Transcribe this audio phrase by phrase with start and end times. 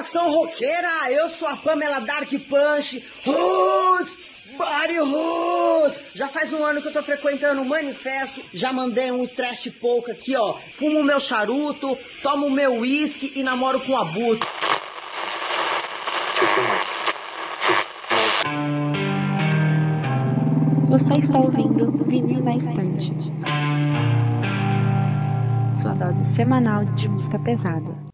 [0.00, 3.04] nação roqueira, eu sou a Pamela Dark Punch.
[3.26, 4.18] Roots,
[4.56, 6.02] Body Roots.
[6.14, 10.10] Já faz um ano que eu tô frequentando o manifesto, já mandei um trash pouco
[10.10, 10.56] aqui, ó.
[10.78, 14.46] Fumo meu charuto, tomo meu uísque e namoro com a Buto.
[20.88, 23.12] Você está ouvindo Vinil na Estante.
[25.74, 28.09] Sua dose semanal de música pesada.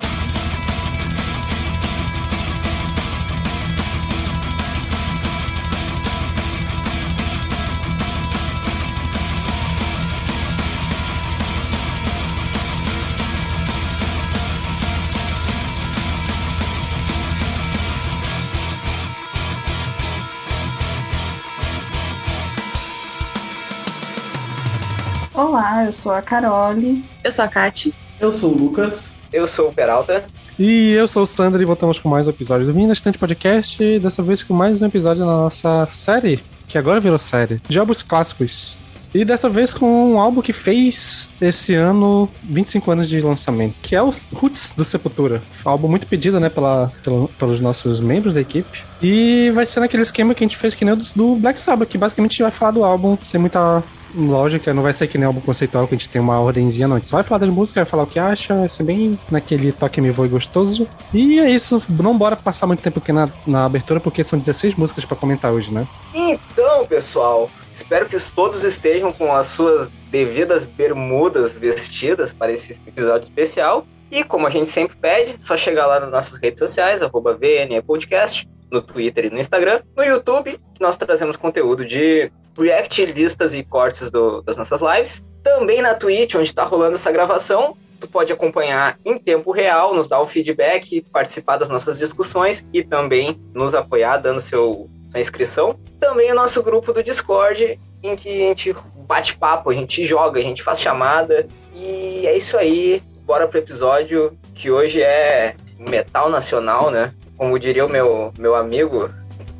[25.57, 27.03] Olá, eu sou a Carole.
[27.25, 27.95] Eu sou a Kati.
[28.21, 29.15] Eu sou o Lucas.
[29.33, 30.27] Eu sou o Peralta.
[30.59, 33.99] E eu sou o Sandro e voltamos com mais um episódio do Vinho Estante Podcast.
[33.99, 38.03] Dessa vez com mais um episódio da nossa série, que agora virou série, de álbuns
[38.03, 38.79] clássicos.
[39.15, 43.97] E dessa vez com um álbum que fez esse ano 25 anos de lançamento, que
[43.97, 45.41] é o Roots do Sepultura.
[45.65, 48.85] Um álbum muito pedido, né, pela, pela, pelos nossos membros da equipe.
[49.03, 51.89] E vai ser naquele esquema que a gente fez que nem o do, Black Sabbath,
[51.89, 53.83] que basicamente vai falar do álbum sem muita
[54.17, 56.97] lógica, não vai ser que nem álbum conceitual que a gente tem uma ordenzinha, não.
[56.97, 59.19] A gente só vai falar das músicas, vai falar o que acha, vai ser bem
[59.31, 60.89] naquele toque me voe gostoso.
[61.13, 64.75] E é isso, não bora passar muito tempo aqui na, na abertura, porque são 16
[64.75, 65.87] músicas para comentar hoje, né?
[66.15, 73.25] Então, pessoal, espero que todos estejam com as suas devidas bermudas vestidas para esse episódio
[73.25, 73.87] especial.
[74.11, 77.37] E como a gente sempre pede, só chegar lá nas nossas redes sociais, arroba
[77.85, 79.81] Podcast, no Twitter e no Instagram.
[79.97, 85.23] No YouTube, nós trazemos conteúdo de react, listas e cortes do, das nossas lives.
[85.43, 90.09] Também na Twitch, onde está rolando essa gravação, tu pode acompanhar em tempo real, nos
[90.09, 95.77] dar o feedback, participar das nossas discussões e também nos apoiar dando seu sua inscrição.
[95.99, 100.39] Também o nosso grupo do Discord, em que a gente bate papo, a gente joga,
[100.39, 101.47] a gente faz chamada.
[101.75, 103.03] E é isso aí.
[103.25, 107.13] Bora pro episódio que hoje é metal nacional, né?
[107.37, 109.11] Como diria o meu, meu amigo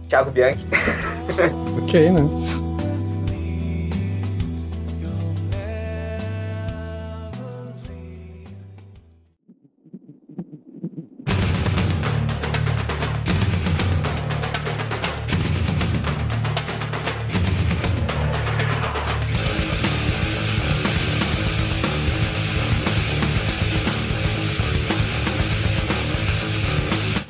[0.09, 0.65] Thiago Bianchi.
[1.83, 2.66] ok, né?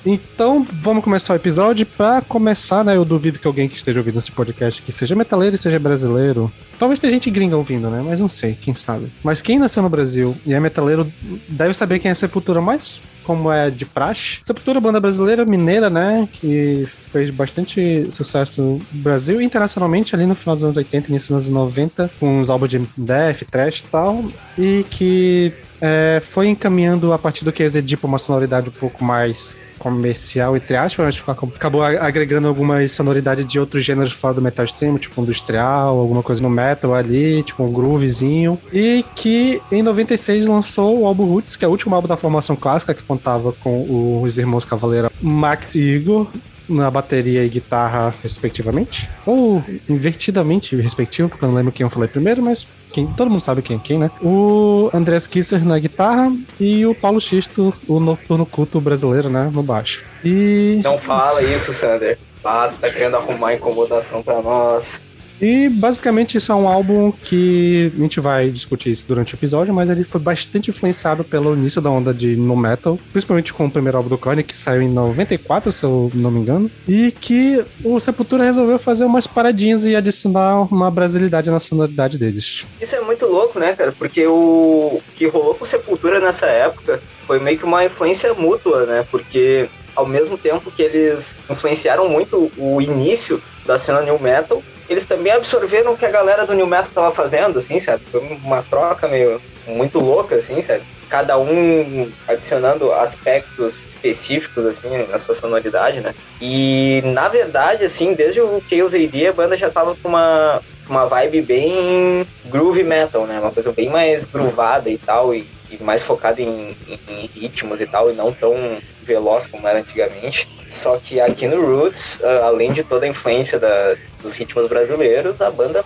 [0.09, 1.85] Então, vamos começar o episódio.
[1.85, 5.57] Para começar, né, eu duvido que alguém que esteja ouvindo esse podcast que seja metaleiro
[5.57, 6.51] e seja brasileiro.
[6.79, 8.01] Talvez tenha gente gringa ouvindo, né?
[8.07, 9.11] Mas não sei, quem sabe.
[9.25, 11.13] Mas quem nasceu no Brasil e é metaleiro
[11.49, 14.39] deve saber quem é a Sepultura mais como é de praxe.
[14.45, 16.29] Sepultura, banda brasileira, mineira, né?
[16.33, 21.35] Que fez bastante sucesso no Brasil e internacionalmente ali no final dos anos 80, início
[21.35, 24.25] dos anos 90, com os álbuns de death, trash e tal.
[24.57, 29.57] E que é, foi encaminhando a partir do que exigia uma sonoridade um pouco mais
[29.79, 34.99] comercial, entre aspas, mas acabou agregando algumas sonoridades de outros gêneros fora do metal extremo,
[34.99, 38.59] tipo industrial, alguma coisa no metal ali, tipo um groovezinho.
[38.73, 42.57] E que em 96 lançou o álbum Roots, que é o último álbum da formação
[42.57, 46.27] clássica, que contava com os irmãos Cavaleira Max e Igor,
[46.69, 49.09] na bateria e guitarra, respectivamente.
[49.25, 53.41] Ou invertidamente respectivo, porque eu não lembro quem eu falei primeiro, mas quem, todo mundo
[53.41, 54.11] sabe quem é quem, né?
[54.23, 59.51] O Andrés Kisser na guitarra e o Paulo Xisto, o noturno culto brasileiro, né?
[59.53, 60.05] No baixo.
[60.25, 60.81] E.
[60.83, 62.19] Não fala isso, Sander.
[62.45, 65.01] Ah, tá querendo arrumar incomodação pra nós.
[65.41, 69.73] E basicamente isso é um álbum que a gente vai discutir isso durante o episódio,
[69.73, 73.71] mas ele foi bastante influenciado pelo início da onda de no metal, principalmente com o
[73.71, 77.65] primeiro álbum do Korn, que saiu em 94, se eu não me engano, e que
[77.85, 82.67] o Sepultura resolveu fazer umas paradinhas e adicionar uma brasilidade na sonoridade deles.
[82.81, 83.93] Isso é muito louco, né, cara?
[83.93, 89.07] Porque o que rolou com Sepultura nessa época foi meio que uma influência mútua, né?
[89.11, 95.07] Porque ao mesmo tempo que eles influenciaram muito o início da cena new metal, eles
[95.07, 98.03] também absorveram o que a galera do New Metal tava fazendo, assim, sabe?
[98.11, 100.83] Foi uma troca meio muito louca, assim, sabe?
[101.09, 106.15] Cada um adicionando aspectos específicos, assim, na sua sonoridade, né?
[106.41, 111.07] E, na verdade, assim, desde o Chaos AD, a banda já tava com uma, uma
[111.07, 113.41] vibe bem groove metal, né?
[113.41, 117.81] Uma coisa bem mais groovada e tal, e, e mais focada em, em, em ritmos
[117.81, 120.49] e tal, e não tão veloz como era antigamente.
[120.71, 125.41] Só que aqui no Roots, uh, além de toda a influência da, dos ritmos brasileiros,
[125.41, 125.85] a banda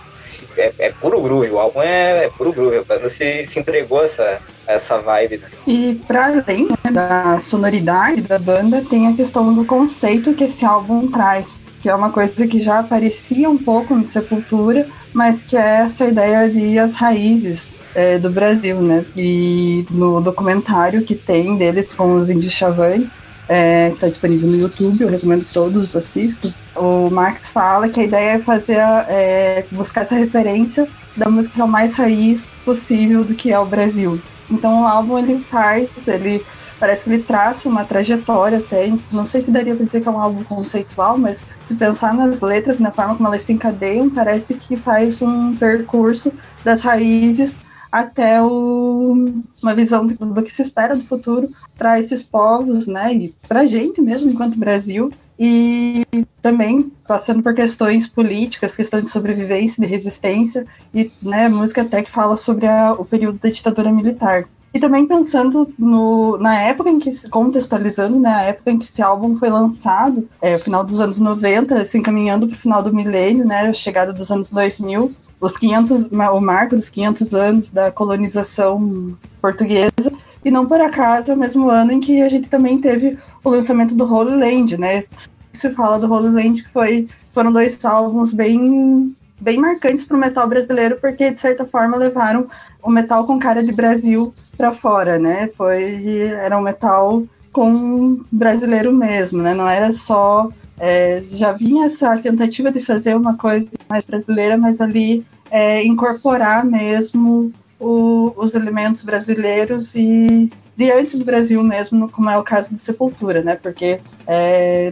[0.57, 4.03] é, é, puro groove, o álbum é, é, puro groove, a banda se, se entregou
[4.03, 5.37] essa, essa vibe.
[5.37, 5.47] Né?
[5.67, 10.65] E para além né, da sonoridade da banda, tem a questão do conceito que esse
[10.65, 15.55] álbum traz, que é uma coisa que já aparecia um pouco no Sepultura, mas que
[15.55, 19.05] é essa ideia de as raízes é, do Brasil, né?
[19.15, 25.01] E no documentário que tem deles com os chavantes, é, que está disponível no YouTube,
[25.01, 26.53] eu recomendo que todos assistam.
[26.73, 30.87] O Max fala que a ideia é fazer é, buscar essa referência
[31.17, 34.21] da música mais raiz possível do que é o Brasil.
[34.49, 36.41] Então o álbum ele faz, ele
[36.79, 40.11] parece que ele traça uma trajetória até, não sei se daria para dizer que é
[40.11, 44.53] um álbum conceitual, mas se pensar nas letras, na forma como elas se encadeiam, parece
[44.53, 46.31] que faz um percurso
[46.63, 47.59] das raízes
[47.91, 53.13] até o, uma visão do, do, que se espera do futuro para esses povos, né,
[53.13, 56.05] e para a gente mesmo enquanto Brasil, e
[56.41, 62.11] também passando por questões políticas, questões de sobrevivência, de resistência, e né, música até que
[62.11, 64.47] fala sobre a, o período da ditadura militar.
[64.73, 69.37] E também pensando no, na época em que, contextualizando, né, época em que esse álbum
[69.37, 73.67] foi lançado, é, final dos anos 90, se encaminhando para o final do milênio, né,
[73.67, 75.11] a chegada dos anos 2000,
[75.41, 80.13] os 500, o marco dos 500 anos da colonização portuguesa,
[80.45, 83.49] e não por acaso é o mesmo ano em que a gente também teve o
[83.49, 85.03] lançamento do Holy Land, né?
[85.51, 90.19] Se fala do Holy Land que foi, foram dois álbuns bem bem marcantes para o
[90.19, 92.47] metal brasileiro, porque de certa forma levaram
[92.83, 95.49] o metal com cara de Brasil para fora, né?
[95.57, 99.55] Foi era um metal com brasileiro mesmo, né?
[99.55, 100.49] Não era só
[100.81, 106.65] é, já vinha essa tentativa de fazer uma coisa mais brasileira, mas ali é, incorporar
[106.65, 112.73] mesmo o, os elementos brasileiros e de antes do Brasil mesmo, como é o caso
[112.73, 113.55] do Sepultura, né?
[113.61, 114.91] Porque é,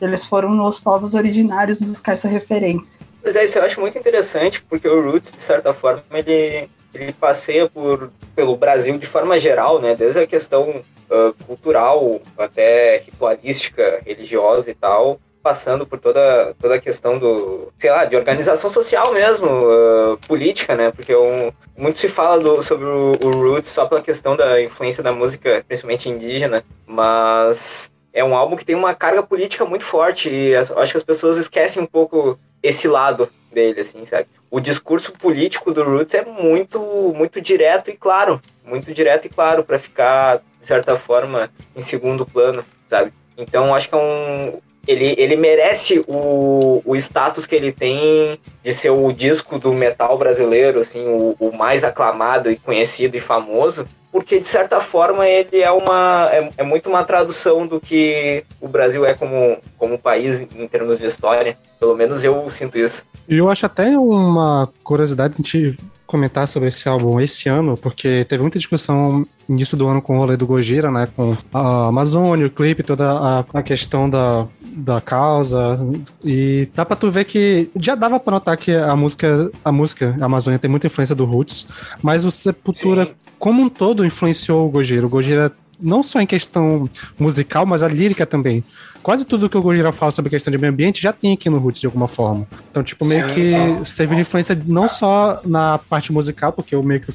[0.00, 3.06] eles foram os povos originários buscar essa referência.
[3.22, 7.12] Pois é, isso eu acho muito interessante, porque o Roots, de certa forma, ele, ele
[7.12, 9.94] passeia por, pelo Brasil de forma geral, né?
[9.94, 16.80] Desde a questão uh, cultural até ritualística, religiosa e tal, passando por toda, toda a
[16.80, 20.90] questão do, sei lá, de organização social mesmo, uh, política, né?
[20.90, 25.02] Porque um, muito se fala do, sobre o, o Roots só pela questão da influência
[25.02, 30.28] da música, principalmente indígena, mas é um álbum que tem uma carga política muito forte
[30.28, 34.26] e acho que as pessoas esquecem um pouco esse lado dele, assim, sabe?
[34.48, 36.78] O discurso político do Roots é muito,
[37.16, 42.24] muito direto e claro, muito direto e claro para ficar de certa forma em segundo
[42.24, 43.12] plano, sabe?
[43.36, 48.72] Então acho que é um ele, ele merece o, o status que ele tem de
[48.72, 53.86] ser o disco do metal brasileiro, assim, o, o mais aclamado e conhecido e famoso,
[54.10, 58.66] porque de certa forma ele é uma é, é, muito uma tradução do que o
[58.66, 61.58] Brasil é como, como país em termos de história.
[61.78, 63.04] Pelo menos eu sinto isso.
[63.28, 68.24] E eu acho até uma curiosidade a gente comentar sobre esse álbum esse ano, porque
[68.24, 71.06] teve muita discussão início do ano com o rolê do Gojira, né?
[71.14, 75.78] Com a Amazônia, o clipe, toda a, a questão da, da causa.
[76.24, 80.16] E dá pra tu ver que já dava pra notar que a música, a música
[80.18, 81.66] a Amazônia tem muita influência do Roots,
[82.02, 83.12] mas o Sepultura, Sim.
[83.38, 85.04] como um todo, influenciou o Gojira.
[85.04, 86.88] O Gojira não só em questão
[87.18, 88.64] musical, mas a lírica também.
[89.02, 91.58] Quase tudo que o Gojira fala sobre questão de meio ambiente já tem aqui no
[91.58, 92.46] Roots de alguma forma.
[92.70, 93.52] Então, tipo, meio que
[93.96, 97.12] teve influência não só na parte musical, porque o meio que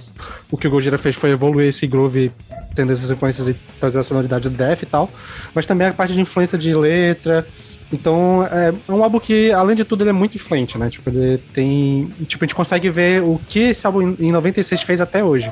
[0.50, 2.32] o que o Gojira fez foi evoluir esse groove
[2.74, 5.10] tendo essas influências e trazer a sonoridade do Def e tal,
[5.54, 7.46] mas também a parte de influência de letra.
[7.92, 10.90] Então, é, é um álbum que, além de tudo, ele é muito influente, né?
[10.90, 12.12] Tipo, ele tem.
[12.26, 15.52] Tipo, a gente consegue ver o que esse álbum em 96 fez até hoje.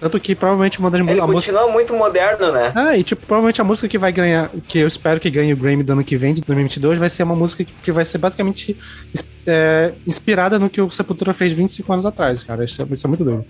[0.00, 1.72] Tanto que provavelmente uma das Ele a continua música...
[1.72, 2.72] muito moderno, né?
[2.74, 5.56] Ah, e tipo, provavelmente a música que vai ganhar, que eu espero que ganhe o
[5.56, 8.16] Grammy do ano que vem, de 2022, vai ser uma música que, que vai ser
[8.16, 8.76] basicamente
[9.46, 12.64] é, inspirada no que o Sepultura fez 25 anos atrás, cara.
[12.64, 13.44] Isso é, isso é muito doido.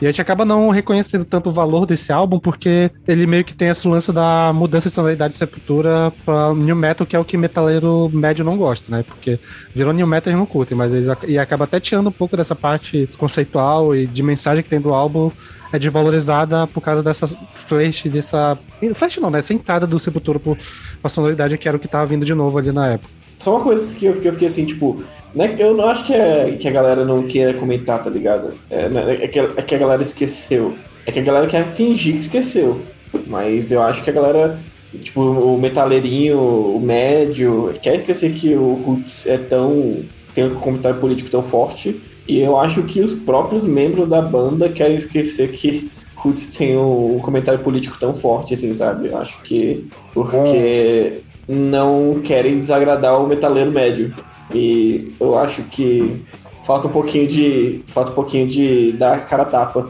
[0.00, 3.54] E a gente acaba não reconhecendo tanto o valor desse álbum, porque ele meio que
[3.54, 7.24] tem esse lance da mudança de tonalidade de Sepultura pra New Metal, que é o
[7.24, 9.02] que metaleiro médio não gosta, né?
[9.02, 9.40] Porque
[9.74, 12.54] virou New Metal eles não curtem, mas eles e acaba até tirando um pouco dessa
[12.54, 15.30] parte conceitual e de mensagem que tem do álbum
[15.72, 18.58] é desvalorizada por causa dessa flash, dessa.
[18.94, 19.38] Flash não, né?
[19.38, 20.56] Essa entrada do Sepultura por
[21.02, 23.16] uma sonoridade que era o que tava vindo de novo ali na época.
[23.38, 25.02] Só uma coisa que eu, que eu fiquei assim, tipo,
[25.34, 28.54] né, eu não acho que, é, que a galera não queira comentar, tá ligado?
[28.70, 30.74] É, né, é, que, é que a galera esqueceu.
[31.04, 32.80] É que a galera quer fingir que esqueceu.
[33.26, 34.58] Mas eu acho que a galera,
[35.02, 40.02] tipo, o metaleirinho, o médio, quer esquecer que o Roots é tão.
[40.34, 42.00] tem um comentário político tão forte.
[42.28, 47.18] E eu acho que os próprios membros da banda querem esquecer que Roots tem um
[47.20, 49.08] comentário político tão forte, assim, sabe?
[49.08, 49.88] Eu acho que.
[50.12, 54.14] Porque não querem desagradar o metaleiro médio.
[54.52, 56.22] E eu acho que
[56.64, 57.82] falta um pouquinho de.
[57.86, 59.88] Falta um pouquinho de dar cara tapa.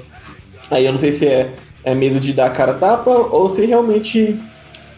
[0.71, 4.39] Aí eu não sei se é, é medo de dar cara tapa ou se realmente,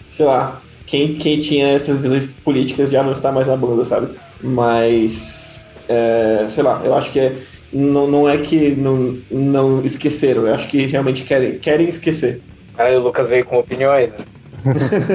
[0.08, 4.08] sei lá, quem, quem tinha essas visões políticas já não está mais na banda, sabe?
[4.42, 5.47] Mas,
[5.88, 7.36] é, sei lá, eu acho que é,
[7.72, 12.40] não, não é que não, não esqueceram, eu acho que realmente querem, querem esquecer.
[12.76, 14.18] Aí o Lucas veio com opiniões, né?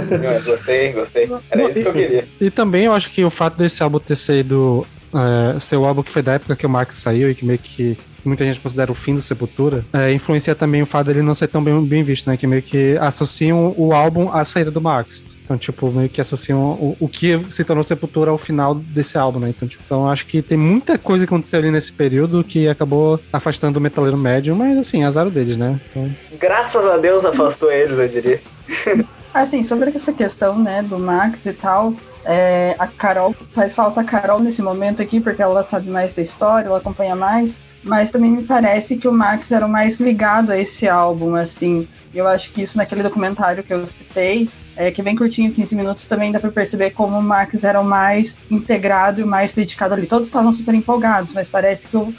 [0.08, 1.30] Opiniões, gostei, gostei.
[1.52, 2.28] Era isso que eu queria.
[2.40, 6.02] E também eu acho que o fato desse álbum ter sido é, ser o álbum
[6.02, 8.92] que foi da época que o Max saiu e que meio que muita gente considera
[8.92, 12.04] o fim do Sepultura, é, influencia também o fato dele não ser tão bem, bem
[12.04, 12.38] visto, né?
[12.38, 15.26] Que meio que associam o álbum à saída do Max.
[15.44, 19.40] Então, tipo, meio que associam o, o que se tornou Sepultura ao final desse álbum,
[19.40, 19.50] né?
[19.50, 23.20] Então, tipo, então acho que tem muita coisa que aconteceu ali nesse período que acabou
[23.32, 25.80] afastando o metaleiro médio, mas assim, azar deles, né?
[25.90, 26.10] Então...
[26.40, 28.42] Graças a Deus afastou eles, eu diria.
[29.34, 34.04] Assim, sobre essa questão, né, do Max e tal, é, a Carol, faz falta a
[34.04, 38.30] Carol nesse momento aqui, porque ela sabe mais da história, ela acompanha mais, mas também
[38.30, 41.88] me parece que o Max era o mais ligado a esse álbum, assim.
[42.14, 45.76] Eu acho que isso naquele documentário que eu citei, é, que é bem curtinho, 15
[45.76, 49.94] minutos, também dá para perceber como o Max era o mais integrado e mais dedicado
[49.94, 50.06] ali.
[50.06, 52.14] Todos estavam super empolgados, mas parece que o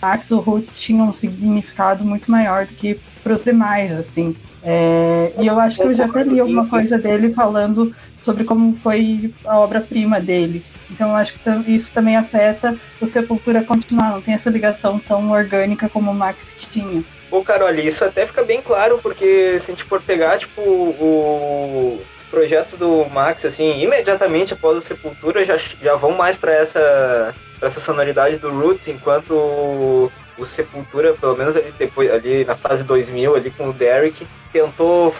[0.00, 4.36] Max, o Roots, tinham um significado muito maior do que para os demais, assim.
[4.62, 8.76] É, e eu acho que eu já até li alguma coisa dele falando sobre como
[8.82, 10.64] foi a obra-prima dele.
[10.90, 15.30] Então eu acho que isso também afeta o Sepultura continuar, não tem essa ligação tão
[15.30, 17.02] orgânica como o Max tinha.
[17.34, 22.00] Pô, Carol, isso até fica bem claro, porque se a gente for pegar, tipo, o
[22.30, 27.68] projetos do Max, assim, imediatamente após a Sepultura, já, já vão mais para essa, pra
[27.68, 32.84] essa sonoridade do Roots, enquanto o, o Sepultura, pelo menos ali, depois, ali na fase
[32.84, 35.12] 2000, ali com o Derek, tentou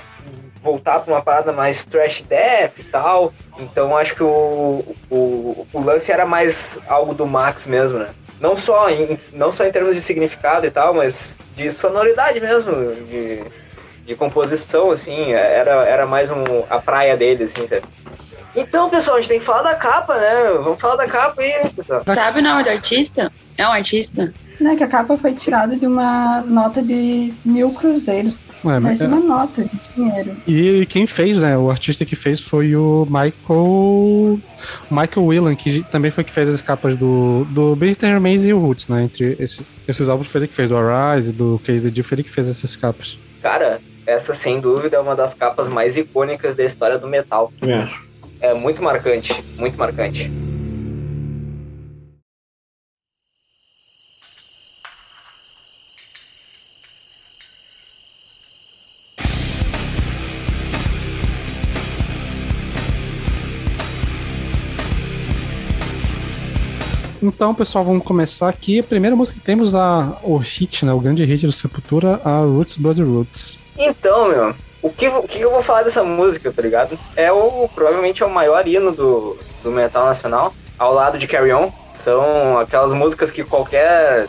[0.62, 3.34] voltar para uma parada mais trash death e tal.
[3.58, 8.10] Então acho que o, o, o lance era mais algo do Max mesmo, né?
[8.40, 12.72] Não só, em, não só em termos de significado e tal, mas de sonoridade mesmo,
[13.06, 13.44] de,
[14.04, 17.84] de composição, assim, era, era mais um, a praia dele, assim, sabe?
[18.56, 20.44] Então, pessoal, a gente tem que falar da capa, né?
[20.62, 22.02] Vamos falar da capa aí, né, pessoal.
[22.06, 23.32] Sabe o nome do artista?
[23.58, 24.32] É um artista?
[24.60, 28.40] Né, que a capa foi tirada de uma nota de mil cruzeiros.
[28.64, 30.36] Ué, mas de uma nota de dinheiro.
[30.46, 31.56] E quem fez, né?
[31.56, 34.40] O artista que fez foi o Michael.
[34.90, 38.58] Michael Whelan, que também foi que fez as capas do, do Bitter Remains e o
[38.58, 39.02] Roots, né?
[39.04, 42.22] Entre esses, esses álbuns foi ele que fez, do Arise, do Case D, foi ele
[42.22, 43.18] que fez essas capas.
[43.42, 47.52] Cara, essa sem dúvida é uma das capas mais icônicas da história do metal.
[47.60, 48.06] Eu acho.
[48.40, 50.30] É muito marcante, muito marcante.
[67.24, 68.80] Então, pessoal, vamos começar aqui.
[68.80, 70.92] A primeira música que temos, a, o hit, né?
[70.92, 73.58] O grande hit do Sepultura, a Roots Blood Roots.
[73.78, 76.98] Então, meu, o que, o que eu vou falar dessa música, tá ligado?
[77.16, 81.50] É o, provavelmente é o maior hino do, do metal nacional, ao lado de Carry
[81.54, 81.72] On.
[82.04, 84.28] São aquelas músicas que qualquer.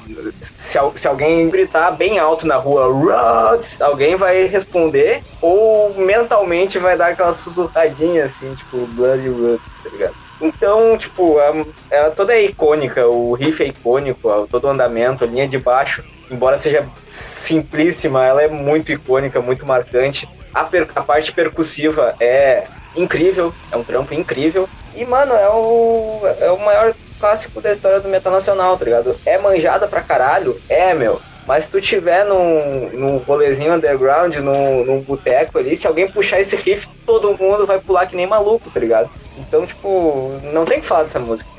[0.57, 6.97] Se, se alguém gritar bem alto na rua, Roots, alguém vai responder, ou mentalmente vai
[6.97, 10.24] dar aquela sussurradinha assim, tipo, Blood Roots, tá ligado?
[10.41, 15.27] Então, tipo, ela, ela toda é icônica, o riff é icônico, todo o andamento, a
[15.27, 20.27] linha de baixo, embora seja simplíssima, ela é muito icônica, muito marcante.
[20.53, 22.65] A, a parte percussiva é
[22.95, 24.67] incrível, é um trampo incrível.
[24.95, 29.15] E, mano, é o, é o maior clássico da história do metal nacional, tá ligado?
[29.25, 30.59] É manjada pra caralho?
[30.69, 31.21] É, meu.
[31.47, 36.41] Mas se tu tiver num, num rolezinho underground, num, num boteco ali, se alguém puxar
[36.41, 39.09] esse riff, todo mundo vai pular que nem maluco, tá ligado?
[39.37, 41.49] Então, tipo, não tem que falar dessa música.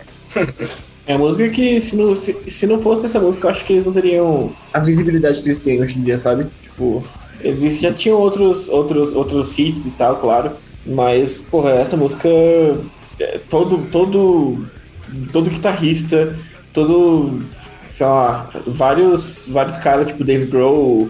[1.06, 3.72] É a música que, se não, se, se não fosse essa música, eu acho que
[3.72, 6.48] eles não teriam a visibilidade que eles têm hoje em dia, sabe?
[6.60, 7.04] Tipo,
[7.40, 10.52] eles já tinham outros, outros, outros hits e tal, claro.
[10.84, 12.28] Mas, porra, essa música.
[13.20, 14.66] É, todo, todo,
[15.32, 16.36] todo guitarrista,
[16.72, 17.40] todo
[17.96, 21.08] sei lá, vários, vários caras, tipo Dave Grohl,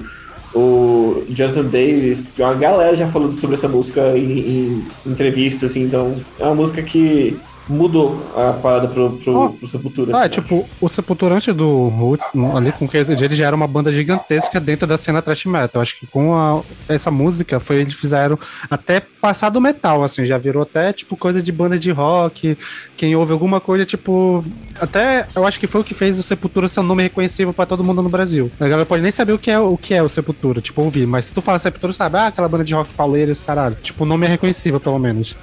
[0.54, 6.14] o Jonathan Davis, uma galera já falou sobre essa música em, em entrevistas, assim, então
[6.38, 7.36] é uma música que
[7.68, 9.52] mudou a parada pro, pro, oh.
[9.52, 10.16] pro Sepultura.
[10.16, 10.68] Ah, assim, tipo, acho.
[10.80, 14.87] o Sepultura antes do Roots, ali com o ele já era uma banda gigantesca dentro
[14.87, 15.82] da cena thrash metal.
[15.82, 18.38] Acho que com a, essa música foi eles fizeram
[18.70, 22.56] até passar do metal, assim, já virou até tipo coisa de banda de rock.
[22.96, 24.44] Quem ouve alguma coisa, tipo,
[24.80, 27.66] até eu acho que foi o que fez o Sepultura ser um nome reconhecível para
[27.66, 28.50] todo mundo no Brasil.
[28.61, 31.06] A galera pode nem saber o que é o que é o Sepultura, tipo, ouvir,
[31.06, 33.76] mas se tu fala Sepultura, sabe, ah, aquela banda de rock pauleira, esse caralho.
[33.82, 35.37] Tipo, o nome é reconhecível, pelo menos.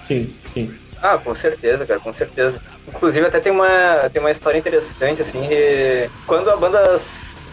[0.00, 0.70] sim, sim.
[1.02, 2.60] Ah, com certeza, cara, com certeza.
[2.86, 7.00] Inclusive até tem uma, tem uma história interessante, assim, que quando a banda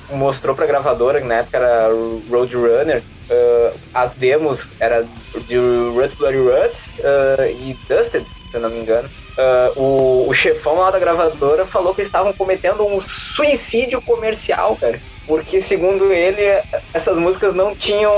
[0.09, 1.87] mostrou pra gravadora, na época era
[2.29, 5.05] Roadrunner, uh, as demos era
[5.47, 9.09] de Ruts Bloody Ruts uh, e Dusted, se eu não me engano.
[9.37, 14.99] Uh, o, o chefão lá da gravadora falou que estavam cometendo um suicídio comercial, cara.
[15.27, 16.43] Porque, segundo ele,
[16.93, 18.11] essas músicas não tinham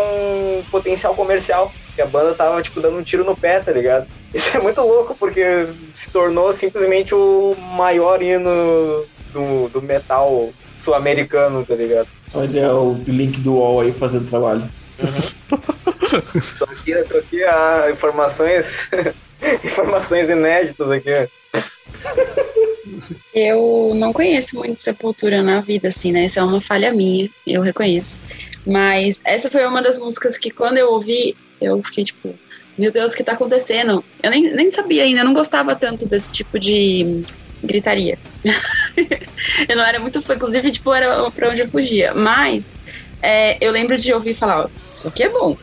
[0.69, 1.71] potencial comercial.
[1.95, 4.07] Que a banda tava, tipo, dando um tiro no pé, tá ligado?
[4.33, 11.65] Isso é muito louco, porque se tornou simplesmente o maior hino do, do metal sul-americano,
[11.65, 12.07] tá ligado?
[12.33, 14.69] Olha o link do UOL aí fazendo trabalho.
[14.99, 15.57] Uhum.
[16.57, 18.67] tô aqui, tô aqui a informações,
[19.63, 21.29] informações inéditas aqui.
[23.33, 26.25] Eu não conheço muito Sepultura na vida, assim, né?
[26.25, 28.19] Essa é uma falha minha, eu reconheço.
[28.65, 32.35] Mas essa foi uma das músicas que quando eu ouvi, eu fiquei tipo,
[32.79, 34.03] meu Deus, o que tá acontecendo?
[34.23, 37.23] Eu nem, nem sabia ainda, eu não gostava tanto desse tipo de
[37.61, 38.17] gritaria.
[39.67, 42.13] eu não era muito fã, inclusive, tipo, era pra onde eu fugia.
[42.13, 42.79] Mas
[43.21, 45.57] é, eu lembro de ouvir falar, ó, isso aqui é bom.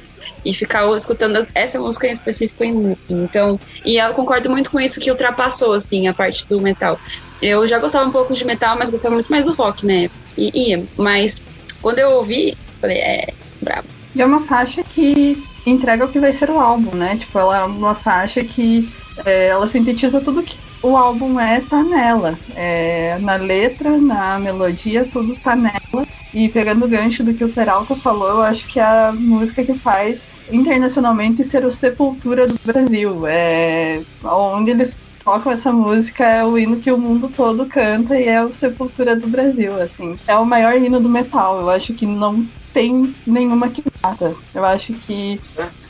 [0.44, 5.00] E ficar escutando essa música em específico em Então, e eu concordo muito com isso
[5.00, 7.00] que ultrapassou, assim, a parte do metal.
[7.40, 10.11] Eu já gostava um pouco de metal, mas gostava muito mais do rock, né?
[10.37, 10.85] E ia.
[10.96, 11.42] Mas
[11.80, 13.28] quando eu ouvi, falei, é,
[13.62, 13.88] brabo.
[14.14, 17.16] E é uma faixa que entrega o que vai ser o álbum, né?
[17.16, 18.88] Tipo, ela é uma faixa que
[19.25, 22.38] é, ela sintetiza tudo que o álbum é, tá nela.
[22.54, 26.06] É, na letra, na melodia, tudo tá nela.
[26.32, 29.64] E pegando o gancho do que o Peralta falou, eu acho que é a música
[29.64, 33.26] que faz internacionalmente ser o Sepultura do Brasil.
[33.26, 38.28] É, onde eles tocam essa música é o hino que o mundo todo canta e
[38.28, 40.16] é o Sepultura do Brasil, assim.
[40.26, 41.58] É o maior hino do metal.
[41.58, 42.46] Eu acho que não
[42.76, 44.35] tem nenhuma que mata.
[44.54, 45.40] Eu acho que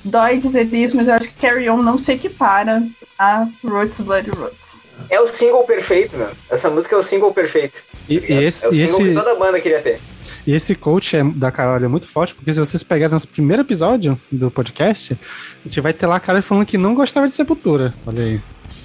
[0.05, 2.87] dói dizer isso, mas eu acho que Carry On não se equipara
[3.19, 4.87] a Roots Bloody Roots.
[5.11, 6.29] É o single perfeito, meu.
[6.49, 7.83] Essa música é o single perfeito.
[8.09, 9.99] E, e esse, é o e single esse, que toda banda queria ter.
[10.47, 13.63] E esse coach é, da Carol é muito forte, porque se vocês pegarem nosso primeiro
[13.63, 15.19] episódio do podcast,
[15.65, 17.93] a gente vai ter lá a Carol falando que não gostava de Sepultura.
[18.07, 18.41] Olha aí.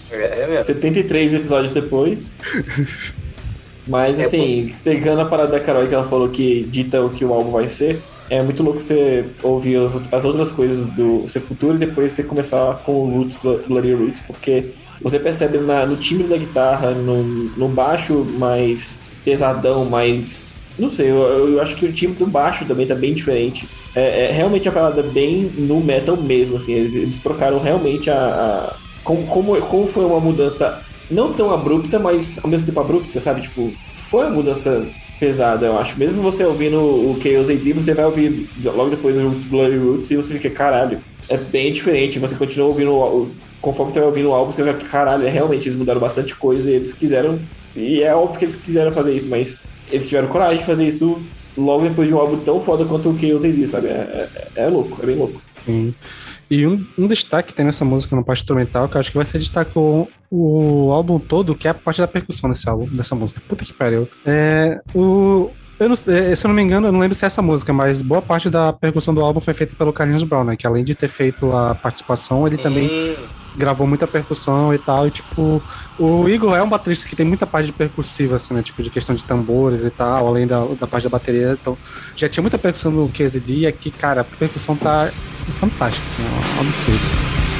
[0.09, 0.65] É, mesmo.
[0.65, 2.35] 73 episódios depois.
[3.87, 7.25] Mas É assim, pegando a parada da Carol que ela falou que dita o que
[7.25, 11.75] o álbum vai ser, é muito louco você ouvir as, as outras coisas do Sepultura
[11.75, 14.67] e depois você começar com o Roots, Bloody Roots, porque
[15.01, 20.51] você percebe na- no timbre da guitarra, no, no baixo mais pesadão, mais.
[20.79, 23.67] Não sei, eu, eu acho que o timbre do baixo também tá bem diferente.
[23.95, 26.73] É, é realmente uma parada bem no metal mesmo, assim.
[26.73, 28.15] Eles, eles trocaram realmente a.
[28.15, 30.79] a- como, como, como foi uma mudança
[31.11, 33.41] não tão abrupta, mas ao mesmo tempo abrupta, sabe?
[33.41, 34.85] Tipo, foi uma mudança
[35.19, 35.99] pesada, eu acho.
[35.99, 40.15] Mesmo você ouvindo o Chaos AD, você vai ouvir logo depois o Bloody Roots e
[40.15, 42.17] você fica, caralho, é bem diferente.
[42.17, 43.29] Você continua ouvindo,
[43.61, 46.71] conforme você vai ouvindo o álbum, você vai caralho, é, realmente eles mudaram bastante coisa
[46.71, 47.39] e eles quiseram.
[47.75, 51.21] E é óbvio que eles quiseram fazer isso, mas eles tiveram coragem de fazer isso
[51.57, 53.87] logo depois de um álbum tão foda quanto o Chaos AD, sabe?
[53.87, 55.41] É, é, é louco, é bem louco.
[55.65, 55.93] Sim.
[56.51, 59.15] E um, um destaque que tem nessa música no parte instrumental, que eu acho que
[59.17, 62.87] vai ser destaque o, o álbum todo, que é a parte da percussão desse álbum,
[62.87, 63.41] dessa música.
[63.47, 64.07] Puta que pariu.
[64.25, 67.27] É, o, eu não, sei- se eu não me engano, eu não lembro se é
[67.27, 70.55] essa música, mas boa parte da percussão do álbum foi feita pelo Carlinhos Brown, né?
[70.57, 73.15] Que além de ter feito a participação, ele também Hum,
[73.55, 75.07] gravou muita percussão e tal.
[75.07, 75.61] E, tipo,
[75.99, 78.61] o Igor é um baterista que tem muita parte de percussiva, assim, né?
[78.61, 81.57] Tipo, de questão de tambores e tal, além da, da parte da bateria.
[81.59, 81.77] Então,
[82.15, 85.11] já tinha muita percussão no QZD e aqui, cara, a percussão tá
[85.59, 87.50] fantástica, assim, é um absurdo.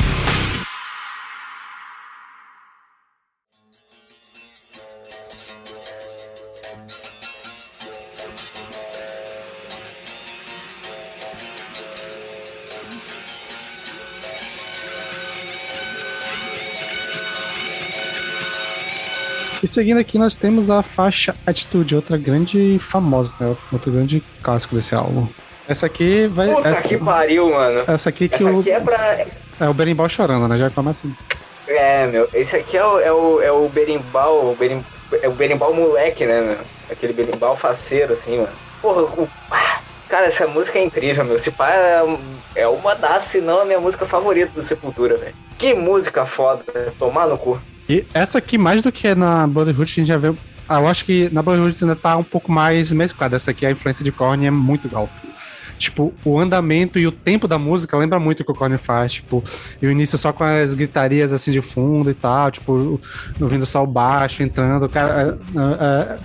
[19.64, 23.56] E seguindo aqui, nós temos a faixa Atitude, outra grande famosa, né?
[23.72, 25.28] Outro grande clássico desse álbum.
[25.68, 26.54] Essa aqui vai.
[26.54, 27.84] puta essa, que pariu, mano.
[27.88, 28.60] essa aqui que Essa o.
[28.60, 29.26] aqui é pra.
[29.60, 30.58] É o berimbau chorando, né?
[30.58, 31.08] Já começa.
[31.68, 34.84] É, meu, esse aqui é o, é o, é o berimbau, o berim,
[35.22, 36.58] é o berimbau moleque, né, meu?
[36.90, 38.52] Aquele berimbau faceiro, assim, mano.
[38.82, 39.30] Porra, o,
[40.10, 41.40] cara, essa música é incrível, meu.
[41.40, 42.04] Se pá, é,
[42.56, 45.36] é uma das, se não a minha música favorita do Sepultura, velho.
[45.58, 46.64] Que música foda,
[46.98, 47.62] tomar no cu.
[47.92, 50.34] E essa aqui, mais do que na Bloodhood, a gente já vê.
[50.66, 53.36] Ah, eu acho que na Bloodhood ainda tá um pouco mais mesclada.
[53.36, 55.22] Essa aqui, a influência de Korn é muito alta.
[55.78, 59.12] Tipo, o andamento e o tempo da música lembra muito o que o Korn faz.
[59.12, 59.44] Tipo,
[59.82, 62.50] e o início só com as gritarias assim de fundo e tal.
[62.50, 62.98] Tipo,
[63.42, 64.88] ouvindo só o baixo entrando.
[64.88, 66.20] Cara, é, é, é,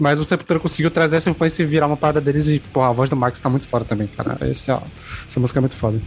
[0.00, 2.48] mas o Sepultura conseguiu trazer essa influência e virar uma parada deles.
[2.48, 4.36] E, pô, a voz do Max tá muito fora também, cara.
[4.50, 4.80] Esse, ó,
[5.24, 6.02] essa música é muito foda.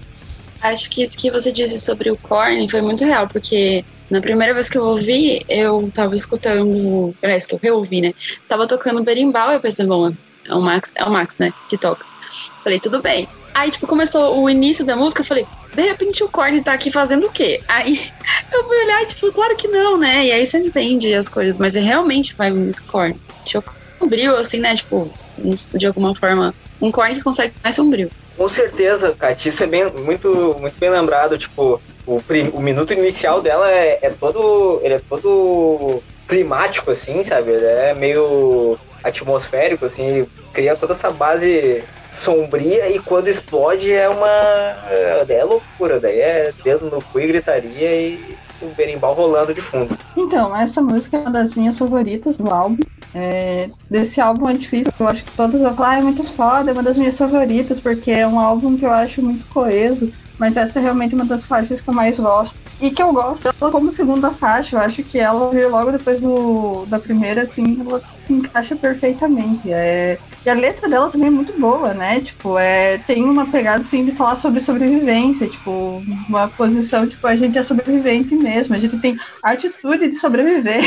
[0.62, 4.54] Acho que isso que você disse sobre o Korn foi muito real, porque na primeira
[4.54, 7.16] vez que eu ouvi, eu tava escutando.
[7.22, 8.14] Aliás, que eu reouvi, né?
[8.48, 10.14] Tava tocando berimbau eu pensei, bom,
[10.48, 12.06] é o Max, é o Max, né, que toca.
[12.64, 13.28] Falei, tudo bem.
[13.54, 16.92] Aí, tipo, começou o início da música, eu falei, de repente o Korn tá aqui
[16.92, 17.62] fazendo o quê?
[17.68, 18.12] Aí
[18.52, 20.26] eu fui olhar e, tipo, claro que não, né?
[20.26, 23.20] E aí você entende as coisas, mas realmente vai muito Korn.
[23.98, 24.76] Sombrio, assim, né?
[24.76, 25.10] Tipo,
[25.74, 28.12] de alguma forma, um Korn que consegue mais sombrio.
[28.36, 32.94] Com certeza, Cati, isso é bem, muito, muito bem lembrado, tipo, o, prim, o minuto
[32.94, 34.80] inicial dela é, é todo.
[34.84, 37.52] Ele é todo climático, assim, sabe?
[37.52, 44.28] Ele é meio atmosférico, assim, cria toda essa base sombria e quando explode é uma.
[45.28, 49.98] É loucura, daí é dedo no cu e gritaria e o berimbau rolando de fundo.
[50.16, 52.84] Então, essa música é uma das minhas favoritas do álbum.
[53.14, 56.72] É, desse álbum é difícil, eu acho que todas vão falar, ah, é muito foda,
[56.72, 60.12] é uma das minhas favoritas, porque é um álbum que eu acho muito coeso.
[60.38, 62.58] Mas essa é realmente uma das faixas que eu mais gosto.
[62.82, 64.76] E que eu gosto dela como segunda faixa.
[64.76, 69.72] Eu acho que ela veio logo depois do, da primeira, assim, ela se encaixa perfeitamente.
[69.72, 72.20] É, e a letra dela também é muito boa, né?
[72.20, 77.36] Tipo, é, tem uma pegada assim de falar sobre sobrevivência, tipo, uma posição, tipo, a
[77.36, 80.84] gente é sobrevivente mesmo, a gente tem a atitude de sobreviver.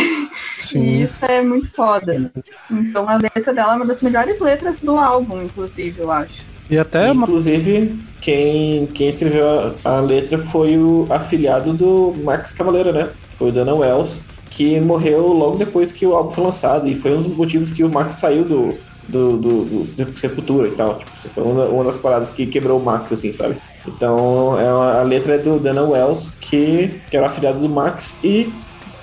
[0.59, 0.79] Sim.
[0.89, 2.31] E isso é muito foda.
[2.71, 6.47] Então a letra dela é uma das melhores letras do álbum, inclusive, eu acho.
[6.71, 7.11] E até.
[7.11, 13.11] Inclusive, quem, quem escreveu a, a, letra foi o afiliado do Max Cavaleiro, né?
[13.39, 16.89] Foi o Dana Wells, que morreu logo depois que o álbum foi lançado.
[16.89, 18.75] E foi um dos motivos que o Max saiu do,
[19.09, 20.99] do, do, do Sepultura e tal.
[20.99, 23.57] Tipo, foi uma, uma, das paradas que quebrou o Max, assim, sabe?
[23.87, 28.19] Então, é uma, a letra é do Dana Wells, que, que era afiliado do Max
[28.23, 28.53] e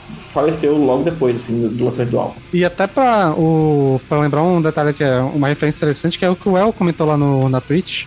[0.05, 2.35] faleceu logo depois, assim, do lançamento do álbum.
[2.53, 6.29] E até pra, o, pra lembrar um detalhe que é uma referência interessante, que é
[6.29, 8.05] o que o El comentou lá no, na Twitch,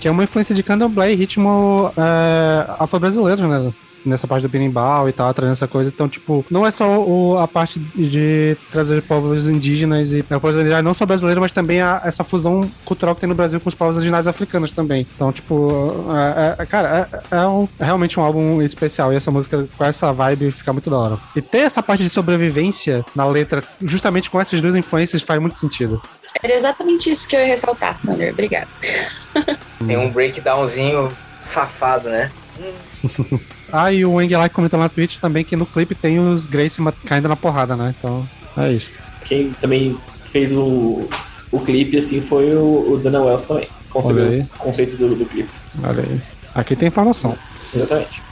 [0.00, 3.72] que é uma influência de candomblé e ritmo é, afro-brasileiro, né?
[4.08, 5.90] Nessa parte do berimbau e tal, trazendo essa coisa.
[5.94, 10.84] Então, tipo, não é só o, a parte de trazer povos indígenas e povos indígenas
[10.84, 13.74] não só brasileiros, mas também a, essa fusão cultural que tem no Brasil com os
[13.74, 15.06] povos originários africanos também.
[15.14, 15.68] Então, tipo,
[16.14, 19.84] é, é, cara, é, é, um, é, realmente um álbum especial e essa música com
[19.84, 21.18] essa vibe fica muito da hora.
[21.36, 25.58] E ter essa parte de sobrevivência na letra, justamente com essas duas influências, faz muito
[25.58, 26.00] sentido.
[26.42, 28.32] Era exatamente isso que eu ia ressaltar, Sander.
[28.32, 28.68] Obrigado.
[29.86, 32.30] Tem um breakdownzinho safado, né?
[33.72, 37.28] ah, e o Engelike comentou na Twitch também que no clipe tem os Grace caindo
[37.28, 37.94] na porrada, né?
[37.98, 38.98] Então, é isso.
[39.24, 41.08] Quem também fez o,
[41.50, 43.68] o clipe, assim, foi o, o Dana Wells também.
[43.90, 45.50] Concebeu o conceito do, do clipe.
[45.82, 46.20] Olha aí.
[46.54, 47.36] Aqui tem informação.
[47.74, 48.22] Exatamente.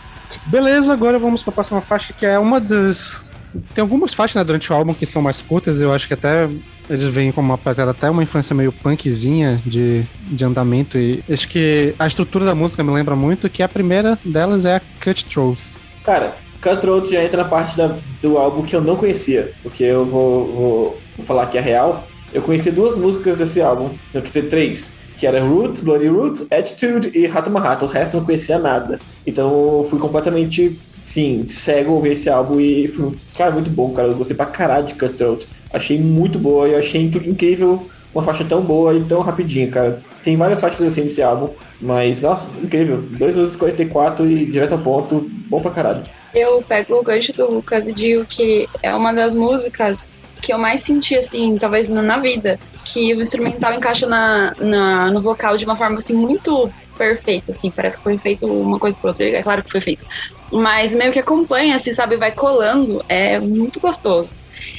[0.46, 3.33] Beleza, agora vamos para a próxima faixa, que é uma das.
[3.75, 6.49] Tem algumas faixas né, durante o álbum que são mais curtas, eu acho que até
[6.88, 10.99] eles vêm com uma pegada até uma influência meio punkzinha de, de andamento.
[10.99, 14.77] E acho que a estrutura da música me lembra muito, que a primeira delas é
[14.77, 15.77] a Cutthroat.
[16.05, 20.05] Cara, Cutthroat já entra na parte da, do álbum que eu não conhecia, porque eu
[20.05, 22.07] vou, vou, falar que é real.
[22.33, 26.46] Eu conheci duas músicas desse álbum, eu quis dizer três, que era Roots, Bloody Roots,
[26.51, 27.85] Attitude e Rato Mahato.
[27.85, 28.99] O resto eu não conhecia nada.
[29.27, 34.09] Então eu fui completamente, sim, cego ouvir esse álbum e fui, cara, muito bom, cara.
[34.09, 35.47] Eu gostei pra caralho de Cutthroat.
[35.73, 40.01] Achei muito boa eu achei incrível uma faixa tão boa e tão rapidinha, cara.
[40.25, 43.03] Tem várias faixas assim nesse álbum, mas, nossa, incrível.
[43.03, 46.03] 2 minutos e 44 e direto ao ponto, bom pra caralho.
[46.35, 50.59] Eu pego o gancho do Lucas e digo que é uma das músicas que eu
[50.59, 55.64] mais senti, assim, talvez na vida, que o instrumental encaixa na, na, no vocal de
[55.64, 59.42] uma forma, assim, muito perfeita, assim, parece que foi feito uma coisa por outra, é
[59.42, 60.04] claro que foi feito,
[60.50, 64.30] mas meio que acompanha, assim, sabe, vai colando, é muito gostoso.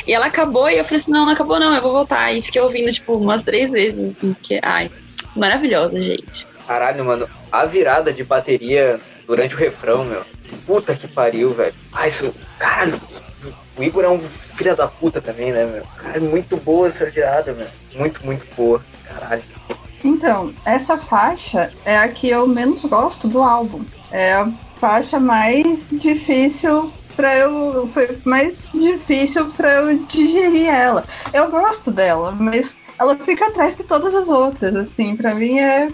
[0.05, 2.33] E ela acabou e eu falei assim: não, não acabou, não, eu vou voltar.
[2.33, 4.89] E fiquei ouvindo, tipo, umas três vezes, assim, que, ai,
[5.35, 6.47] maravilhosa, gente.
[6.65, 10.23] Caralho, mano, a virada de bateria durante o refrão, meu.
[10.65, 11.73] Puta que pariu, velho.
[11.93, 12.33] Ai, isso.
[12.57, 12.99] Caralho,
[13.77, 14.19] o Igor é um
[14.55, 15.83] filho da puta também, né, meu?
[16.01, 17.67] Cara, muito boa essa virada, meu.
[17.93, 18.81] Muito, muito boa.
[19.05, 19.43] Caralho.
[20.03, 23.83] Então, essa faixa é a que eu menos gosto do álbum.
[24.11, 31.03] É a faixa mais difícil para eu foi mais difícil para eu digerir ela.
[31.33, 35.89] Eu gosto dela, mas ela fica atrás de todas as outras, assim, para mim é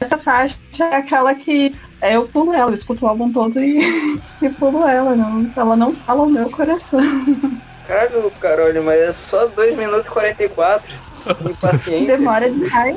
[0.00, 3.78] essa faixa é aquela que eu pulo ela, eu escuto o álbum todo e,
[4.40, 7.00] e pulo ela, não, ela não fala o meu coração.
[7.86, 10.94] Caralho, Carolho, mas é só 2 minutos e 44.
[11.48, 12.16] Impaciência.
[12.16, 12.96] Demora demais.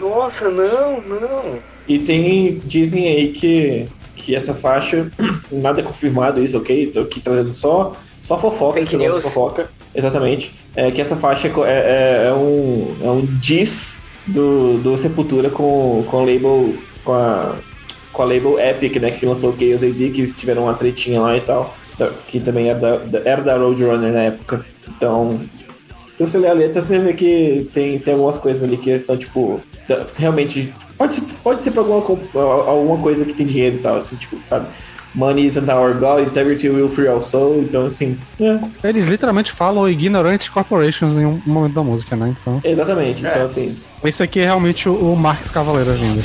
[0.00, 1.58] Nossa, não, não.
[1.88, 5.10] E tem, dizem aí que que essa faixa,
[5.52, 6.86] nada é confirmado isso, ok?
[6.86, 9.22] Tô aqui trazendo só, só fofoca, Fake news.
[9.22, 10.52] fofoca, exatamente.
[10.74, 16.02] É que essa faixa é, é, é, um, é um diss do, do Sepultura com,
[16.08, 17.56] com a label, com a,
[18.12, 21.20] com a label Epic, né, que lançou o Chaos AD, que eles tiveram uma tretinha
[21.20, 21.74] lá e tal,
[22.26, 24.64] que também era da, era da Roadrunner na época.
[24.88, 25.40] Então,
[26.16, 29.18] Se você ler a letra, você vê que tem, tem algumas coisas ali que são,
[29.18, 29.60] tipo,
[30.16, 30.72] realmente.
[30.96, 32.18] Pode ser, pode ser pra alguma,
[32.64, 34.66] alguma coisa que tem dinheiro e tal, assim, tipo, sabe?
[35.14, 37.60] Money isn't our God, integrity will free our soul.
[37.60, 42.34] Então, assim, é, Eles literalmente falam ignorant corporations em um momento da música, né?
[42.40, 43.20] Então, exatamente.
[43.20, 46.24] Então, assim, isso aqui é realmente o, o Marx Cavaleiro vindo.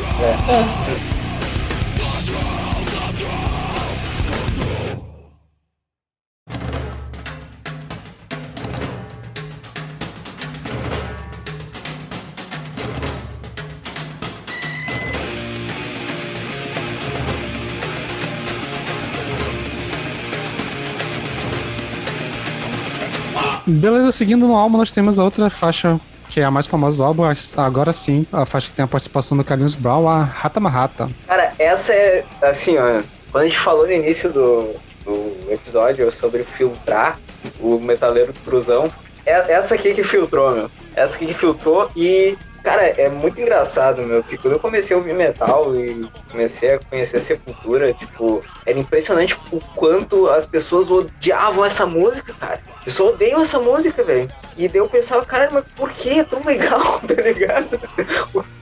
[23.82, 27.04] Beleza, seguindo no álbum, nós temos a outra faixa que é a mais famosa do
[27.04, 27.24] álbum,
[27.58, 31.10] agora sim, a faixa que tem a participação do Carlinhos Brown, a Rata Marrata.
[31.26, 36.44] Cara, essa é, assim, ó, quando a gente falou no início do, do episódio sobre
[36.44, 37.20] filtrar
[37.60, 38.92] o metaleiro cruzão,
[39.26, 40.72] é essa aqui que filtrou, meu.
[40.96, 42.38] Essa aqui que filtrou e,
[42.72, 46.80] cara, é muito engraçado, meu, porque quando eu comecei a ouvir metal e comecei a
[46.80, 52.62] conhecer a Sepultura, tipo, era impressionante o quanto as pessoas odiavam essa música, cara.
[52.78, 54.30] As pessoas odeiam essa música, velho.
[54.58, 57.78] E daí eu pensava, cara, mas por que é tão legal, tá ligado?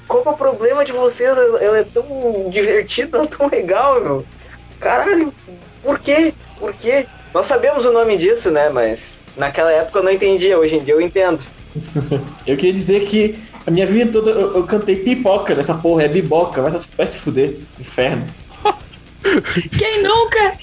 [0.07, 1.37] Qual é o problema de vocês?
[1.37, 4.25] Ela é tão divertida, é tão legal, meu.
[4.79, 5.31] Caralho,
[5.83, 6.33] por quê?
[6.57, 7.05] Por quê?
[7.31, 8.69] Nós sabemos o nome disso, né?
[8.69, 11.43] Mas naquela época eu não entendia, hoje em dia eu entendo.
[12.47, 16.07] eu queria dizer que a minha vida toda eu, eu cantei pipoca nessa porra, é
[16.07, 18.25] biboca, vai, se- vai se fuder, inferno.
[19.77, 20.57] Quem nunca?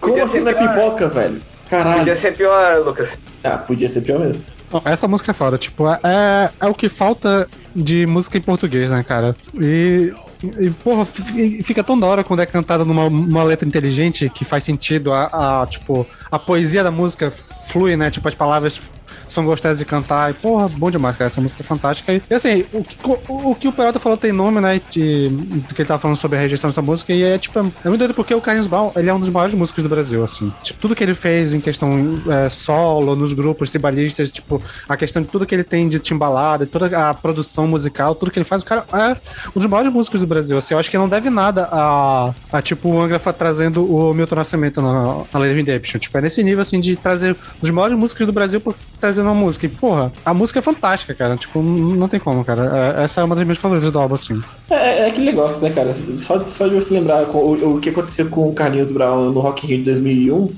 [0.00, 1.40] Como podia assim não é pipoca, velho?
[1.68, 1.98] Caralho.
[2.00, 3.16] Podia ser pior, Lucas.
[3.44, 4.44] Ah, podia ser pior mesmo.
[4.86, 7.46] Essa música é foda, tipo, é, é o que falta
[7.76, 9.36] de música em português, né, cara?
[9.60, 10.12] E,
[10.58, 14.46] e porra, fi- fica tão da hora quando é cantada numa uma letra inteligente que
[14.46, 17.30] faz sentido, a, a, tipo, a poesia da música
[17.66, 18.10] flui, né?
[18.10, 18.90] Tipo, as palavras
[19.26, 20.30] são gostosas de cantar.
[20.30, 21.26] E, porra, bom demais, cara.
[21.26, 22.12] Essa música é fantástica.
[22.12, 24.80] E, assim, o que o, o que o Peralta falou tem nome, né?
[24.90, 27.12] De, do que ele tava falando sobre a rejeição dessa música.
[27.12, 29.54] E é, tipo, é muito doido porque o Carlinhos Brown, ele é um dos maiores
[29.54, 30.52] músicos do Brasil, assim.
[30.62, 35.22] Tipo, tudo que ele fez em questão é, solo, nos grupos tribalistas, tipo, a questão
[35.22, 38.62] de tudo que ele tem de timbalada, toda a produção musical, tudo que ele faz,
[38.62, 39.16] o cara é
[39.50, 40.56] um dos maiores músicos do Brasil.
[40.58, 44.36] Assim, eu acho que não deve nada a, a tipo, o Angra trazendo o Milton
[44.36, 45.98] Nascimento na, na Lady Redemption.
[45.98, 49.34] Tipo, é nesse nível, assim, de trazer os maiores músicos do Brasil por trazendo uma
[49.34, 49.66] música.
[49.66, 51.36] E, porra, a música é fantástica, cara.
[51.36, 52.96] Tipo, não tem como, cara.
[52.98, 54.40] É- essa é uma das minhas favoritas do álbum, assim.
[54.70, 55.92] É, é, é aquele negócio, né, cara?
[55.92, 59.64] Só, só de você lembrar o, o que aconteceu com o Carlinhos Brown no Rock
[59.66, 60.48] in Rio de 2001,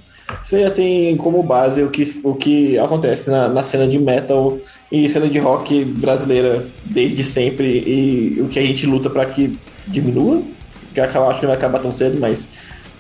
[0.43, 4.59] você já tem como base o que, o que acontece na, na cena de metal
[4.91, 9.59] e cena de rock brasileira desde sempre e o que a gente luta pra que
[9.87, 10.43] diminua.
[10.95, 12.51] Que eu acho que não vai acabar tão cedo, mas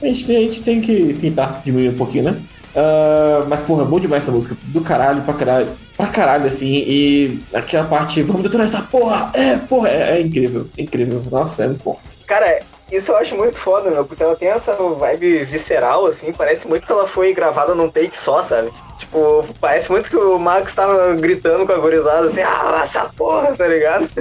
[0.02, 2.36] a gente, a gente tem que tentar diminuir um pouquinho, né?
[2.74, 4.56] Ah, mas, porra, bom demais essa música.
[4.64, 5.68] Do caralho, pra caralho.
[5.96, 6.84] Pra caralho, assim.
[6.86, 9.30] E aquela parte, vamos detonar essa porra!
[9.34, 10.66] É, porra, é, é incrível.
[10.76, 11.22] é incrível.
[11.30, 11.98] Nossa, é muito bom.
[12.26, 12.60] Cara,
[12.90, 16.86] isso eu acho muito foda, meu, porque ela tem essa vibe visceral, assim, parece muito
[16.86, 18.70] que ela foi gravada num take só, sabe?
[19.04, 23.54] Tipo, parece muito que o Max tava gritando com a gorizada, assim, ah, essa porra,
[23.54, 24.08] tá ligado?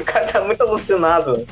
[0.00, 1.44] o cara tá muito alucinado.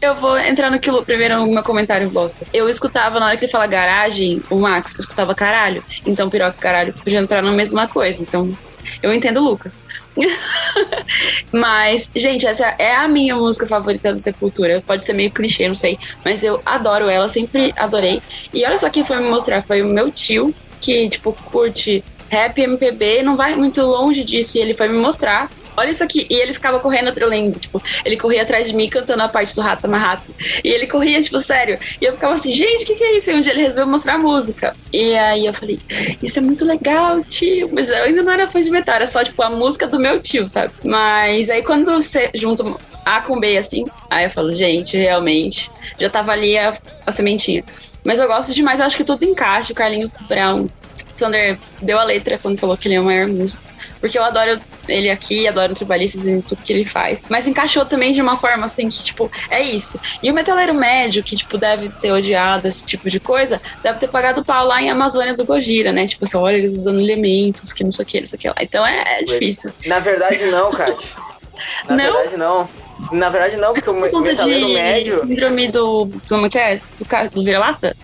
[0.00, 2.46] Eu vou entrar no quilo primeiro no meu comentário bosta.
[2.52, 5.82] Eu escutava, na hora que ele fala garagem, o Max, eu escutava caralho.
[6.04, 8.22] Então piroca caralho podia entrar na mesma coisa.
[8.22, 8.56] Então
[9.02, 9.82] eu entendo Lucas.
[11.50, 14.82] mas, gente, essa é a minha música favorita do Sepultura.
[14.86, 15.98] Pode ser meio clichê, não sei.
[16.24, 18.22] Mas eu adoro ela, sempre adorei.
[18.52, 19.62] E olha só quem foi me mostrar.
[19.62, 24.58] Foi o meu tio, que, tipo, curte rap MPB, não vai muito longe disso.
[24.58, 25.50] E ele foi me mostrar.
[25.78, 26.26] Olha isso aqui.
[26.28, 29.54] E ele ficava correndo, eu lembro, tipo, ele corria atrás de mim cantando a parte
[29.54, 30.24] do Rata Marrata.
[30.64, 31.78] E ele corria, tipo, sério.
[32.00, 33.30] E eu ficava assim, gente, o que, que é isso?
[33.30, 34.74] E um dia ele resolveu mostrar a música.
[34.92, 35.78] E aí eu falei,
[36.20, 37.70] isso é muito legal, tio.
[37.72, 40.20] Mas eu ainda não era fã de metal, era só, tipo, a música do meu
[40.20, 40.72] tio, sabe?
[40.82, 42.64] Mas aí quando você junta
[43.04, 47.62] A com B, assim, aí eu falo, gente, realmente, já tava ali a, a sementinha.
[48.02, 49.72] Mas eu gosto demais, eu acho que tudo encaixa.
[49.72, 50.68] O Carlinhos Brown,
[51.14, 53.62] Sander deu a letra quando falou que ele é o maior músico.
[54.00, 57.24] Porque eu adoro ele aqui, adoro Tribalistas em tudo que ele faz.
[57.28, 60.00] Mas encaixou também de uma forma assim que, tipo, é isso.
[60.22, 64.08] E o metaleiro médio, que, tipo, deve ter odiado esse tipo de coisa, deve ter
[64.08, 66.06] pagado pau lá em Amazônia do Gojira, né?
[66.06, 68.48] Tipo, assim, olha, eles usando elementos, que não sei o que, não sei o que
[68.48, 68.54] lá.
[68.60, 69.72] Então é, é difícil.
[69.86, 70.96] Na verdade, não, Kat.
[71.88, 72.12] Na Não?
[72.14, 72.68] verdade, não.
[73.12, 75.26] Na verdade, não, porque o Por conta metaleiro de médio.
[75.26, 76.10] síndrome do.
[76.28, 76.80] Como é que é?
[76.98, 77.96] Do, ca- do vira-lata?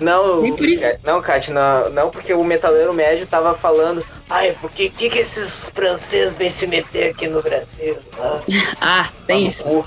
[0.00, 0.84] Não, Nem por isso.
[0.84, 4.04] é, não, Kat, não, não, porque o metaleiro médio tava falando.
[4.30, 7.98] Ai, por que, que, esses franceses vêm se meter aqui no Brasil?
[8.18, 8.40] Ah,
[8.80, 9.64] Ah, tem tá isso.
[9.64, 9.86] cu.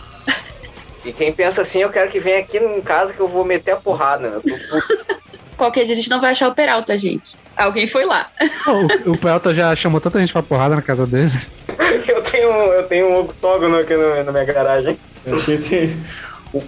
[1.06, 3.72] E quem pensa assim, eu quero que venha aqui em casa que eu vou meter
[3.72, 4.30] a porrada.
[4.30, 4.36] né?
[4.36, 5.14] Eu tô puto.
[5.58, 7.36] Qualquer dia a gente não vai achar o Peralta, gente.
[7.56, 8.28] Alguém foi lá.
[9.06, 11.32] O, o Peralta já chamou tanta gente pra porrada na casa dele.
[12.08, 14.98] Eu tenho, eu tenho um octógono aqui no- na minha garagem.
[15.26, 16.04] Eu tenho- tenho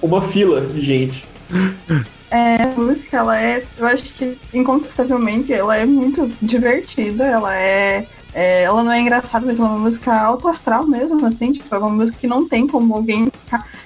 [0.01, 1.25] uma fila de gente.
[2.31, 8.05] É, a música, ela é, eu acho que, incontestavelmente, ela é muito divertida, ela é,
[8.35, 11.77] é, ela não é engraçada, mas é uma música alto astral mesmo, assim, tipo, é
[11.77, 13.31] uma música que não tem como alguém.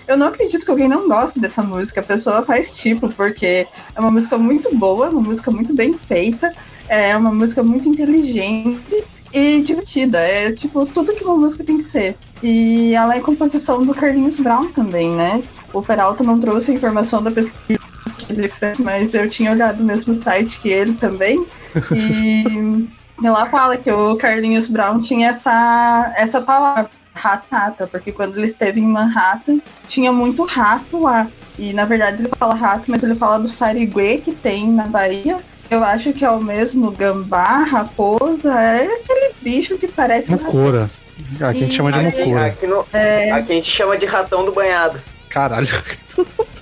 [0.07, 3.99] Eu não acredito que alguém não goste dessa música, a pessoa faz tipo, porque é
[3.99, 6.51] uma música muito boa, é uma música muito bem feita,
[6.87, 11.83] é uma música muito inteligente e divertida, é, tipo, tudo que uma música tem que
[11.83, 12.17] ser.
[12.41, 15.43] E ela é composição do Carlinhos Brown também, né?
[15.71, 17.79] O Peralta não trouxe a informação da pesquisa
[18.17, 21.45] que ele fez, mas eu tinha olhado o mesmo site que ele também.
[21.93, 22.89] E,
[23.21, 28.45] e lá fala que o Carlinhos Brown tinha essa, essa palavra, ratata, porque quando ele
[28.45, 31.27] esteve em Manhattan, tinha muito rato lá.
[31.57, 35.37] E na verdade ele fala rato, mas ele fala do sariguê que tem na Bahia.
[35.69, 40.45] Eu acho que é o mesmo gambá, raposa, é aquele bicho que parece rato.
[40.45, 40.89] Mucura.
[41.35, 42.45] Aqui a gente chama de Aqui, mucura.
[42.45, 45.01] aqui, no- É, aqui a gente chama de ratão do banhado.
[45.29, 45.67] Caralho.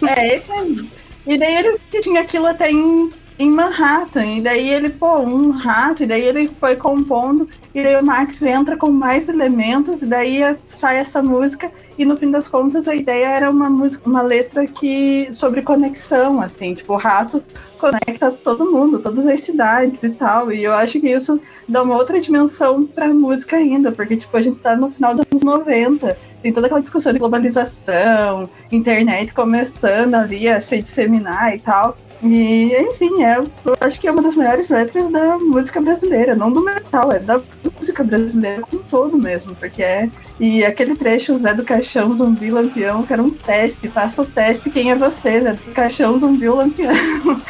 [0.07, 0.89] É, esse aí.
[1.27, 4.25] E daí ele tinha aquilo até em, em Manhattan.
[4.37, 6.03] E daí ele, pô, um rato.
[6.03, 7.47] E daí ele foi compondo.
[7.73, 10.01] E daí o Max entra com mais elementos.
[10.01, 11.71] E daí sai essa música.
[11.97, 16.39] E no fim das contas a ideia era uma música, uma letra que sobre conexão,
[16.39, 17.43] assim, tipo, o rato
[17.79, 20.51] conecta todo mundo, todas as cidades e tal.
[20.51, 24.41] E eu acho que isso dá uma outra dimensão pra música ainda, porque tipo, a
[24.41, 26.17] gente tá no final dos anos 90.
[26.43, 31.97] Tem toda aquela discussão de globalização, internet começando ali a se disseminar e tal.
[32.23, 36.51] E, enfim, é, eu acho que é uma das maiores letras da música brasileira, não
[36.51, 37.39] do metal, é da
[37.75, 40.09] música brasileira como um todo mesmo, porque é.
[40.39, 44.69] E aquele trecho, Zé do Caixão, Zumbi, Lampião, que era um teste, faça o teste,
[44.69, 46.93] quem é você, Zé do Caixão, Zumbi, Lampião.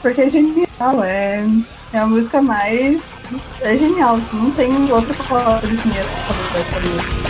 [0.00, 1.44] porque é genial, é,
[1.92, 3.00] é a música mais.
[3.60, 7.27] É genial, não tem outra palavra essa, essa música.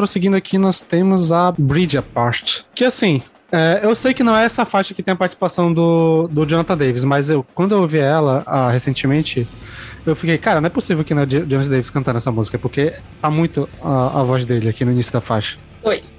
[0.00, 2.62] Prosseguindo aqui, nós temos a Bridge Apart.
[2.74, 3.20] Que assim,
[3.52, 6.74] é, eu sei que não é essa faixa que tem a participação do, do Jonathan
[6.74, 9.46] Davis, mas eu, quando eu ouvi ela ah, recentemente,
[10.06, 12.58] eu fiquei, cara, não é possível que não é Jo- Jonathan Davis cantando essa música,
[12.58, 15.58] porque tá muito a, a voz dele aqui no início da faixa.
[15.84, 16.16] Dois.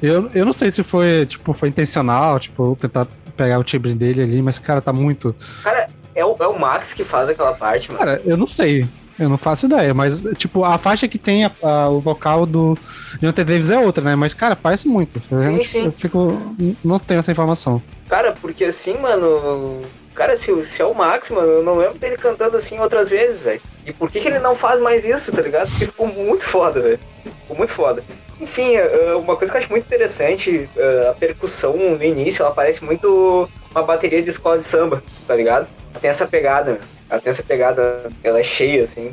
[0.00, 4.22] Eu, eu não sei se foi, tipo, foi intencional, tipo, tentar pegar o timbre dele
[4.22, 5.36] ali, mas, cara, tá muito.
[5.62, 7.98] Cara, é o, é o Max que faz aquela parte, mano.
[7.98, 8.88] Cara, eu não sei.
[9.18, 12.76] Eu não faço ideia, mas, tipo, a faixa que tem a- a- o vocal do
[13.20, 14.14] Jonathan Davis é outra, né?
[14.16, 15.22] Mas, cara, parece muito.
[15.30, 15.84] Eu, realmente- sim.
[15.86, 16.40] eu fico.
[16.84, 17.80] Não tenho essa informação.
[18.08, 19.82] Cara, porque assim, mano.
[20.14, 23.40] Cara, se, se é o Max, mano, eu não lembro dele cantando assim outras vezes,
[23.40, 23.60] velho.
[23.84, 25.68] E por que, que ele não faz mais isso, tá ligado?
[25.70, 27.00] Porque ficou muito foda, velho.
[27.24, 28.04] Ficou muito foda.
[28.40, 32.52] Enfim, eh, uma coisa que eu acho muito interessante, eh, a percussão no início, ela
[32.54, 35.66] parece muito uma bateria de escola de samba, tá ligado?
[36.00, 36.80] Tem essa pegada, meu.
[37.08, 39.10] Ela tem essa pegada, ela é cheia, assim,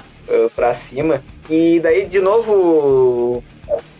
[0.55, 1.21] pra cima.
[1.49, 3.43] E daí, de novo,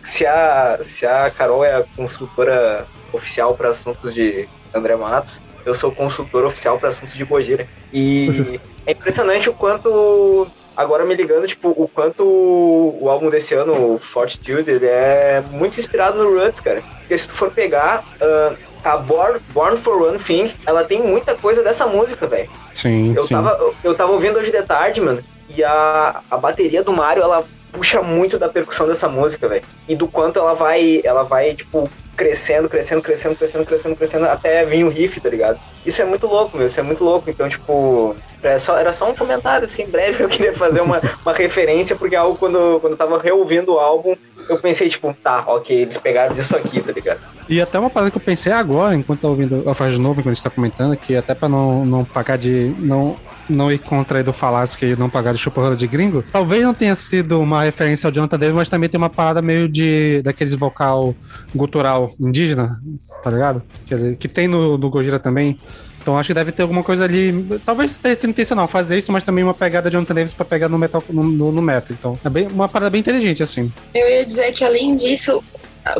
[0.04, 5.74] se a, se a Carol é a consultora oficial para assuntos de André Matos, eu
[5.74, 7.66] sou consultor oficial para assuntos de Gojira.
[7.92, 13.94] E é impressionante o quanto, agora me ligando, tipo, o quanto o álbum desse ano,
[13.94, 16.82] o Fortitude, ele é muito inspirado no Roots, cara.
[17.00, 21.34] Porque se tu for pegar ah, a Born, Born for One Thing, ela tem muita
[21.34, 22.50] coisa dessa música, velho.
[22.74, 23.34] Sim, Eu sim.
[23.34, 27.22] tava, eu, eu tava ouvindo hoje de tarde, mano, e a, a bateria do Mario,
[27.22, 29.64] ela puxa muito da percussão dessa música, velho.
[29.88, 34.64] E do quanto ela vai, ela vai, tipo, crescendo, crescendo, crescendo, crescendo, crescendo, crescendo, até
[34.64, 35.58] vir o riff, tá ligado?
[35.84, 37.28] Isso é muito louco, meu, isso é muito louco.
[37.28, 41.32] Então, tipo, é só, era só um comentário, assim, breve, eu queria fazer uma, uma
[41.32, 44.14] referência, porque é algo, quando, quando eu tava reouvindo o álbum,
[44.48, 47.20] eu pensei, tipo, tá, ok, eles pegaram disso aqui, tá ligado?
[47.48, 50.20] E até uma parada que eu pensei agora, enquanto tá ouvindo a faixa de novo,
[50.20, 52.74] enquanto a gente tá comentando, que até pra não, não pagar de.
[52.78, 53.16] Não,
[53.52, 55.42] não ir contra aí do Falácio que não pagar de
[55.76, 59.10] de gringo, talvez não tenha sido uma referência ao Jonathan Davis, mas também tem uma
[59.10, 60.22] parada meio de.
[60.22, 61.14] daqueles vocal
[61.54, 62.80] gutural indígena,
[63.22, 63.62] tá ligado?
[63.86, 65.56] Que, que tem no, no Gojira também.
[66.00, 67.60] Então acho que deve ter alguma coisa ali.
[67.64, 70.76] Talvez sido intencional fazer isso, mas também uma pegada de Jonathan Davis pra pegar no
[70.76, 71.96] metal no, no, no metal.
[71.96, 73.72] Então é bem, uma parada bem inteligente, assim.
[73.94, 75.42] Eu ia dizer que além disso,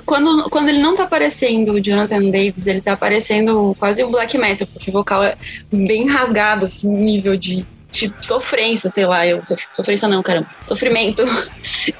[0.06, 4.36] quando, quando ele não tá aparecendo o Jonathan Davis, ele tá aparecendo quase um black
[4.38, 5.36] metal, porque o vocal é
[5.72, 11.22] bem rasgado, assim, nível de, de sofrência, sei lá, eu sof- sofrência não, caramba, sofrimento.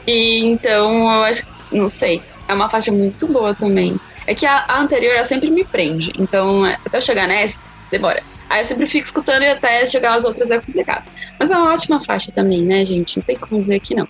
[0.06, 4.00] E então eu acho, não sei, é uma faixa muito boa também.
[4.26, 6.10] É que a, a anterior ela sempre me prende.
[6.18, 8.22] Então, é, até eu chegar nessa, demora.
[8.48, 11.04] Aí eu sempre fico escutando e até chegar às outras é complicado.
[11.38, 13.16] Mas é uma ótima faixa também, né, gente?
[13.16, 14.06] Não tem como dizer que não.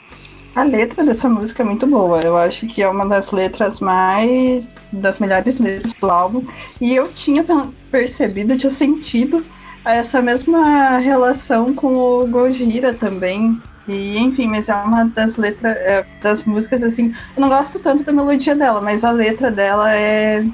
[0.55, 2.21] A letra dessa música é muito boa.
[2.21, 4.67] Eu acho que é uma das letras mais.
[4.93, 6.45] das melhores letras do álbum.
[6.81, 7.45] E eu tinha
[7.91, 9.45] percebido, tinha sentido
[9.85, 13.61] essa mesma relação com o Gojira também.
[13.89, 18.05] E, enfim, mas é uma das letras, é, das músicas, assim, eu não gosto tanto
[18.05, 20.47] da melodia dela, mas a letra dela é,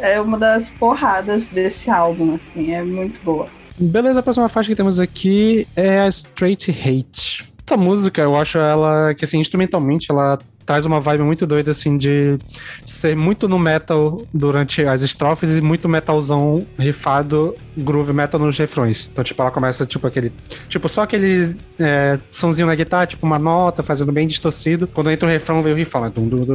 [0.00, 3.48] é uma das porradas desse álbum, assim, é muito boa.
[3.78, 7.51] Beleza, a próxima faixa que temos aqui é a Straight Hate.
[7.72, 11.96] Essa música, eu acho ela que, assim, instrumentalmente, ela traz uma vibe muito doida, assim,
[11.96, 12.38] de
[12.84, 19.08] ser muito no metal durante as estrofes e muito metalzão rifado, groove metal nos refrões.
[19.10, 20.32] Então, tipo, ela começa, tipo, aquele.
[20.68, 24.86] Tipo, só aquele é, sonzinho na guitarra, tipo, uma nota, fazendo bem distorcido.
[24.86, 26.46] Quando entra o refrão, vem o dum,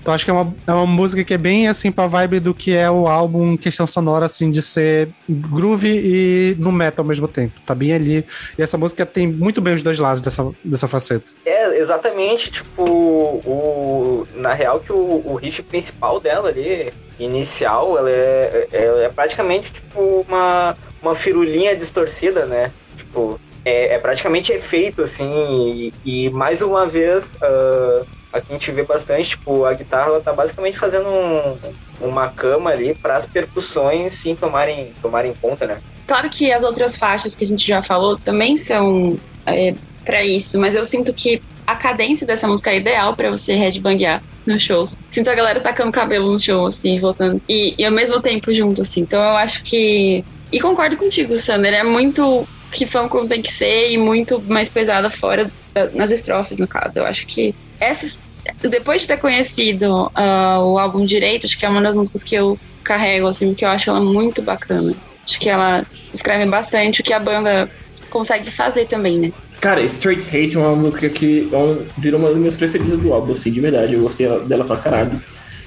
[0.00, 2.54] Então, acho que é uma, é uma música que é bem, assim, pra vibe do
[2.54, 7.28] que é o álbum questão sonora, assim, de ser groove e no metal ao mesmo
[7.28, 7.60] tempo.
[7.64, 8.24] Tá bem ali.
[8.58, 11.30] E essa música tem muito bem os dois lados dessa, dessa faceta.
[11.44, 18.10] É, exatamente, tipo o, na real que o, o riff principal dela ali, inicial, ela
[18.10, 22.72] é, ela é praticamente tipo uma, uma firulinha distorcida, né?
[22.96, 28.70] Tipo, é, é praticamente efeito, assim, e, e mais uma vez uh, aqui a gente
[28.70, 31.58] vê bastante, tipo, a guitarra ela tá basicamente fazendo um,
[32.00, 35.80] uma cama ali para as percussões sim tomarem, tomarem conta, né?
[36.06, 39.74] Claro que as outras faixas que a gente já falou também são é,
[40.04, 44.22] para isso, mas eu sinto que a cadência dessa música é ideal para você headbanguear
[44.46, 45.02] nos shows.
[45.08, 47.42] Sinto a galera tacando cabelo no show, assim, voltando.
[47.48, 49.00] E, e ao mesmo tempo junto, assim.
[49.00, 50.24] Então eu acho que.
[50.52, 51.74] E concordo contigo, Sander.
[51.74, 56.10] É muito que fã como tem que ser e muito mais pesada fora da, nas
[56.10, 57.00] estrofes, no caso.
[57.00, 58.20] Eu acho que essas.
[58.60, 62.36] Depois de ter conhecido uh, o álbum direito, acho que é uma das músicas que
[62.36, 64.94] eu carrego, assim, porque eu acho ela muito bacana.
[65.24, 67.68] Acho que ela escreve bastante o que a banda
[68.10, 69.32] consegue fazer também, né?
[69.60, 73.32] Cara, Straight Hate é uma música que é virou uma das minhas preferidas do álbum,
[73.32, 73.94] assim, de verdade.
[73.94, 75.20] Eu gostei dela pra caralho.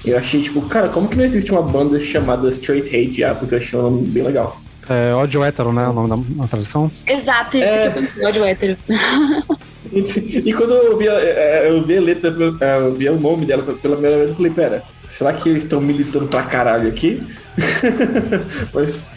[0.04, 3.34] Eu achei, tipo, cara, como que não existe uma banda chamada Straight Hate já?
[3.34, 4.60] Porque eu achei um nome bem legal.
[4.88, 5.86] É ódio hétero, né?
[5.86, 6.90] O nome da, tradução?
[7.06, 7.82] Exato, isso é...
[7.82, 8.76] que eu pensei, ódio hétero.
[9.92, 13.62] e, quando eu vi, a, é, eu vi a letra, eu vi o nome dela
[13.62, 17.22] pela primeira vez, eu falei, pera, será que eles estão militando pra caralho aqui?
[18.74, 19.14] Mas,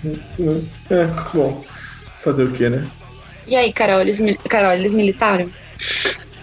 [0.91, 1.63] é, bom,
[2.21, 2.85] fazer o que, né?
[3.47, 4.19] E aí, Carol, eles,
[4.49, 5.49] Carol, eles militaram?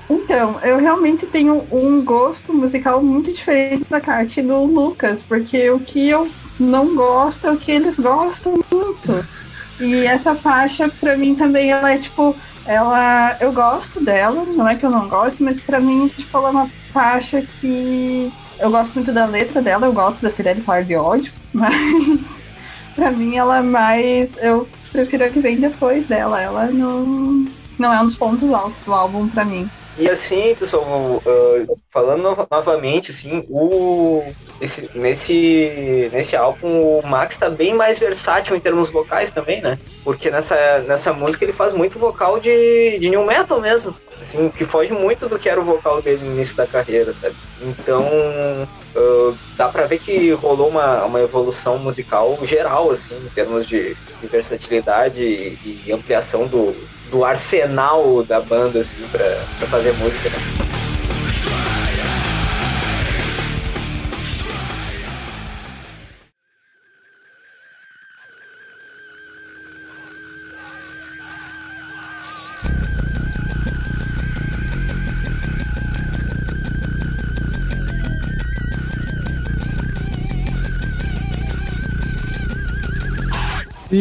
[0.08, 5.78] Então, eu realmente tenho um gosto musical muito diferente da Kate do Lucas, porque o
[5.78, 6.28] que eu
[6.58, 9.24] não gosto é o que eles gostam muito.
[9.78, 12.36] E essa faixa, pra mim, também, ela é tipo.
[12.66, 13.36] Ela.
[13.40, 16.52] Eu gosto dela, não é que eu não gosto, mas pra mim, tipo, ela é
[16.52, 18.30] uma faixa que.
[18.58, 22.20] Eu gosto muito da letra dela, eu gosto da Cirele falar de ódio, mas
[22.94, 24.30] pra mim ela é mais.
[24.36, 26.40] Eu prefiro a que vem depois dela.
[26.40, 27.46] Ela não,
[27.78, 29.68] não é um dos pontos altos do álbum para mim.
[29.98, 34.22] E assim, pessoal, uh, falando no novamente, assim, o,
[34.60, 39.78] esse, nesse, nesse álbum o Max tá bem mais versátil em termos vocais também, né?
[40.02, 44.64] Porque nessa, nessa música ele faz muito vocal de, de new metal mesmo, assim, que
[44.64, 47.34] foge muito do que era o vocal dele no início da carreira, sabe?
[47.62, 53.66] Então, uh, dá pra ver que rolou uma, uma evolução musical geral, assim, em termos
[53.66, 56.74] de, de versatilidade e, e ampliação do,
[57.10, 60.79] do arsenal da banda, assim, pra, pra fazer música, né?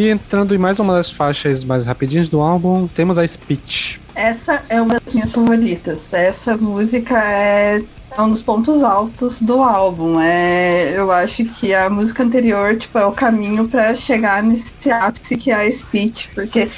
[0.00, 4.00] E entrando em mais uma das faixas mais rapidinhas do álbum, temos a Speech.
[4.14, 6.14] Essa é uma das minhas favoritas.
[6.14, 10.18] Essa música é é um dos pontos altos do álbum.
[10.20, 15.36] É, eu acho que a música anterior tipo, é o caminho para chegar nesse ápice
[15.36, 16.68] que é a Speech, porque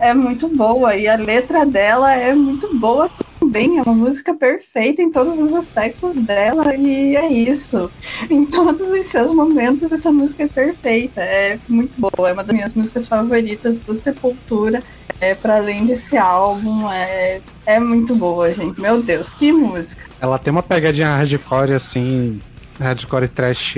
[0.00, 3.10] é muito boa e a letra dela é muito boa
[3.52, 3.78] também.
[3.78, 7.90] É uma música perfeita em todos os aspectos dela e é isso.
[8.30, 11.20] Em todos os seus momentos, essa música é perfeita.
[11.20, 12.30] É muito boa.
[12.30, 14.82] É uma das minhas músicas favoritas do Sepultura.
[15.20, 18.80] É, para além desse álbum, é, é muito boa, gente.
[18.80, 20.02] Meu Deus, que música.
[20.20, 22.40] Ela tem uma pegadinha hardcore, assim,
[22.82, 23.76] hardcore trash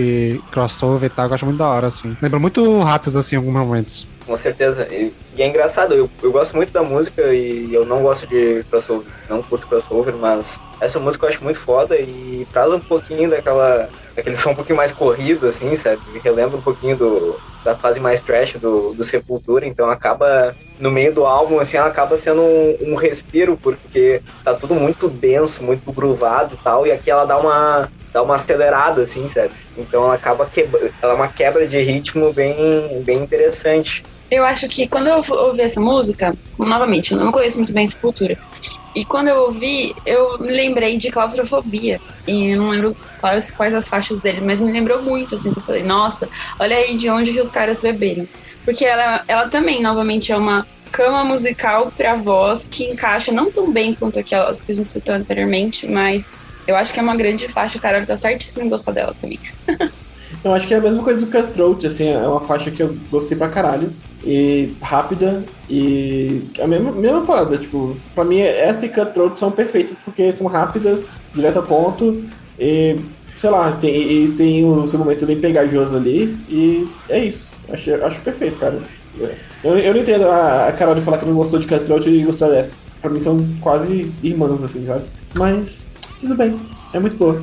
[0.51, 2.17] crossover e tal, eu gosto muito da hora, assim.
[2.21, 4.09] Lembra muito Ratos, assim, em alguns momentos.
[4.27, 4.87] Com certeza.
[4.91, 8.65] E, e é engraçado, eu, eu gosto muito da música e eu não gosto de
[8.71, 13.31] crossover, não curto crossover, mas essa música eu acho muito foda e traz um pouquinho
[13.31, 16.01] daquela aquele som um pouquinho mais corrido, assim, sabe?
[16.23, 21.13] Relembra um pouquinho do, da fase mais trash do, do Sepultura, então acaba, no meio
[21.13, 25.91] do álbum, assim, ela acaba sendo um, um respiro, porque tá tudo muito denso, muito
[25.93, 29.51] groovado e tal, e aqui ela dá uma, dá uma acelerada, assim, sabe?
[29.77, 34.05] Então ela acaba quebra, ela é uma quebra de ritmo bem, bem interessante.
[34.31, 38.39] Eu acho que quando eu ouvi essa música, novamente, eu não conheço muito bem Sepultura.
[38.95, 42.01] E quando eu ouvi, eu me lembrei de claustrofobia.
[42.27, 45.53] E eu não lembro quais, quais as faixas dele, mas me lembrou muito, assim.
[45.55, 48.27] Eu falei, nossa, olha aí de onde os caras beberam.
[48.65, 53.71] Porque ela, ela também, novamente, é uma cama musical para voz que encaixa não tão
[53.71, 57.49] bem quanto aquelas que a gente citou anteriormente, mas eu acho que é uma grande
[57.49, 59.39] faixa, o tá certíssimo em gostar dela também.
[60.43, 62.97] Eu acho que é a mesma coisa do Cutthroat, assim, é uma faixa que eu
[63.11, 63.91] gostei pra caralho.
[64.27, 69.99] E rápida e a mesma, mesma parada, tipo, pra mim essa e Cutthroat são perfeitas
[70.03, 72.25] porque são rápidas, direto ao ponto
[72.59, 72.97] e,
[73.37, 77.51] sei lá, tem, tem o seu momento bem pegajoso ali e é isso.
[77.71, 78.79] Acho, acho perfeito, cara.
[79.63, 82.23] Eu, eu não entendo a, a Carol de falar que não gostou de Cutthroat e
[82.23, 82.79] gostou dessa.
[83.03, 85.05] Pra mim são quase irmãs, assim, sabe?
[85.37, 85.91] Mas,
[86.25, 86.59] tudo bem.
[86.93, 87.43] É muito boa.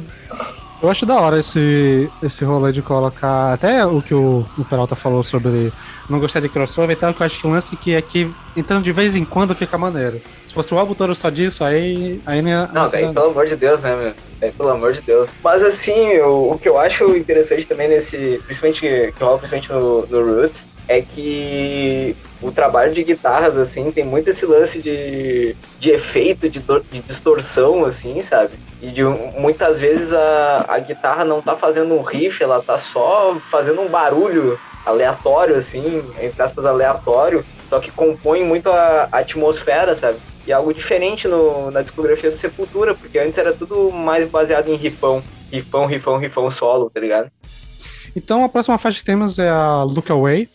[0.81, 3.53] Eu acho da hora esse, esse rolê de colocar.
[3.53, 5.71] Até o que o, o Peralta falou sobre
[6.09, 8.83] não gostar de crossover e tal, que eu acho que o lance que aqui, entrando
[8.83, 10.19] de vez em quando, fica maneiro.
[10.47, 12.19] Se fosse o álbum todo só disso, aí.
[12.25, 14.13] aí não, não daí, pelo amor de Deus, né, meu?
[14.39, 15.29] Daí, pelo amor de Deus.
[15.43, 18.41] Mas assim, o, o que eu acho interessante também nesse.
[18.45, 24.03] Principalmente que rola principalmente no, no Roots, é que o trabalho de guitarras, assim, tem
[24.03, 28.53] muito esse lance de, de efeito, de, de distorção, assim, sabe?
[28.81, 33.37] E de, muitas vezes a, a guitarra não tá fazendo um riff, ela tá só
[33.51, 39.95] fazendo um barulho aleatório, assim, entre aspas, aleatório, só que compõe muito a, a atmosfera,
[39.95, 40.17] sabe?
[40.45, 44.69] E é algo diferente no, na discografia do Sepultura, porque antes era tudo mais baseado
[44.69, 45.21] em rifão.
[45.51, 47.31] Rifão, rifão, rifão solo, tá ligado?
[48.15, 50.49] Então a próxima faixa que temos é a Look Away.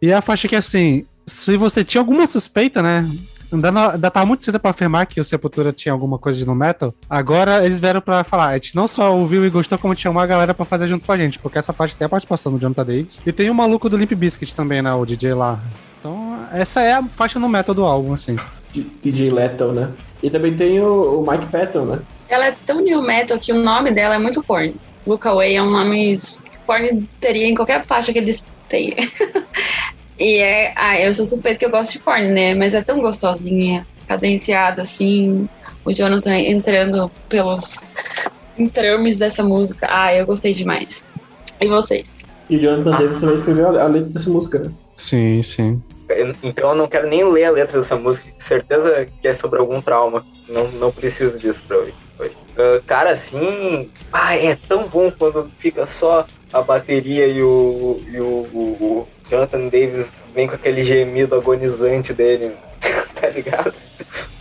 [0.00, 3.08] E é a faixa que, assim, se você tinha alguma suspeita, né?
[3.52, 6.94] Ainda, tava muito cedo pra afirmar que o Sepultura tinha alguma coisa de no metal.
[7.08, 8.48] Agora eles vieram pra falar.
[8.48, 11.12] A gente não só ouviu e gostou, como tinha uma galera pra fazer junto com
[11.12, 11.38] a gente.
[11.38, 13.20] Porque essa faixa tem a participação do Jonathan Davis.
[13.26, 14.92] E tem o maluco do Limp Bizkit também, né?
[14.94, 15.60] O DJ lá.
[15.98, 18.38] Então, essa é a faixa no metal do álbum, assim.
[19.02, 19.90] DJ Lethal, né?
[20.22, 21.98] E também tem o, o Mike Patton, né?
[22.28, 24.76] Ela é tão new metal que o nome dela é muito corny.
[25.06, 28.94] Look Away é um nome que corny teria em qualquer faixa que eles têm.
[30.20, 30.74] E é.
[30.76, 32.54] Ah, eu sou suspeito que eu gosto de porn, né?
[32.54, 35.48] Mas é tão gostosinha, cadenciada, assim.
[35.82, 37.88] O Jonathan entrando pelos
[38.58, 39.86] entrames dessa música.
[39.90, 41.14] Ah, eu gostei demais.
[41.58, 42.16] E vocês?
[42.50, 44.70] E o Jonathan Davis também escreveu a letra dessa música, né?
[44.94, 45.82] Sim, sim.
[46.42, 49.80] Então eu não quero nem ler a letra dessa música, certeza que é sobre algum
[49.80, 50.26] trauma.
[50.46, 51.94] Não, não preciso disso pra ouvir.
[52.28, 58.20] Uh, cara, assim, ah, é tão bom quando fica só a bateria e o, e
[58.20, 62.52] o, o, Jonathan Davis vem com aquele gemido agonizante dele,
[63.14, 63.72] tá ligado?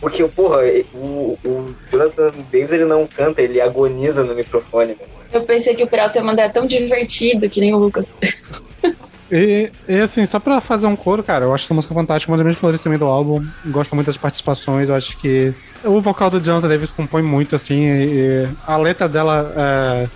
[0.02, 0.64] Porque, porra,
[0.94, 4.94] o, o Jonathan Davis ele não canta, ele agoniza no microfone.
[5.00, 5.06] Né?
[5.32, 8.18] Eu pensei que o Peralta ia mandar tão divertido que nem o Lucas.
[9.32, 12.38] E, e, assim, só pra fazer um coro, cara, eu acho essa música fantástica, uma
[12.38, 13.46] das minhas flores também do álbum.
[13.66, 15.54] Gosto muito das participações, eu acho que
[15.84, 20.10] o vocal do Jonathan Davis compõe muito, assim, e, a letra dela é,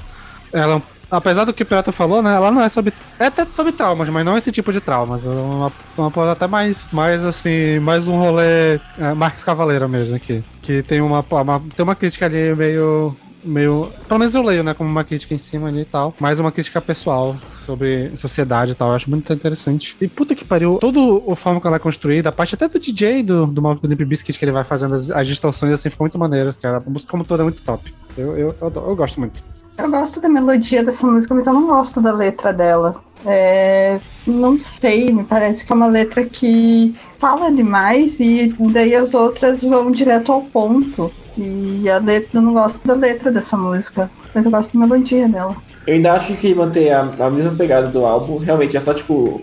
[0.52, 0.82] ela
[1.16, 2.36] apesar do que o Pirata falou, né?
[2.36, 2.94] Ela não é sobre.
[3.20, 5.26] É até sobre traumas, mas não esse tipo de traumas.
[5.26, 10.44] É uma, uma até mais, mais assim, mais um rolê é, Marques Cavaleira mesmo aqui.
[10.62, 13.16] Que tem uma, uma, tem uma crítica ali meio.
[13.44, 13.92] Meio.
[14.08, 14.74] Pelo menos eu leio, né?
[14.74, 16.14] Como uma crítica em cima ali e tal.
[16.20, 17.36] Mais uma crítica pessoal
[17.66, 18.90] sobre sociedade e tal.
[18.90, 19.96] Eu acho muito interessante.
[20.00, 21.00] E puta que pariu, toda
[21.32, 23.88] a forma que ela é construída, a parte até do DJ do, do Malcolm do
[23.88, 26.78] Limp Bizkit que ele vai fazendo as, as distorções assim, ficou muito maneiro, cara.
[26.78, 27.94] A música como toda é muito top.
[28.18, 29.44] Eu, eu, eu, eu gosto muito.
[29.78, 33.02] Eu gosto da melodia dessa música, mas eu não gosto da letra dela.
[33.26, 39.16] É, não sei, me parece que é uma letra que fala demais e daí as
[39.16, 41.12] outras vão direto ao ponto.
[41.38, 45.28] E a letra, eu não gosto da letra dessa música, mas eu gosto da melodia
[45.28, 45.56] dela.
[45.86, 49.42] Eu ainda acho que manter a, a mesma pegada do álbum, realmente é só tipo.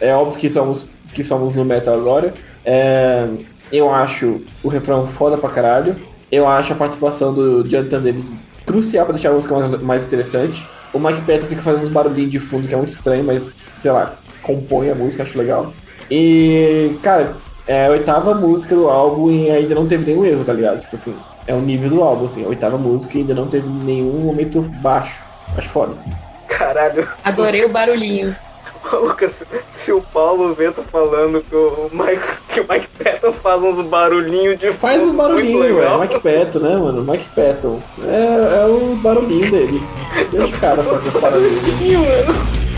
[0.00, 2.34] É óbvio que somos, que somos no metal agora.
[2.64, 3.28] É,
[3.72, 5.96] eu acho o refrão foda pra caralho.
[6.30, 8.32] Eu acho a participação do Jonathan Davis
[8.64, 10.68] crucial para deixar a música mais, mais interessante.
[10.92, 13.90] O Mike Patton fica fazendo uns barulhinhos de fundo que é muito estranho, mas, sei
[13.90, 15.72] lá, compõe a música, acho legal.
[16.10, 17.36] E, cara,
[17.66, 20.80] é a oitava música do álbum e ainda não teve nenhum erro, tá ligado?
[20.80, 21.14] Tipo assim,
[21.46, 24.60] é o nível do álbum, assim, a oitava música e ainda não teve nenhum momento
[24.82, 25.24] baixo.
[25.56, 25.94] Acho foda.
[26.48, 27.08] Caralho.
[27.24, 28.34] Adorei o barulhinho.
[28.92, 33.62] Lucas, se o Paulo vê tu falando que o Mike, que o Mike Patton faz
[33.62, 36.00] uns barulhinhos de Faz uns barulhinhos, velho.
[36.00, 37.02] Mike Patton, né, mano?
[37.02, 37.80] Mike Patton.
[38.04, 39.82] É, é os barulhinhos dele.
[40.30, 42.00] Deixa o cara fazer essas paradinhas.
[42.00, 42.69] mano.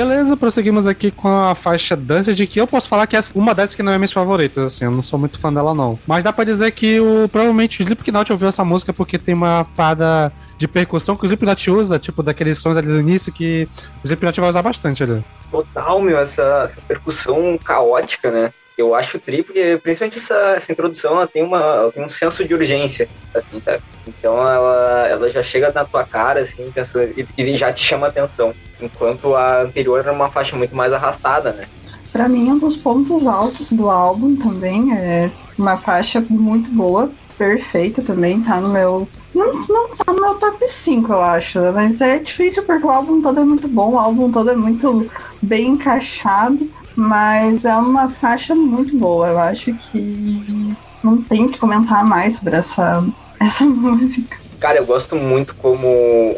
[0.00, 3.54] Beleza, prosseguimos aqui com a faixa Dança, de que eu posso falar que é uma
[3.54, 5.98] dessas que não é minhas favoritas, assim, eu não sou muito fã dela não.
[6.06, 9.66] Mas dá pra dizer que o, provavelmente o Slipknot ouviu essa música porque tem uma
[9.76, 13.68] parada de percussão que o Slipknot usa, tipo daqueles sons ali do início que
[14.02, 15.22] o Slipknot vai usar bastante ali.
[15.50, 18.54] Total, meu, essa, essa percussão caótica, né?
[18.80, 22.54] Eu acho tri, porque principalmente essa, essa introdução ela tem, uma, tem um senso de
[22.54, 23.82] urgência, assim, sabe?
[24.06, 28.06] Então ela, ela já chega na tua cara, assim, pensando, e, e já te chama
[28.06, 28.54] atenção.
[28.80, 31.66] Enquanto a anterior era uma faixa muito mais arrastada, né?
[32.10, 34.92] Pra mim, é um dos pontos altos do álbum também.
[34.96, 39.06] É uma faixa muito boa, perfeita também, tá no meu.
[39.34, 41.60] Não, não tá no meu top 5, eu acho.
[41.72, 45.08] Mas é difícil porque o álbum todo é muito bom, o álbum todo é muito
[45.40, 46.68] bem encaixado.
[47.00, 49.28] Mas é uma faixa muito boa.
[49.28, 53.02] Eu acho que não tenho que comentar mais sobre essa,
[53.40, 54.36] essa música.
[54.60, 55.88] Cara, eu gosto muito como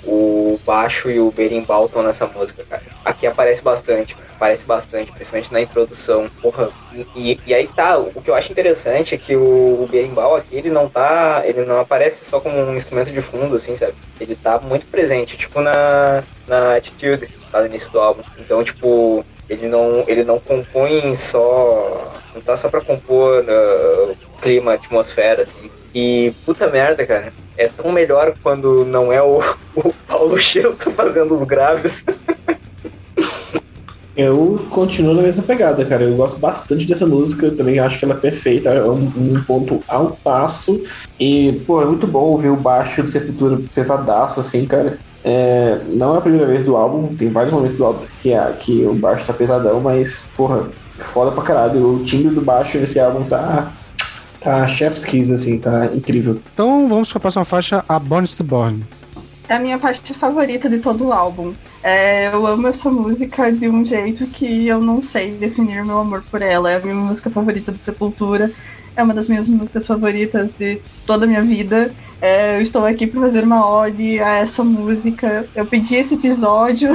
[0.05, 2.85] o baixo e o berimbau estão nessa música, cara.
[3.05, 6.31] Aqui aparece bastante, aparece bastante, principalmente na introdução.
[6.41, 6.71] Porra,
[7.17, 10.55] e, e aí tá, o que eu acho interessante é que o, o berimbau aqui,
[10.55, 13.95] ele não tá, ele não aparece só como um instrumento de fundo, assim, sabe?
[14.21, 18.23] Ele tá muito presente, tipo na, na Attitude, lá no início do álbum.
[18.39, 22.11] Então, tipo, ele não, ele não compõe só.
[22.35, 25.71] Não tá só pra compor uh, clima, atmosfera, assim.
[25.95, 27.35] E puta merda, cara.
[27.59, 29.41] É tão melhor quando não é o,
[29.77, 32.03] o Paulo Chilton fazendo os graves.
[34.17, 36.05] Eu continuo na mesma pegada, cara.
[36.05, 39.43] Eu gosto bastante dessa música, eu também acho que ela é perfeita, é um, um
[39.47, 40.83] ponto ao passo.
[41.19, 44.99] E, pô, é muito bom ouvir o baixo do Sepultura pesadaço, assim, cara.
[45.25, 48.57] É, não é a primeira vez do álbum, tem vários momentos do álbum que, é,
[48.59, 51.95] que o baixo tá pesadão, mas, porra, foda pra caralho.
[51.95, 53.73] O timbre do baixo nesse álbum tá.
[54.41, 56.41] Tá chef's kiss, assim, tá incrível.
[56.53, 58.83] Então vamos pra próxima faixa, a Born to Born.
[59.53, 61.55] É a minha faixa favorita de todo o álbum.
[61.83, 66.23] É, eu amo essa música de um jeito que eu não sei definir meu amor
[66.23, 66.71] por ela.
[66.71, 68.51] É a minha música favorita do Sepultura.
[68.97, 71.95] É uma das minhas músicas favoritas de toda a minha vida.
[72.19, 75.47] É, eu estou aqui para fazer uma ode a essa música.
[75.55, 76.89] Eu pedi esse episódio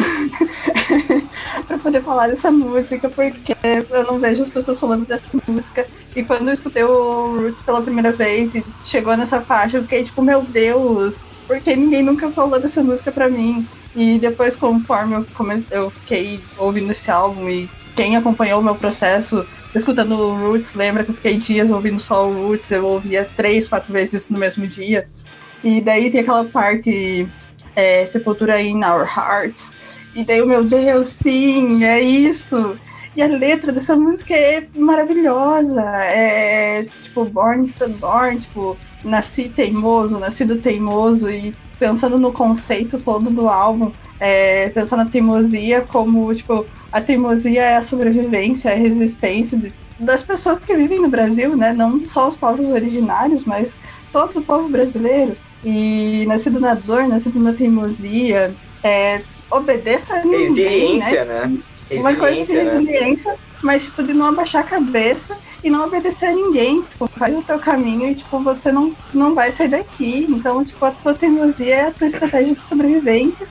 [1.68, 3.55] para poder falar dessa música, porque
[3.91, 5.86] eu não vejo as pessoas falando dessa música.
[6.16, 10.03] E quando eu escutei o Roots pela primeira vez e chegou nessa faixa, eu fiquei
[10.03, 13.66] tipo, meu Deus, porque ninguém nunca falou dessa música pra mim.
[13.95, 15.66] E depois, conforme eu, come...
[15.72, 21.04] eu fiquei ouvindo esse álbum e quem acompanhou o meu processo escutando o Roots, lembra
[21.04, 24.68] que eu fiquei dias ouvindo só o Roots, eu ouvia três, quatro vezes no mesmo
[24.68, 25.08] dia.
[25.64, 27.28] E daí tem aquela parte
[27.76, 29.76] é, Sepultura in Our Hearts.
[30.16, 32.78] E daí, meu Deus, sim, é isso.
[33.16, 35.82] E a letra dessa música é maravilhosa.
[35.82, 41.30] É tipo, Born Born, tipo, nasci teimoso, nascido teimoso.
[41.30, 47.62] E pensando no conceito todo do álbum, é, pensando na teimosia como, tipo, a teimosia
[47.62, 51.74] é a sobrevivência, é a resistência de, das pessoas que vivem no Brasil, né?
[51.74, 53.80] Não só os povos originários, mas
[54.12, 55.38] todo o povo brasileiro.
[55.64, 61.48] E nascido na dor, nascido na teimosia, é, obedeça a ninguém, Resiliência, né?
[61.48, 61.60] né?
[62.00, 63.38] Uma coisa de Resiliência, né?
[63.62, 65.38] mas tipo, de não abaixar a cabeça
[65.68, 66.82] e não obedecer a ninguém.
[66.82, 70.26] Tipo, faz o teu caminho e tipo, você não, não vai sair daqui.
[70.30, 73.47] Então, tipo, a tua teimosia é a tua estratégia de sobrevivência.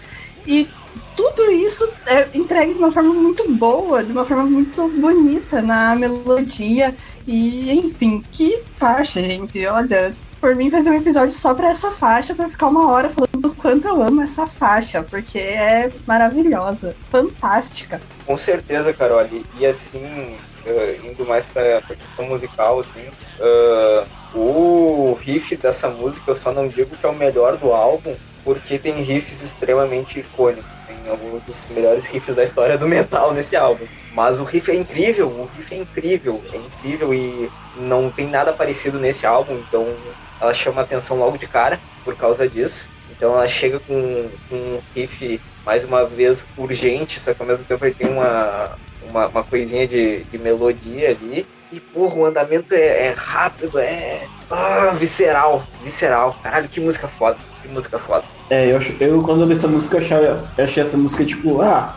[0.47, 0.69] E
[1.15, 5.95] tudo isso é entregue de uma forma muito boa, de uma forma muito bonita na
[5.95, 6.95] melodia.
[7.27, 9.67] E, enfim, que faixa, gente.
[9.67, 13.41] Olha, por mim fazer um episódio só pra essa faixa, pra ficar uma hora falando
[13.41, 18.01] do quanto eu amo essa faixa, porque é maravilhosa, fantástica.
[18.25, 19.27] Com certeza, Carol.
[19.27, 20.37] E, e assim,
[20.67, 23.07] eh, indo mais pra, pra questão musical, assim,
[23.41, 24.05] eh,
[24.35, 28.15] o riff dessa música eu só não digo que é o melhor do álbum,
[28.45, 30.65] porque tem riffs extremamente icônicos.
[30.87, 33.87] Tem alguns dos melhores riffs da história do metal nesse álbum.
[34.13, 38.53] Mas o riff é incrível, o riff é incrível, é incrível e não tem nada
[38.53, 39.95] parecido nesse álbum, então
[40.41, 42.87] ela chama atenção logo de cara por causa disso.
[43.11, 47.65] Então ela chega com, com um riff mais uma vez urgente, só que ao mesmo
[47.65, 48.77] tempo ele tem uma,
[49.11, 51.47] uma, uma coisinha de, de melodia ali.
[51.73, 56.37] E porra, o andamento é, é rápido, é ah, visceral, visceral.
[56.43, 57.37] Caralho, que música foda.
[57.63, 58.25] Que música foda.
[58.51, 61.61] É, eu, eu quando eu vi essa música, eu achei, eu achei essa música tipo,
[61.63, 61.97] ah,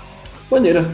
[0.50, 0.86] maneira.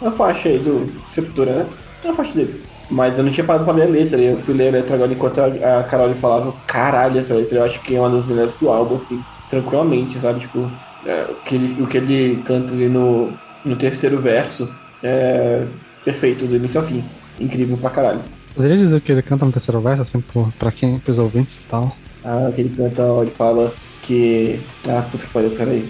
[0.00, 1.66] A faixa aí do Sepultura, né?
[2.04, 2.62] É a faixa deles.
[2.90, 5.12] Mas eu não tinha parado pra ler a letra, eu fui ler a letra agora
[5.12, 8.70] enquanto a Carol falava, caralho, essa letra eu acho que é uma das melhores do
[8.70, 10.40] álbum, assim, tranquilamente, sabe?
[10.40, 10.70] Tipo,
[11.04, 13.32] é, o, que ele, o que ele canta ali no,
[13.64, 14.72] no terceiro verso
[15.02, 15.66] é
[16.04, 17.04] perfeito do início ao fim.
[17.38, 18.20] Incrível pra caralho.
[18.54, 21.66] Poderia dizer que ele canta no terceiro verso, assim, por, pra quem, pros ouvintes e
[21.66, 21.96] tal.
[22.24, 23.72] Ah, que ele canta, ele fala
[24.02, 24.60] que.
[24.88, 25.88] Ah, puta que pariu, peraí.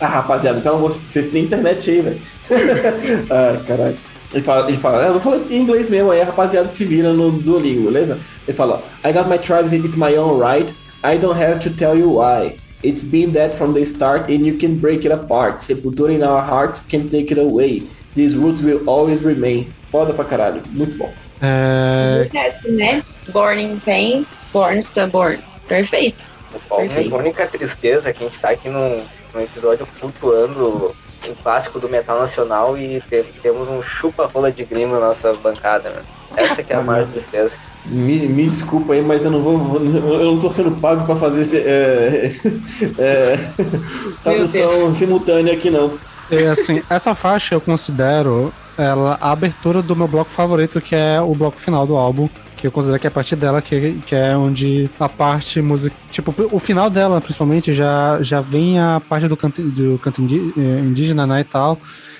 [0.00, 2.20] Ah, rapaziada, pelo amor de Deus, vocês têm internet aí, velho.
[3.30, 3.96] ah, caralho.
[4.32, 7.12] Ele fala, ele fala, eu vou falar em inglês mesmo, aí a rapaziada se vira
[7.12, 8.18] no Duolingo, beleza?
[8.46, 10.74] Ele fala, I got my tribes it's my own right.
[11.02, 12.56] I don't have to tell you why.
[12.82, 15.62] It's been that from the start and you can break it apart.
[15.62, 17.82] Sepultura in our hearts can take it away.
[18.18, 19.68] These roots will always remain.
[19.92, 21.12] Foda pra caralho, muito bom.
[21.40, 23.04] É, O resto, né?
[23.32, 25.38] Born in Pain, Born Stubborn.
[25.68, 26.26] Perfeito.
[26.68, 27.14] A Perfeito.
[27.14, 29.02] única tristeza é que a gente tá aqui num,
[29.32, 30.92] num episódio flutuando
[31.28, 35.90] um clássico do metal nacional e te- temos um chupa-rola de grima na nossa bancada,
[35.90, 36.02] né?
[36.36, 37.52] Essa que é a maior tristeza.
[37.86, 39.76] Me, me desculpa aí, mas eu não vou.
[39.76, 42.32] Eu não tô sendo pago pra fazer esse, é,
[42.98, 43.36] é,
[44.24, 45.92] tradução simultânea aqui, não.
[46.30, 51.20] E, assim, essa faixa eu considero ela a abertura do meu bloco favorito, que é
[51.20, 52.28] o bloco final do álbum.
[52.56, 55.94] Que eu considero que é a partir dela que, que é onde a parte música.
[56.10, 60.80] Tipo, o final dela, principalmente, já, já vem a parte do canto, do canto eh,
[60.80, 61.78] indígena, né, e tal.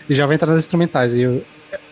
[0.09, 1.12] E já vem entrar nas instrumentais.
[1.12, 1.44] E eu,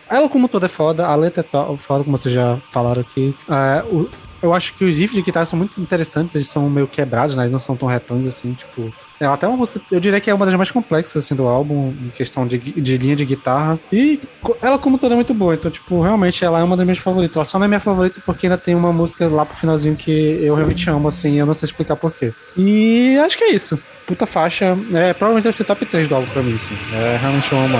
[0.09, 1.05] ela, como toda, é foda.
[1.05, 3.35] A letra é foda, como vocês já falaram aqui.
[3.49, 4.09] É, o-
[4.41, 6.33] eu acho que os riffs de guitarra são muito interessantes.
[6.33, 7.43] Eles são meio quebrados, né?
[7.43, 8.93] Eles não são tão retões assim, tipo.
[9.19, 11.93] É até uma música, eu diria que é uma das mais complexas assim do álbum,
[12.05, 13.79] em questão de, de linha de guitarra.
[13.91, 14.19] E
[14.61, 15.55] ela, como toda, é muito boa.
[15.55, 17.35] Então, tipo, realmente ela é uma das minhas favoritas.
[17.35, 20.11] Ela só não é minha favorita porque ainda tem uma música lá pro finalzinho que
[20.41, 22.33] eu realmente amo, assim, eu não sei explicar porquê.
[22.55, 23.81] E acho que é isso.
[24.05, 24.77] Puta faixa.
[24.93, 26.77] É, provavelmente deve ser top 3 do álbum pra mim, assim.
[26.93, 27.77] É, realmente eu amo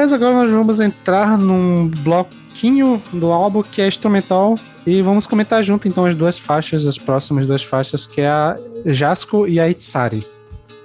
[0.00, 4.54] Beleza, agora nós vamos entrar num bloquinho do álbum que é instrumental
[4.86, 8.56] e vamos comentar junto então as duas faixas, as próximas duas faixas, que é a
[8.86, 10.26] Jasco e a Itsari.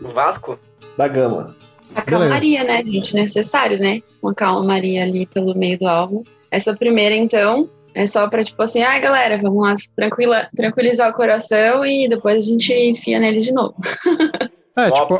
[0.02, 0.60] O Vasco?
[0.98, 1.56] Da Gama.
[1.96, 3.16] A calmaria, né, gente?
[3.16, 4.02] Necessário, né?
[4.22, 6.22] Uma calmaria ali pelo meio do álbum.
[6.52, 11.14] Essa primeira, então, é só pra, tipo assim, ai, galera, vamos lá tranquila, tranquilizar o
[11.14, 13.76] coração e depois a gente enfia nele de novo.
[14.78, 15.18] É, tipo,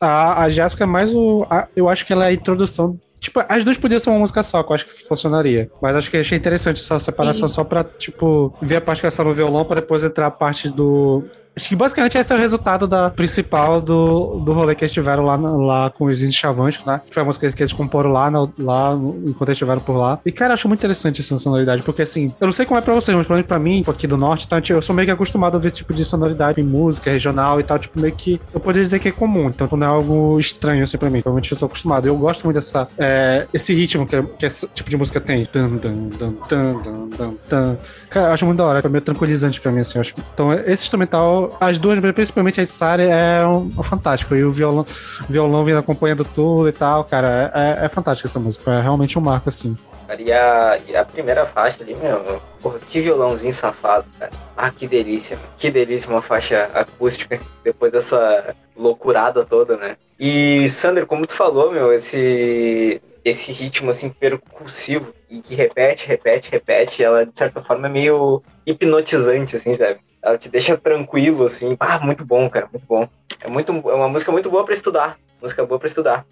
[0.00, 1.44] a, a Jéssica é mais o.
[1.50, 2.96] a- eu acho que ela é a introdução.
[3.18, 5.70] Tipo, as duas podiam ser uma música só, que eu acho que funcionaria.
[5.80, 9.10] Mas acho que achei interessante essa separação só pra, tipo, ver a parte que ela
[9.10, 11.24] está no violão pra depois entrar a parte do.
[11.56, 15.24] Acho que basicamente esse é o resultado da principal do, do rolê que eles tiveram
[15.24, 17.00] lá, lá com os índios chavantes, né?
[17.06, 19.96] Que foi a música que eles comporam lá, na- lá no- enquanto eles estiveram por
[19.96, 20.18] lá.
[20.26, 22.92] E, cara, acho muito interessante essa sonoridade, porque assim, eu não sei como é pra
[22.94, 25.56] vocês, mas pelo menos pra mim, aqui do norte, tá, eu sou meio que acostumado
[25.56, 28.60] a ver esse tipo de sonoridade em música regional e tal, tipo, meio que eu
[28.60, 31.22] poderia dizer que é comum, então não é algo estranho assim pra mim.
[31.22, 32.06] Provavelmente eu sou acostumado.
[32.06, 32.86] Eu gosto muito dessa.
[32.98, 35.46] é, esse ritmo que, que esse tipo de música tem.
[35.46, 37.78] Tan, tan, tan, tan, tan, tan.
[38.10, 39.98] Cara, eu acho muito da hora, é meio tranquilizante pra mim, assim.
[39.98, 40.14] acho.
[40.34, 44.34] Então, esse instrumental, as duas, principalmente a Itsari, é um, um fantástico.
[44.34, 44.84] E o violão,
[45.28, 48.72] violão vindo acompanhando tudo e tal, cara, é, é fantástico essa música.
[48.72, 49.76] É realmente um marco, assim.
[50.06, 54.30] Cara, E a, e a primeira faixa ali, meu, porra, que violãozinho safado, cara.
[54.56, 59.96] Ah, que delícia, que delícia uma faixa acústica depois dessa loucurada toda, né?
[60.18, 66.48] E, Sander, como tu falou, meu, esse, esse ritmo, assim, percussivo e que repete, repete,
[66.48, 69.98] repete, ela, de certa forma, é meio hipnotizante, assim, sabe?
[70.22, 71.76] Ela te deixa tranquilo, assim.
[71.80, 73.08] Ah, muito bom, cara, muito bom.
[73.40, 75.18] É, muito, é uma música muito boa pra estudar.
[75.42, 76.24] Música boa pra estudar.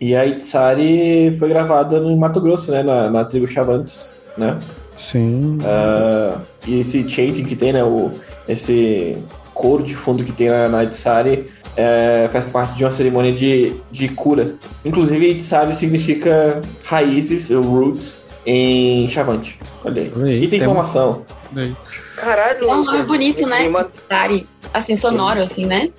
[0.00, 2.82] E a Itsari foi gravada no Mato Grosso, né?
[2.82, 4.60] Na, na tribo Chavantes, né?
[4.96, 5.58] Sim.
[5.64, 7.82] Ah, e esse chanting que tem, né?
[7.82, 8.12] O,
[8.48, 9.20] esse
[9.52, 13.74] coro de fundo que tem na, na Itsari é, faz parte de uma cerimônia de,
[13.90, 14.54] de cura.
[14.84, 19.58] Inclusive, Itsari significa raízes, roots, em Chavante.
[19.84, 20.44] Olha aí.
[20.44, 21.24] E tem informação.
[22.16, 23.68] Caralho, É um nome bonito, né?
[24.08, 24.48] Sari.
[24.72, 25.90] Assim, sonoro, assim, né?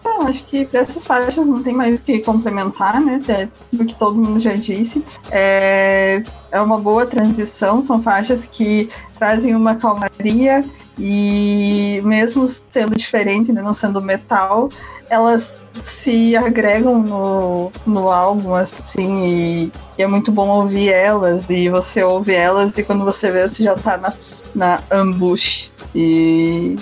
[0.00, 3.20] Então, acho que dessas faixas não tem mais o que complementar, né?
[3.22, 5.04] até Do que todo mundo já disse.
[5.30, 10.64] É, é uma boa transição, são faixas que trazem uma calmaria
[11.04, 14.68] E mesmo sendo diferente, né, não sendo metal,
[15.10, 21.68] elas se agregam no, no álbum, assim, e, e, é muito bom ouvir elas, e
[21.68, 24.14] você ouve elas, e quando você vê, você já tá na,
[24.54, 25.72] na ambush.
[25.92, 26.76] E,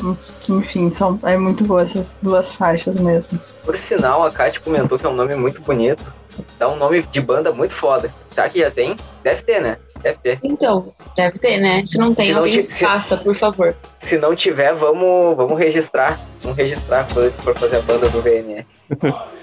[0.50, 3.40] enfim, são, é muito boa essas duas faixas mesmo.
[3.64, 6.04] Por sinal, a Kate comentou que é um nome muito bonito.
[6.58, 8.14] Dá um nome de banda muito foda.
[8.30, 8.96] Será que já tem?
[9.24, 9.78] Deve ter, né?
[10.02, 10.38] Deve ter.
[10.42, 11.84] Então, deve ter, né?
[11.84, 13.76] Se não tem, se alguém não faça, por favor.
[13.98, 16.20] Se não tiver, vamos, vamos registrar.
[16.42, 18.66] Vamos registrar quando for fazer a banda do VNE.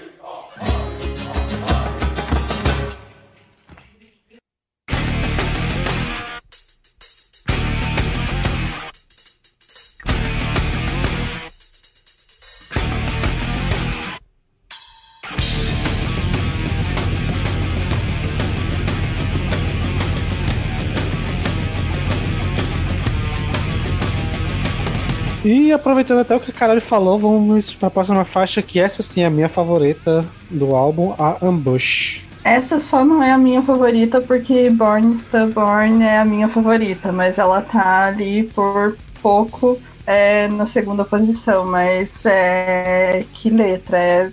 [25.48, 29.02] E aproveitando até o que o caralho falou, vamos para a próxima faixa, que essa
[29.02, 32.28] sim é a minha favorita do álbum, a Ambush.
[32.44, 37.38] Essa só não é a minha favorita porque Born Stubborn é a minha favorita, mas
[37.38, 41.64] ela tá ali por pouco é, na segunda posição.
[41.64, 43.96] Mas é, que letra!
[43.96, 44.30] É,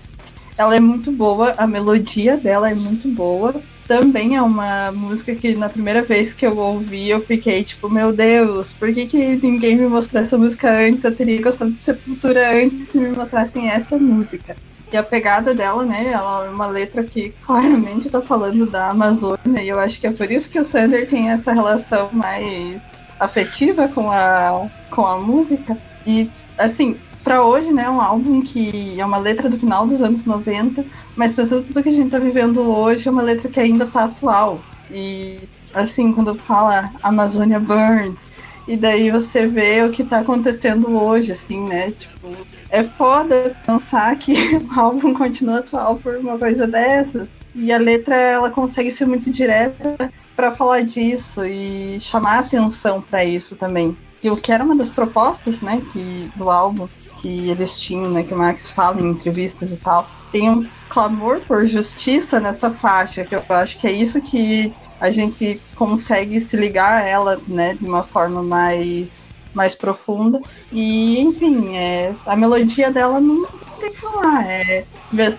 [0.57, 3.55] ela é muito boa, a melodia dela é muito boa
[3.87, 8.11] também é uma música que na primeira vez que eu ouvi eu fiquei tipo, meu
[8.11, 11.03] Deus, por que, que ninguém me mostrou essa música antes?
[11.03, 14.55] Eu teria gostado de Sepultura antes se me mostrassem essa música.
[14.91, 19.61] E a pegada dela, né, ela é uma letra que claramente tá falando da Amazônia,
[19.61, 22.83] e eu acho que é por isso que o Sander tem essa relação mais
[23.19, 25.77] afetiva com a, com a música.
[26.05, 30.23] E, assim, para hoje, né, um álbum que é uma letra do final dos anos
[30.23, 33.87] 90, mas pensando tudo que a gente tá vivendo hoje, é uma letra que ainda
[33.87, 34.61] tá atual.
[34.91, 35.39] E
[35.73, 38.35] assim, quando fala Amazônia Burns,
[38.67, 41.91] e daí você vê o que tá acontecendo hoje, assim, né?
[41.91, 42.29] Tipo,
[42.69, 47.39] é foda pensar que o álbum continua atual por uma coisa dessas.
[47.55, 53.25] E a letra ela consegue ser muito direta para falar disso e chamar atenção para
[53.25, 53.97] isso também.
[54.25, 56.87] E o que era uma das propostas, né, que do álbum,
[57.21, 61.39] que eles tinham, né, que o Max fala em entrevistas e tal, tem um clamor
[61.41, 66.55] por justiça nessa faixa, que eu acho que é isso que a gente consegue se
[66.57, 70.41] ligar a ela, né, de uma forma mais mais profunda.
[70.69, 73.47] E, enfim, é, a melodia dela não
[73.79, 74.45] tem que falar.
[74.45, 74.85] É,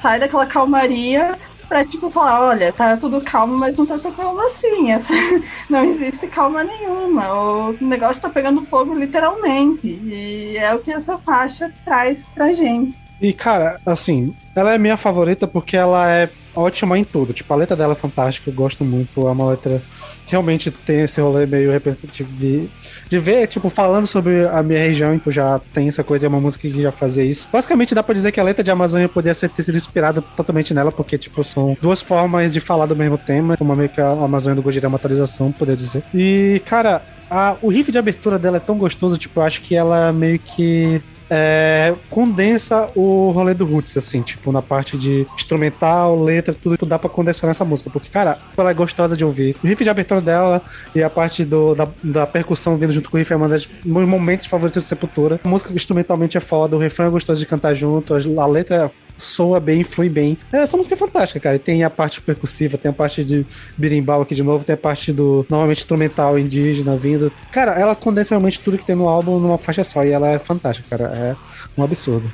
[0.01, 1.39] sai daquela calmaria
[1.69, 4.87] pra, tipo, falar, olha, tá tudo calmo, mas não tá tão calmo assim.
[5.71, 7.33] Não existe calma nenhuma.
[7.71, 9.87] O negócio tá pegando fogo literalmente.
[9.89, 13.06] E é o que essa faixa traz pra gente.
[13.21, 17.33] E, cara, assim, ela é minha favorita porque ela é ótima em tudo.
[17.33, 19.27] Tipo, a letra dela é fantástica, eu gosto muito.
[19.27, 19.83] É uma letra
[20.27, 22.69] realmente tem esse rolê meio representativo de,
[23.09, 26.41] de ver, tipo, falando sobre a minha região, que já tem essa coisa, é uma
[26.41, 27.49] música que já fazia isso.
[27.53, 30.91] Basicamente dá pra dizer que a letra de Amazônia poderia ter sido inspirada totalmente nela,
[30.91, 34.57] porque, tipo, são duas formas de falar do mesmo tema, uma meio que a Amazônia
[34.57, 36.03] do Gojira é uma atualização, poderia dizer.
[36.13, 39.77] E, cara, a, o riff de abertura dela é tão gostoso, tipo, eu acho que
[39.77, 41.01] ela meio que
[41.31, 46.87] é, condensa o rolê do Roots, assim, tipo, na parte de instrumental, letra, tudo que
[46.87, 47.91] dá pra condensar nessa música.
[47.91, 49.57] Porque, cara, ela é gostosa de ouvir.
[49.63, 50.63] O riff de abertura dela
[50.95, 53.69] e a parte do, da, da percussão vindo junto com o riff é um dos
[53.85, 55.41] meus momentos favoritos de Sepultura.
[55.45, 59.59] A música instrumentalmente é foda, o refrão é gostoso de cantar junto, a letra soa
[59.59, 60.37] bem, flui bem.
[60.53, 61.59] É, essa música é fantástica, cara.
[61.59, 63.47] Tem a parte percussiva, tem a parte de
[63.77, 67.33] birimbau aqui de novo, tem a parte do normalmente instrumental indígena vindo.
[67.51, 70.39] Cara, ela condensa realmente tudo que tem no álbum numa faixa só e ela é
[70.39, 71.13] fantástica, cara.
[71.15, 71.37] É
[71.77, 72.31] um absurdo.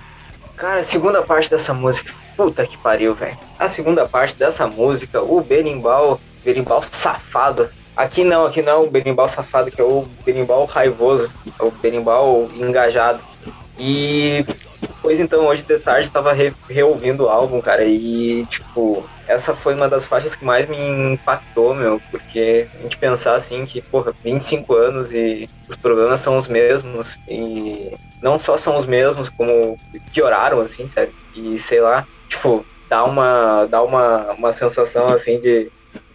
[0.57, 3.37] Cara, a segunda parte dessa música, puta que pariu, velho.
[3.59, 7.69] A segunda parte dessa música, o berimbau, berimbau safado.
[7.97, 11.71] Aqui não, aqui não é o berimbau safado, que é o berimbau raivoso, é o
[11.71, 13.21] berimbau engajado.
[13.79, 14.45] E
[15.01, 19.75] Pois então, hoje de tarde tava re reouvindo o álbum, cara, e tipo, essa foi
[19.75, 20.77] uma das faixas que mais me
[21.13, 26.39] impactou, meu, porque a gente pensar assim que, porra, 25 anos e os problemas são
[26.39, 29.79] os mesmos, e não só são os mesmos, como
[30.13, 31.13] pioraram, assim, sério.
[31.35, 35.71] E sei lá, tipo, dá uma, dá uma, uma sensação assim de,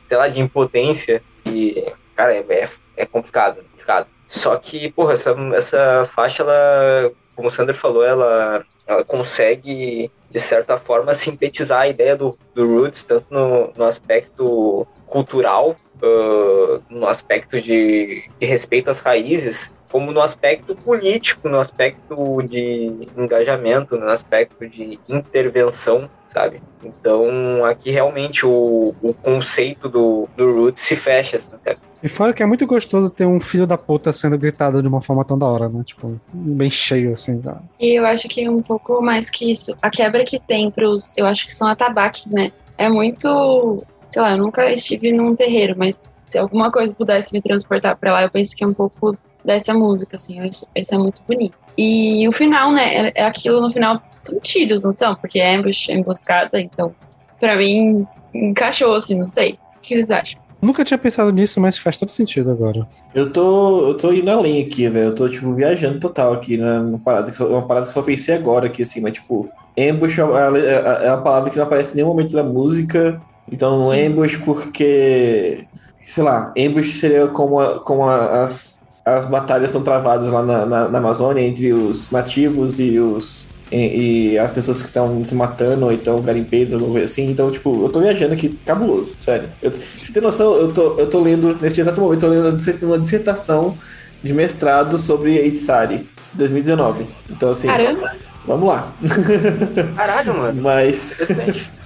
[0.08, 1.22] sei lá, de impotência.
[1.46, 4.08] E, cara, é, é, é complicado, complicado.
[4.28, 10.40] Só que, porra, essa, essa faixa, ela como o Sander falou, ela, ela consegue, de
[10.40, 17.08] certa forma, sintetizar a ideia do, do Roots, tanto no, no aspecto cultural, uh, no
[17.08, 24.10] aspecto de, de respeito às raízes, como no aspecto político, no aspecto de engajamento, no
[24.10, 26.62] aspecto de intervenção, sabe?
[26.84, 31.78] Então, aqui realmente o, o conceito do, do Roots se fecha, sabe?
[32.02, 35.02] E fora que é muito gostoso ter um filho da puta sendo gritado de uma
[35.02, 35.84] forma tão da hora, né?
[35.84, 37.42] Tipo, bem cheio, assim.
[37.42, 37.62] Tá?
[37.80, 41.26] E eu acho que um pouco mais que isso, a quebra que tem pros, eu
[41.26, 42.52] acho que são atabaques, né?
[42.78, 47.42] É muito, sei lá, eu nunca estive num terreiro, mas se alguma coisa pudesse me
[47.42, 50.98] transportar pra lá, eu penso que é um pouco dessa música, assim, isso, isso é
[50.98, 51.58] muito bonito.
[51.78, 55.16] E o final, né, é, é aquilo no final, são tiros, não são?
[55.16, 56.94] Porque é ambush, é emboscada, então,
[57.40, 59.58] pra mim, encaixou, assim, não sei.
[59.78, 60.47] O que vocês acham?
[60.62, 62.88] Nunca tinha pensado nisso, mas faz todo sentido agora.
[63.14, 65.08] Eu tô, eu tô indo além aqui, velho.
[65.08, 67.32] Eu tô, tipo, viajando total aqui na, na parada.
[67.32, 69.48] Que só, uma parada que eu só pensei agora aqui, assim, mas, tipo,
[69.78, 73.22] ambush é, é, é uma palavra que não aparece em nenhum momento da música.
[73.52, 74.08] Então, Sim.
[74.08, 75.66] ambush porque,
[76.02, 80.66] sei lá, ambush seria como, a- como a- as, as batalhas são travadas lá na,
[80.66, 85.36] na, na Amazônia entre os nativos e os e, e as pessoas que estão se
[85.36, 87.30] matando ou então garimpeiros, alguma coisa assim.
[87.30, 89.50] Então, tipo, eu tô viajando aqui cabuloso, sério.
[89.62, 92.46] Eu, você tem noção, eu tô, eu tô lendo, nesse exato momento, eu tô lendo
[92.50, 93.78] uma disse- uma dissertação
[94.24, 97.06] de mestrado sobre Itzari, 2019.
[97.30, 98.12] Então, assim, Caramba,
[98.46, 98.92] vamos lá.
[99.96, 100.62] Caralho, mano.
[100.64, 101.18] Mas,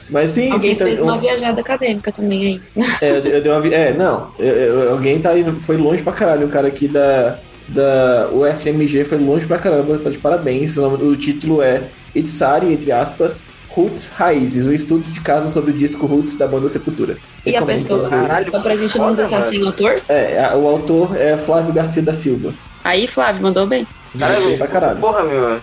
[0.10, 2.86] mas sim, alguém então, fez eu- uma viajada acadêmica também aí.
[3.02, 6.02] é, eu, eu dei uma vi- é, não, eu- eu- alguém tá indo, foi longe
[6.04, 10.78] pra caralho, o cara aqui da, da UFMG foi longe pra caramba, tá de parabéns.
[10.78, 11.84] O, nome- o título é
[12.14, 16.68] Itzari, entre aspas, Roots Raízes, o estudo de caso sobre o disco Roots da banda
[16.68, 17.18] Sepultura.
[17.45, 18.16] E a Recomendo pessoa, pra você.
[18.28, 20.01] Caralho, só pra gente não foda, deixar sem autor?
[20.09, 22.53] É, a- o autor é Flávio Garcia da Silva.
[22.84, 23.88] Aí, Flávio, mandou bem.
[24.20, 24.99] Caralho, pra caralho.
[24.99, 25.59] Porra, meu.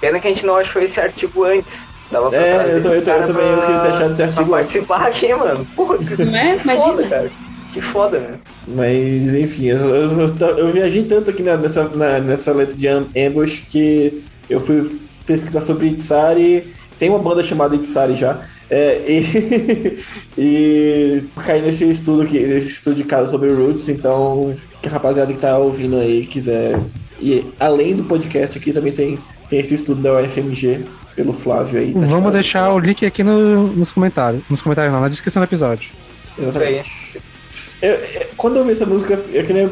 [0.00, 1.88] Pena que a gente não achou esse artigo antes.
[2.10, 4.16] Dava pra É, eu, tô, eu, tô, eu também eu pra- queria ter achado esse
[4.22, 4.66] pra artigo antes.
[4.86, 5.66] participar aqui, mano.
[5.76, 6.58] Porra, que Não é?
[6.58, 7.08] foda, Imagina.
[7.08, 7.30] cara.
[7.72, 8.34] Que foda, né?
[8.66, 12.88] Mas, enfim, eu, eu, eu, eu viajei tanto aqui na- nessa, na- nessa letra de
[12.88, 16.66] Am- Ambush que eu fui pesquisar sobre Itzari.
[16.98, 18.40] Tem uma banda chamada Itzari já.
[18.68, 19.98] É, e,
[20.36, 23.88] e caí nesse estudo aqui, nesse estudo de caso sobre Roots.
[23.88, 26.78] Então, que a rapaziada que tá ouvindo aí quiser.
[27.20, 29.18] E além do podcast aqui também tem,
[29.48, 30.80] tem esse estudo da UFMG
[31.14, 31.92] pelo Flávio aí.
[31.92, 34.42] tá Vamos deixar o link aqui no- nos comentários.
[34.48, 35.90] Nos comentários não, na descrição do episódio.
[36.38, 36.82] Aí.
[37.82, 39.70] Eu- eu- quando eu vi essa música, eu queria.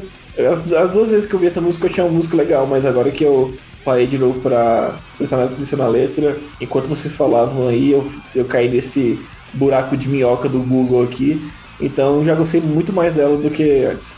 [0.53, 2.85] As, as duas vezes que eu vi essa música eu tinha uma música legal, mas
[2.87, 3.55] agora que eu
[3.85, 8.45] parei de novo pra prestar mais atenção na letra, enquanto vocês falavam aí, eu, eu
[8.45, 9.19] caí nesse
[9.55, 11.41] buraco de minhoca do Google aqui.
[11.81, 14.17] Então já gostei muito mais dela do que antes.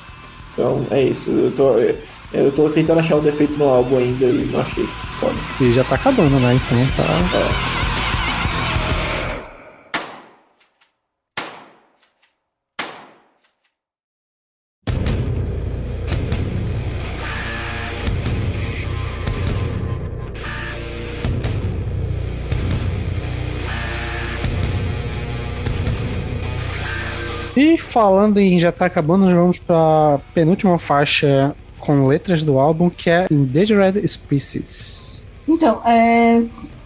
[0.53, 1.31] Então é isso.
[1.31, 1.75] Eu tô,
[2.33, 4.87] eu tô tentando achar o defeito no álbum ainda e não achei.
[5.21, 5.35] Foda.
[5.61, 6.55] E já tá acabando, né?
[6.55, 7.05] Então tá.
[7.89, 7.89] E
[28.01, 33.11] falando em já tá acabando, nós vamos pra penúltima faixa com letras do álbum, que
[33.11, 35.30] é Endangered Species.
[35.46, 36.42] Então, é,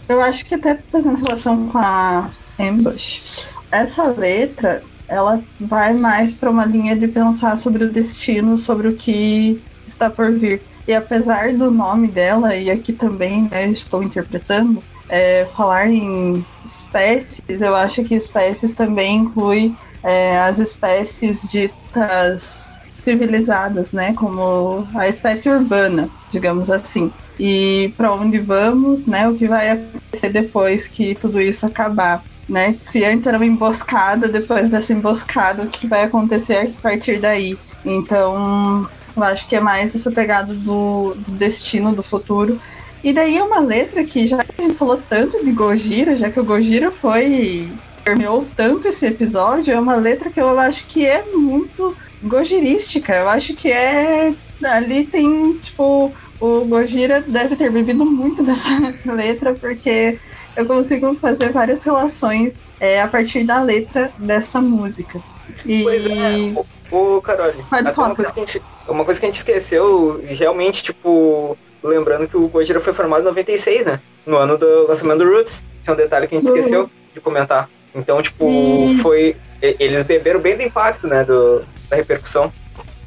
[0.09, 6.51] eu acho que até fazendo relação com a Ambush, essa letra ela vai mais para
[6.51, 10.63] uma linha de pensar sobre o destino, sobre o que está por vir.
[10.89, 17.63] E apesar do nome dela, e aqui também né, estou interpretando, é, falar em espécies,
[17.63, 25.51] eu acho que espécies também inclui é, as espécies ditas civilizadas, né, como a espécie
[25.51, 27.13] urbana, digamos assim.
[27.39, 32.77] E para onde vamos, né, o que vai acontecer depois que tudo isso acabar, né?
[32.83, 37.59] Se antes era uma emboscada, depois dessa emboscada, o que vai acontecer a partir daí?
[37.85, 42.61] Então, eu acho que é mais essa pegada do, do destino, do futuro.
[43.03, 46.31] E daí é uma letra que, já que a gente falou tanto de Gojira, já
[46.31, 47.69] que o Gojira foi.
[48.05, 53.15] Permeou tanto esse episódio, é uma letra que eu acho que é muito gojirística.
[53.15, 54.33] Eu acho que é.
[54.63, 58.71] Ali tem, tipo, o Gojira deve ter bebido muito dessa
[59.05, 60.19] letra, porque
[60.57, 65.21] eu consigo fazer várias relações é, a partir da letra dessa música.
[65.67, 65.83] E.
[65.83, 66.55] Pois é,
[66.91, 70.23] ô Carole, Pode até uma coisa, que a gente, uma coisa que a gente esqueceu,
[70.27, 74.01] realmente, tipo, lembrando que o Gojira foi formado em 96, né?
[74.27, 75.65] No ano do lançamento do Roots.
[75.83, 76.57] Isso é um detalhe que a gente Uhum.
[76.57, 77.69] esqueceu de comentar.
[77.95, 78.99] Então, tipo, Hum.
[78.99, 79.37] foi.
[79.63, 81.25] e- Eles beberam bem do impacto, né?
[81.25, 82.53] Do, da repercussão.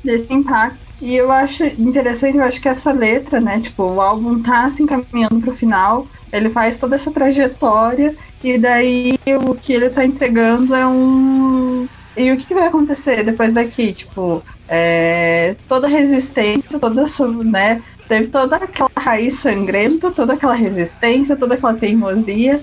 [0.03, 0.79] desse impacto.
[1.01, 3.59] E eu acho interessante, eu acho que essa letra, né?
[3.59, 9.13] Tipo, o álbum tá se encaminhando pro final, ele faz toda essa trajetória, e daí
[9.45, 11.87] o que ele tá entregando é um.
[12.15, 13.93] E o que, que vai acontecer depois daqui?
[13.93, 17.03] Tipo, é, toda resistência, toda
[17.43, 17.81] né?
[18.07, 22.61] Teve toda aquela raiz sangrenta, toda aquela resistência, toda aquela teimosia.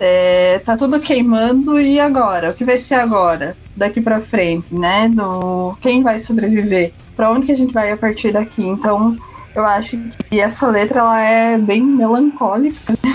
[0.00, 2.50] É, tá tudo queimando e agora?
[2.50, 3.56] O que vai ser agora?
[3.76, 5.08] Daqui para frente, né?
[5.08, 6.92] Do quem vai sobreviver?
[7.16, 8.64] Para onde que a gente vai a partir daqui?
[8.64, 9.16] Então,
[9.54, 9.96] eu acho
[10.30, 13.14] que essa letra ela é bem melancólica, né?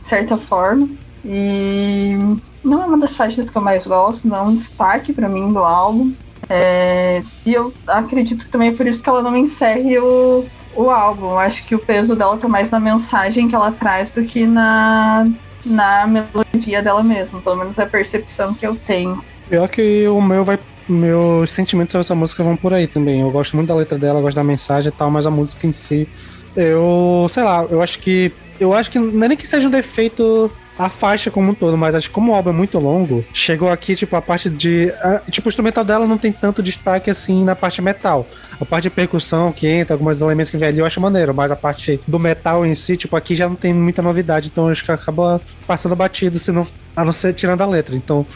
[0.00, 0.88] de certa forma.
[1.24, 2.16] E
[2.64, 5.48] não é uma das faixas que eu mais gosto, não é um destaque para mim
[5.48, 6.12] do álbum.
[6.48, 10.90] É, e eu acredito que também é por isso que ela não encerre o, o
[10.90, 11.30] álbum.
[11.30, 14.46] Eu acho que o peso dela tá mais na mensagem que ela traz do que
[14.46, 15.26] na,
[15.66, 17.40] na melodia dela mesma.
[17.40, 19.22] Pelo menos é a percepção que eu tenho.
[19.48, 20.58] Pior que o meu vai.
[20.88, 23.20] Meus sentimentos sobre essa música vão por aí também.
[23.20, 25.72] Eu gosto muito da letra dela, gosto da mensagem e tal, mas a música em
[25.72, 26.08] si.
[26.54, 27.26] Eu.
[27.28, 28.32] sei lá, eu acho que.
[28.58, 31.76] Eu acho que não é nem que seja um defeito a faixa como um todo,
[31.76, 34.92] mas acho que como o álbum é muito longo, chegou aqui, tipo, a parte de.
[35.00, 38.26] A, tipo, o instrumental dela não tem tanto destaque assim na parte metal.
[38.60, 41.50] A parte de percussão que entra, alguns elementos que vem ali eu acho maneiro, mas
[41.50, 44.84] a parte do metal em si, tipo, aqui já não tem muita novidade, então acho
[44.84, 47.94] que acaba passando batido, se não, a não ser tirando a letra.
[47.94, 48.26] Então,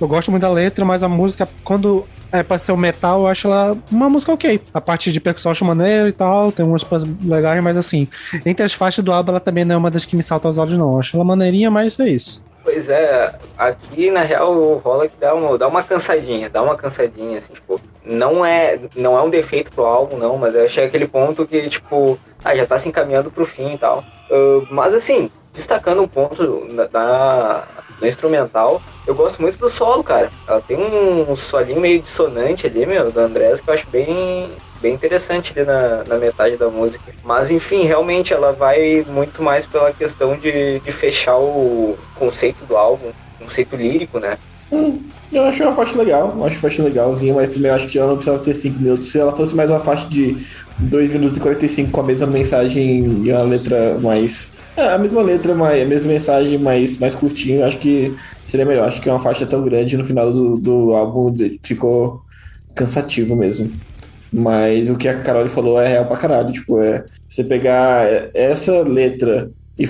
[0.00, 3.26] eu gosto muito da letra, mas a música, quando é pra ser o metal, eu
[3.28, 4.60] acho ela uma música ok.
[4.72, 8.08] A parte de percussão eu acho maneiro e tal, tem umas coisas legais, mas assim,
[8.44, 10.58] entre as faixas do álbum, ela também não é uma das que me salta aos
[10.58, 10.94] olhos, não.
[10.94, 12.44] Eu acho ela maneirinha, mas é isso.
[12.64, 17.36] Pois é, aqui na real rola que dá uma, dá uma cansadinha, dá uma cansadinha,
[17.36, 21.06] assim, tipo, não é, não é um defeito pro álbum, não, mas eu achei aquele
[21.06, 24.02] ponto que, tipo, ah, já tá se encaminhando pro fim e tal.
[24.30, 27.64] Uh, mas assim, destacando um ponto da, da,
[28.00, 30.30] no instrumental, eu gosto muito do solo, cara.
[30.46, 34.94] Ela tem um solinho meio dissonante ali, meu, do Andrés, que eu acho bem, bem
[34.94, 37.12] interessante ali na, na metade da música.
[37.22, 42.76] Mas, enfim, realmente ela vai muito mais pela questão de, de fechar o conceito do
[42.76, 44.38] álbum, conceito lírico, né?
[44.72, 44.98] Hum,
[45.32, 48.08] eu acho uma faixa legal, eu acho uma faixa legalzinha, mas também acho que ela
[48.08, 49.10] não precisava ter 5 minutos.
[49.10, 50.46] Se ela fosse mais uma faixa de
[50.78, 55.22] 2 minutos e 45 com a mesma mensagem e uma letra mais é, a mesma
[55.22, 58.14] letra, mas a mesma mensagem, mais, mais curtinho, acho que
[58.44, 58.88] seria melhor.
[58.88, 62.22] Acho que é uma faixa tão grande no final do, do álbum ficou
[62.74, 63.70] cansativo mesmo.
[64.32, 66.52] Mas o que a Carol falou é real pra caralho.
[66.52, 68.04] Tipo, é você pegar
[68.34, 69.48] essa letra
[69.78, 69.88] e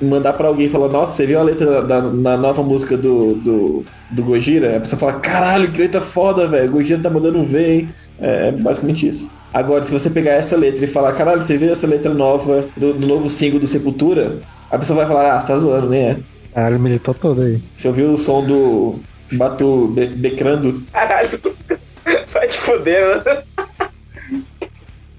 [0.00, 3.84] mandar para alguém falar, nossa, você viu a letra da, da, nova música do, do,
[4.10, 4.76] do Gojira?
[4.76, 6.70] A pessoa fala, caralho, que letra foda, velho.
[6.70, 7.88] Gojira tá mandando ver, hein?
[8.20, 9.30] É basicamente isso.
[9.52, 12.92] Agora, se você pegar essa letra e falar, caralho, você viu essa letra nova do,
[12.92, 14.40] do novo single do Sepultura?
[14.70, 16.20] A pessoa vai falar, ah, você tá zoando, né?
[16.52, 17.60] Caralho, militou todo aí.
[17.74, 18.96] Você ouviu o som do
[19.32, 20.82] Batu be becrando?
[20.92, 21.30] Caralho,
[22.30, 23.42] vai te foder, mano.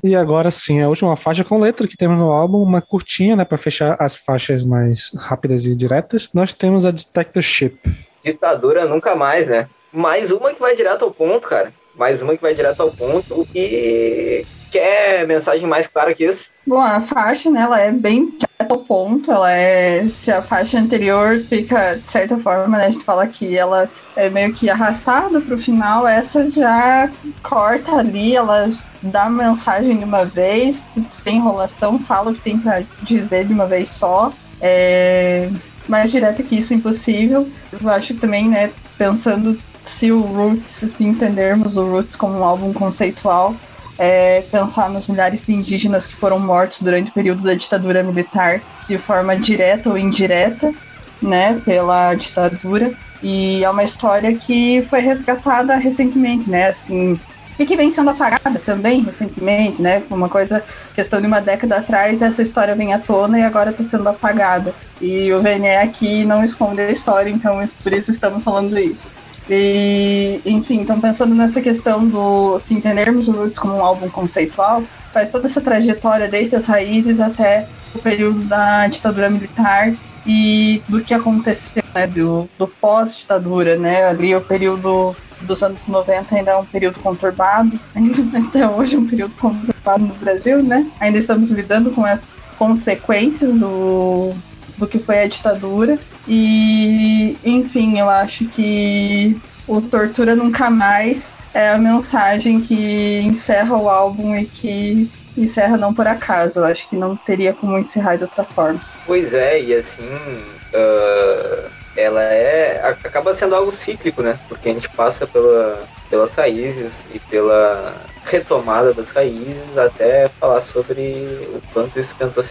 [0.04, 3.44] E agora sim, a última faixa com letra que temos no álbum, uma curtinha, né,
[3.44, 6.30] para fechar as faixas mais rápidas e diretas.
[6.34, 7.78] Nós temos a Detectorship.
[8.24, 9.68] Ditadura nunca mais, né?
[9.92, 13.46] Mais uma que vai direto ao ponto, cara mais uma que vai direto ao ponto
[13.54, 16.50] e quer mensagem mais clara que isso?
[16.66, 20.80] Bom, a faixa, né, ela é bem direto ao ponto, ela é, se a faixa
[20.80, 25.42] anterior fica, de certa forma, né, a gente fala que ela é meio que arrastada
[25.42, 27.10] pro final, essa já
[27.44, 28.70] corta ali, ela
[29.02, 33.54] dá a mensagem de uma vez, sem enrolação, fala o que tem pra dizer de
[33.54, 34.32] uma vez só,
[34.62, 35.50] é
[35.88, 37.50] mais direto que isso impossível.
[37.72, 39.58] Eu acho também, né, pensando
[39.90, 43.56] se o Roots, se entendermos o Roots como um álbum conceitual,
[43.98, 48.62] é pensar nos milhares de indígenas que foram mortos durante o período da ditadura militar
[48.88, 50.74] de forma direta ou indireta,
[51.22, 52.94] né, pela ditadura.
[53.22, 57.20] E é uma história que foi resgatada recentemente, né, assim,
[57.60, 60.64] e que vem sendo apagada também recentemente, né, uma coisa,
[60.96, 64.74] questão de uma década atrás, essa história vem à tona e agora está sendo apagada.
[65.02, 69.10] E o VNE aqui não esconde a história, então por isso estamos falando isso.
[69.50, 74.84] E, enfim, então pensando nessa questão do se entendermos o Roots como um álbum conceitual,
[75.12, 79.92] faz toda essa trajetória desde as raízes até o período da ditadura militar
[80.26, 86.36] e do que aconteceu, né, do, do pós-ditadura, né, ali o período dos anos 90
[86.36, 87.80] ainda é um período conturbado,
[88.48, 93.56] até hoje é um período conturbado no Brasil, né, ainda estamos lidando com as consequências
[93.56, 94.34] do,
[94.80, 101.70] do que foi a ditadura e, enfim, eu acho que o Tortura Nunca Mais é
[101.70, 106.60] a mensagem que encerra o álbum e que encerra não por acaso.
[106.60, 108.80] Eu acho que não teria como encerrar de outra forma.
[109.06, 112.82] Pois é, e assim, uh, ela é.
[112.84, 114.40] acaba sendo algo cíclico, né?
[114.48, 117.96] Porque a gente passa pela, pelas raízes e pela
[118.26, 122.44] retomada das raízes até falar sobre o quanto isso tentou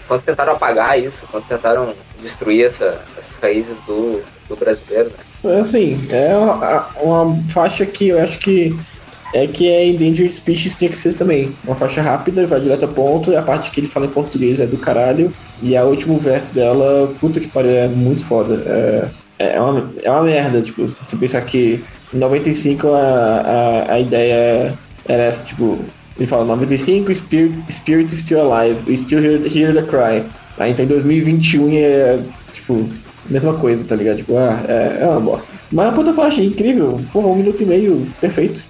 [0.00, 5.58] quanto tentaram apagar isso, quanto tentaram destruir essa, essas raízes do, do brasileiro, né?
[5.58, 8.76] Assim, é uma, uma, faixa que eu acho que
[9.34, 11.56] é que é Endangered Species tinha que ser também.
[11.64, 14.60] Uma faixa rápida, vai direto ao ponto, e a parte que ele fala em português
[14.60, 15.32] é do caralho.
[15.62, 18.62] E a último verso dela, puta que pariu, é muito foda.
[19.38, 21.82] É, é, uma, é uma merda, tipo, você pensar que
[22.12, 24.74] em 95 a, a, a ideia
[25.08, 25.82] era essa, tipo,
[26.16, 30.24] ele fala 95, Spirit, Spirit is still alive, we still hear, hear the cry.
[30.58, 32.18] Aí então em 2021 é,
[32.52, 32.88] tipo,
[33.28, 34.18] mesma coisa, tá ligado?
[34.18, 35.54] Tipo, ah, é, é uma bosta.
[35.70, 37.00] Mas a puta faixa, incrível.
[37.12, 38.62] Porra, um minuto e meio, perfeito.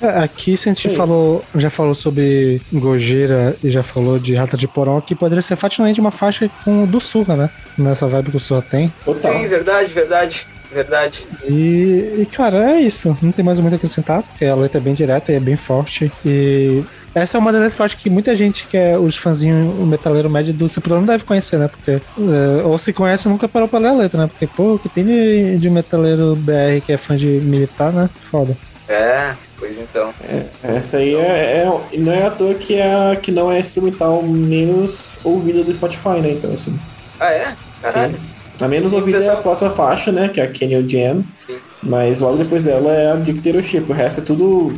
[0.00, 4.56] É, aqui, se a gente falou, já falou sobre Gojira e já falou de Rata
[4.56, 7.50] de Porão, aqui poderia ser facilmente uma faixa com do Surra, né?
[7.76, 8.92] Nessa vibe que o Surra tem.
[9.04, 9.32] Total.
[9.32, 10.46] Sim, verdade, verdade.
[10.70, 11.26] Verdade.
[11.44, 13.16] E, e, cara, é isso.
[13.22, 15.56] Não tem mais muito a acrescentar, porque a letra é bem direta e é bem
[15.56, 16.12] forte.
[16.24, 16.84] E
[17.14, 19.74] essa é uma das letras que eu acho que muita gente que é os fãzinhos,
[19.78, 21.68] o metaleiro médio do Sepultura não deve conhecer, né?
[21.68, 24.26] Porque, é, ou se conhece, nunca parou pra ler a letra, né?
[24.28, 28.10] Porque, pô, que tem de, de metaleiro BR que é fã de militar, né?
[28.20, 28.56] Foda.
[28.86, 30.12] É, pois então.
[30.22, 30.44] É,
[30.76, 35.18] essa aí é, é, Não é à toa que, é, que não é instrumental menos
[35.24, 36.32] ouvida do Spotify, né?
[36.32, 36.78] Então, assim.
[37.18, 37.54] Ah, é?
[37.82, 38.16] Caralho.
[38.16, 38.37] Sim.
[38.60, 40.28] A menos ouvida é a próxima faixa, né?
[40.28, 41.24] Que é a Canyon Jam.
[41.46, 41.58] Sim.
[41.82, 43.84] Mas logo depois dela é a Dictatorship.
[43.88, 44.76] O resto é tudo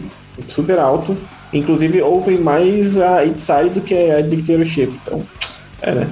[0.49, 1.17] super alto.
[1.53, 4.93] Inclusive ouvem mais a Inside do que a Dictatorship.
[5.03, 5.25] Então,
[5.83, 6.09] é, né?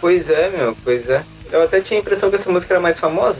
[0.00, 1.22] Pois é, meu, pois é.
[1.50, 3.38] Eu até tinha a impressão que essa música era mais famosa.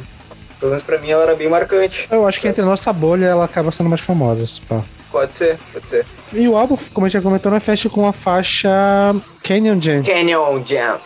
[0.59, 2.09] Pelo menos pra mim ela era bem marcante.
[2.11, 4.83] Eu acho que entre a nossa bolha ela acaba sendo mais famosa, pá.
[5.13, 6.05] Pode ser, pode ser.
[6.33, 8.71] E o álbum, como a gente já comentou, na fecha com a faixa
[9.43, 10.03] Canyon Jam.
[10.03, 10.99] Canyon Jam.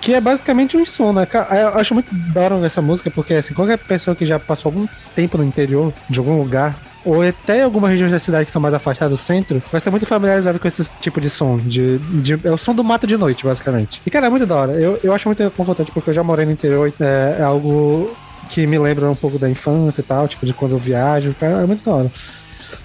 [0.00, 1.26] Que é basicamente um som, né?
[1.50, 4.86] Eu acho muito da hora essa música, porque assim, qualquer pessoa que já passou algum
[5.14, 8.74] tempo no interior de algum lugar, ou até algumas regiões da cidade que são mais
[8.74, 11.56] afastadas do centro, vai ser muito familiarizado com esse tipo de som.
[11.58, 14.02] De, de, é o som do mato de noite, basicamente.
[14.04, 14.72] E, cara, é muito da hora.
[14.72, 18.14] Eu, eu acho muito confortante, porque eu já morei no interior, é, é algo
[18.50, 21.62] que me lembra um pouco da infância e tal, tipo, de quando eu viajo, cara,
[21.62, 22.10] é muito da hora.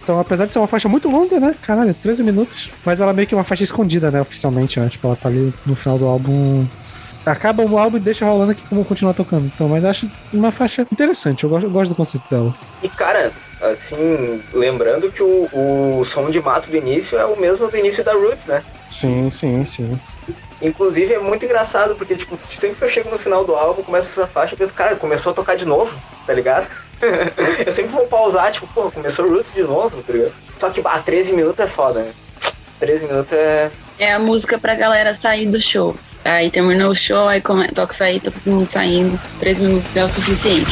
[0.03, 1.55] Então, apesar de ser uma faixa muito longa, né?
[1.61, 2.71] Caralho, 13 minutos.
[2.85, 4.21] Mas ela é meio que uma faixa escondida, né?
[4.21, 4.89] Oficialmente, né?
[4.89, 6.65] Tipo, ela tá ali no final do álbum.
[7.25, 9.45] Acaba o álbum e deixa rolando aqui como continuar tocando.
[9.45, 11.43] Então, mas acho uma faixa interessante.
[11.43, 12.55] Eu gosto, eu gosto do conceito dela.
[12.81, 13.31] E, cara,
[13.61, 18.03] assim, lembrando que o, o som de mato do início é o mesmo do início
[18.03, 18.63] da Roots, né?
[18.89, 19.99] Sim, sim, sim.
[20.61, 24.07] Inclusive é muito engraçado, porque, tipo, sempre que eu chego no final do álbum, começa
[24.07, 25.91] essa faixa, eu penso, cara, começou a tocar de novo,
[26.25, 26.67] tá ligado?
[27.65, 30.33] eu sempre vou pausar, tipo, pô, começou Roots de novo, tá ligado?
[30.57, 32.11] Só que, ah, 13 minutos é foda, né?
[32.79, 33.71] 13 minutos é.
[33.99, 35.95] É a música pra galera sair do show.
[36.23, 39.19] Aí terminou o show, aí toca sair, tá todo mundo saindo.
[39.39, 40.71] 13 minutos é o suficiente.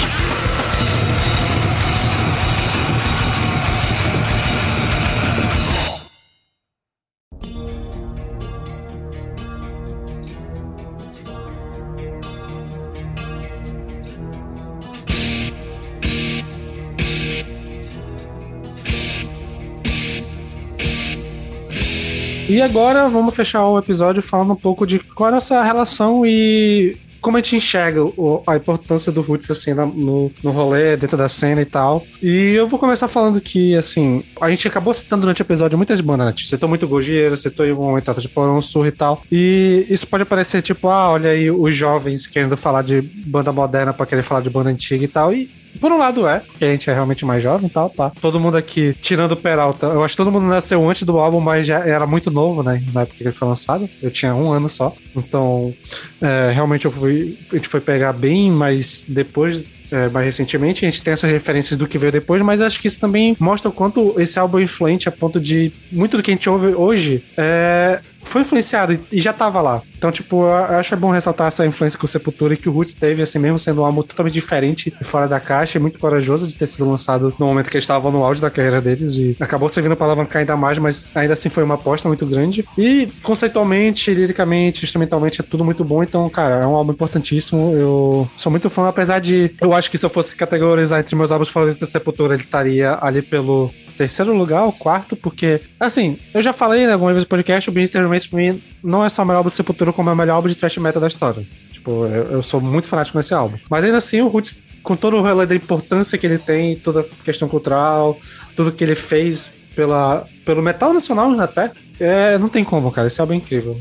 [22.59, 26.25] E agora vamos fechar o episódio falando um pouco de qual é a nossa relação
[26.25, 28.01] e como a gente enxerga
[28.45, 32.05] a importância do Roots, assim, no, no rolê, dentro da cena e tal.
[32.21, 36.01] E eu vou começar falando que, assim, a gente acabou citando durante o episódio muitas
[36.01, 36.33] bandas, né?
[36.37, 39.23] Citou muito Gojira, citou em um momento de Porão Surro e tal.
[39.31, 43.93] E isso pode parecer tipo, ah, olha aí os jovens querendo falar de banda moderna
[43.93, 45.33] pra querer falar de banda antiga e tal.
[45.33, 48.11] E por um lado é, porque a gente é realmente mais jovem e tal, pá.
[48.21, 51.39] Todo mundo aqui, tirando o Peralta, eu acho que todo mundo nasceu antes do álbum,
[51.39, 52.83] mas já era muito novo, né?
[52.93, 53.89] Na época que ele foi lançado.
[54.01, 54.93] Eu tinha um ano só.
[55.15, 55.73] Então,
[56.21, 57.37] é, realmente eu fui.
[57.51, 61.77] A gente foi pegar bem, mas depois é, mais recentemente, a gente tem essas referências
[61.77, 64.63] do que veio depois, mas acho que isso também mostra o quanto esse álbum é
[64.63, 69.19] influente a ponto de muito do que a gente ouve hoje é, foi influenciado e
[69.19, 69.81] já tava lá.
[69.97, 72.93] Então, tipo, eu acho bom ressaltar essa influência que o Sepultura e que o Roots
[72.93, 76.47] teve, assim mesmo sendo um álbum totalmente diferente e fora da caixa, e muito corajoso
[76.47, 79.35] de ter sido lançado no momento que eles estavam no auge da carreira deles e
[79.39, 82.65] acabou servindo para alavancar ainda mais, mas ainda assim foi uma aposta muito grande.
[82.77, 87.73] E conceitualmente, liricamente, instrumentalmente é tudo muito bom, então, cara, é um álbum importantíssimo.
[87.73, 91.31] Eu sou muito fã, apesar de eu acho que se eu fosse categorizar entre meus
[91.31, 96.41] álbuns favoritos da Sepultura, ele estaria ali pelo terceiro lugar, o quarto, porque, assim, eu
[96.41, 99.23] já falei né, algumas vezes no podcast, o Beneath Remains pra mim não é só
[99.23, 101.45] o melhor álbum do Sepultura, como é o melhor álbum de thrash metal da história.
[101.69, 103.57] Tipo, eu, eu sou muito fanático nesse álbum.
[103.69, 107.01] Mas ainda assim, o Roots, com todo o rolê da importância que ele tem, toda
[107.01, 108.17] a questão cultural,
[108.55, 111.69] tudo que ele fez pela, pelo metal nacional até,
[111.99, 113.07] é, não tem como, cara.
[113.07, 113.77] Esse álbum é incrível.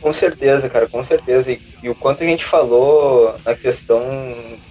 [0.00, 1.52] Com certeza, cara, com certeza.
[1.52, 4.02] E, e o quanto a gente falou na questão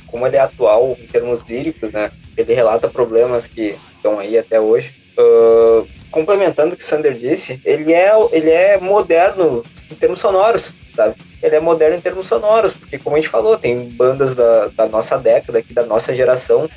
[0.07, 2.11] como ele é atual em termos líricos, né?
[2.35, 4.91] Ele relata problemas que estão aí até hoje.
[5.17, 10.73] Uh, complementando o que o Sander disse, ele é, ele é moderno em termos sonoros,
[10.95, 11.15] sabe?
[11.41, 14.87] Ele é moderno em termos sonoros, porque como a gente falou, tem bandas da, da
[14.87, 16.69] nossa década, aqui da nossa geração,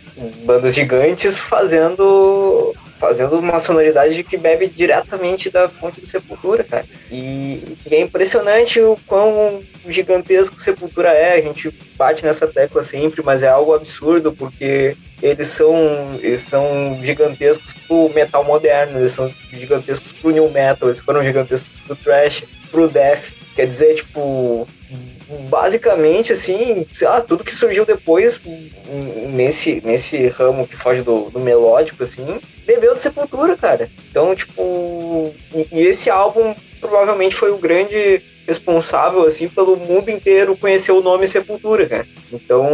[0.45, 2.75] bandas gigantes fazendo
[3.05, 6.85] fazendo uma sonoridade que bebe diretamente da fonte do Sepultura, cara.
[7.11, 11.35] E, e é impressionante o quão gigantesco Sepultura é.
[11.35, 16.99] A gente bate nessa tecla sempre, mas é algo absurdo porque eles são, eles são
[17.03, 22.45] gigantescos pro metal moderno, eles são gigantescos pro new metal, eles foram gigantescos pro thrash,
[22.71, 23.25] pro death.
[23.55, 24.67] Quer dizer, tipo,
[25.49, 28.41] basicamente, assim, lá, tudo que surgiu depois
[29.31, 33.91] nesse, nesse ramo que foge do, do melódico, assim, bebeu do Sepultura, cara.
[34.09, 40.57] Então, tipo, e, e esse álbum provavelmente foi o grande responsável, assim, pelo mundo inteiro
[40.57, 42.07] conhecer o nome Sepultura, cara.
[42.33, 42.69] Então,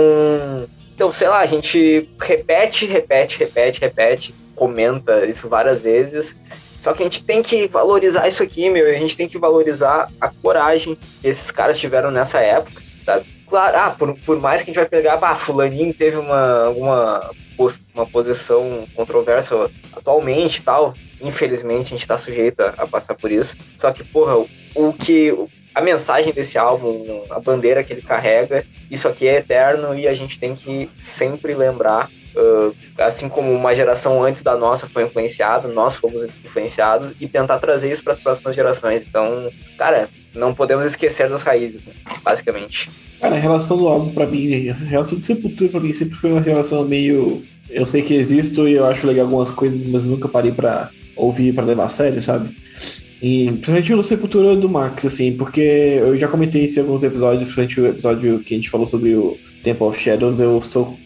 [0.95, 6.37] então, sei lá, a gente repete, repete, repete, repete, comenta isso várias vezes
[6.81, 8.87] só que a gente tem que valorizar isso aqui, meu.
[8.87, 13.27] A gente tem que valorizar a coragem que esses caras tiveram nessa época, sabe?
[13.47, 17.31] Claro, ah, por, por mais que a gente vai pegar, ah, fulaninho teve uma, uma,
[17.95, 20.95] uma posição controversa atualmente tal.
[21.21, 23.55] Infelizmente, a gente tá sujeito a, a, passar por isso.
[23.77, 25.35] Só que, porra, o, o que
[25.75, 30.15] a mensagem desse álbum, a bandeira que ele carrega, isso aqui é eterno e a
[30.15, 35.67] gente tem que sempre lembrar Uh, assim como uma geração antes da nossa foi influenciada,
[35.67, 39.03] nós fomos influenciados e tentar trazer isso para as próximas gerações.
[39.07, 41.93] Então, cara, não podemos esquecer das raízes, né,
[42.23, 42.89] basicamente.
[43.21, 46.31] Cara, a relação do álbum para mim, a relação de Sepultura para mim sempre foi
[46.31, 47.43] uma relação meio.
[47.69, 51.53] Eu sei que existo e eu acho legal algumas coisas, mas nunca parei para ouvir
[51.53, 52.55] para levar a sério, sabe?
[53.23, 57.45] E principalmente no Sepultura do Max, assim, porque eu já comentei isso em alguns episódios,
[57.45, 60.99] principalmente o episódio que a gente falou sobre o Temple of Shadows, eu sou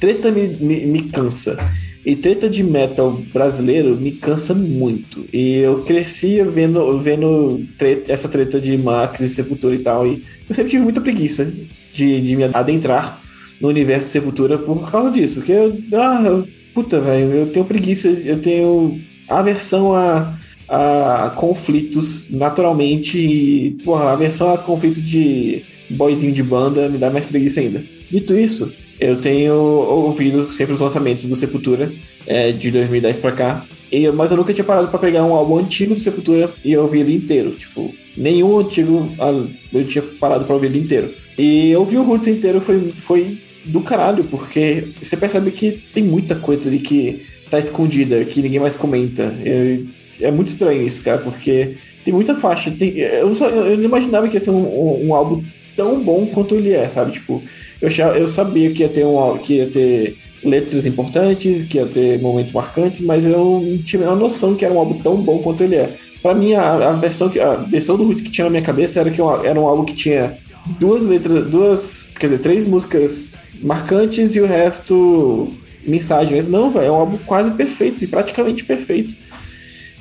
[0.00, 1.58] treta me, me, me cansa.
[2.04, 5.26] E treta de metal brasileiro me cansa muito.
[5.32, 10.06] E eu cresci vendo, vendo treta, essa treta de Max e Sepultura e tal.
[10.06, 11.52] E eu sempre tive muita preguiça
[11.92, 13.20] de, de me adentrar
[13.60, 15.36] no universo de Sepultura por causa disso.
[15.36, 18.98] Porque eu, ah, eu, puta, velho, eu tenho preguiça, eu tenho
[19.28, 20.34] aversão a,
[20.66, 23.18] a conflitos naturalmente.
[23.18, 27.84] E, porra, aversão a conflito de boyzinho de banda me dá mais preguiça ainda.
[28.10, 31.90] Dito isso, eu tenho ouvido sempre os lançamentos do Sepultura
[32.26, 33.66] é, de 2010 pra cá.
[33.90, 37.00] E, mas eu nunca tinha parado para pegar um álbum antigo do Sepultura e ouvir
[37.00, 37.52] ele inteiro.
[37.52, 41.14] Tipo, nenhum antigo ah, eu tinha parado para ouvir ele inteiro.
[41.38, 46.34] E ouvir o Roots inteiro foi, foi do caralho, porque você percebe que tem muita
[46.34, 49.34] coisa ali que tá escondida, que ninguém mais comenta.
[49.44, 49.80] É,
[50.20, 52.70] é muito estranho isso, cara, porque tem muita faixa.
[52.70, 55.42] Tem, eu, só, eu não imaginava que ia ser um, um, um álbum
[55.74, 57.12] tão bom quanto ele é, sabe?
[57.12, 57.42] Tipo,
[57.80, 62.20] eu, eu sabia que ia ter um que ia ter letras importantes, que ia ter
[62.20, 65.62] momentos marcantes, mas eu não tinha a noção que era um álbum tão bom quanto
[65.62, 65.94] ele é.
[66.22, 69.00] Para mim, a, a, versão que a versão do Ruth que tinha na minha cabeça
[69.00, 70.36] era que era um álbum que tinha
[70.78, 75.50] duas letras, duas, quer dizer, três músicas marcantes e o resto
[75.86, 76.46] mensagens.
[76.46, 79.14] Não, velho, é um álbum quase perfeito, assim, praticamente perfeito.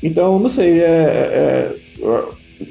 [0.03, 2.23] Então, não sei, é, é, é,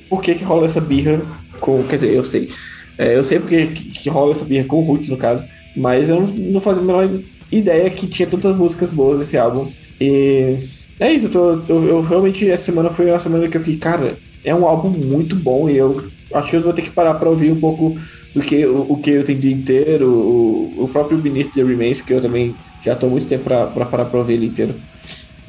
[0.08, 1.20] por que que rola essa birra
[1.60, 2.50] com, quer dizer, eu sei.
[2.98, 5.44] É, eu sei porque que, que rola essa birra com o Roots, no caso,
[5.76, 7.08] mas eu não, fazia a menor
[7.50, 9.70] ideia que tinha tantas músicas boas nesse álbum.
[10.00, 10.58] E
[10.98, 13.78] é isso, eu, tô, eu, eu, realmente, essa semana foi uma semana que eu fiquei,
[13.78, 16.04] cara, é um álbum muito bom e eu
[16.34, 17.96] acho que eu vou ter que parar pra ouvir um pouco
[18.34, 22.12] do que o, o que eu entendi inteiro, o, o próprio Beneath the Remains, que
[22.12, 22.54] eu também
[22.84, 24.74] já tô muito tempo pra, pra parar pra ouvir ele inteiro.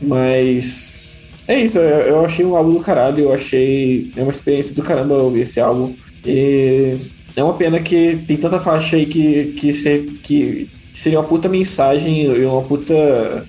[0.01, 1.17] Mas
[1.47, 4.11] é isso, eu, eu achei um álbum do caralho, eu achei.
[4.15, 5.93] É uma experiência do caramba ouvir esse álbum.
[6.26, 6.95] E
[7.40, 11.48] é uma pena que tem tanta faixa aí que, que, ser, que seria uma puta
[11.48, 13.45] mensagem e uma puta.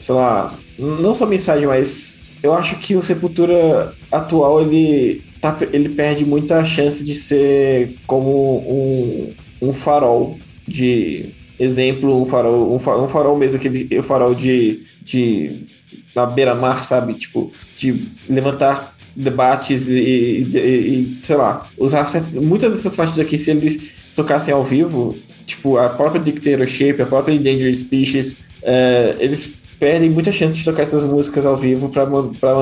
[0.00, 0.54] Sei lá.
[0.78, 6.64] Não só mensagem, mas eu acho que o Sepultura atual ele, tá, ele perde muita
[6.64, 13.36] chance de ser como um, um farol de exemplo, um farol, um farol, um farol
[13.36, 15.66] mesmo, aquele farol de, de
[16.14, 17.14] na beira-mar, sabe?
[17.14, 22.06] Tipo, de levantar debates e, e, e, sei lá, usar
[22.40, 27.34] muitas dessas faixas aqui, se eles tocassem ao vivo, tipo, a própria Dictatorship, a própria
[27.34, 32.06] Endangered Species, é, eles perdem muita chance de tocar essas músicas ao vivo para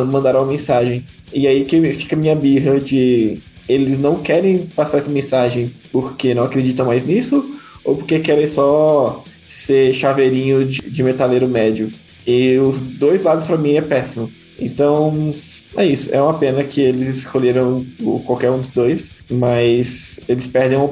[0.04, 1.04] mandar uma mensagem.
[1.32, 3.38] E aí que fica minha birra de
[3.68, 7.44] eles não querem passar essa mensagem porque não acreditam mais nisso
[7.84, 11.90] ou porque querem só ser chaveirinho de, de metaleiro médio.
[12.26, 14.30] E os dois lados para mim é péssimo.
[14.58, 15.34] Então,
[15.76, 17.84] é isso, é uma pena que eles escolheram
[18.24, 20.90] qualquer um dos dois, mas eles perdem uma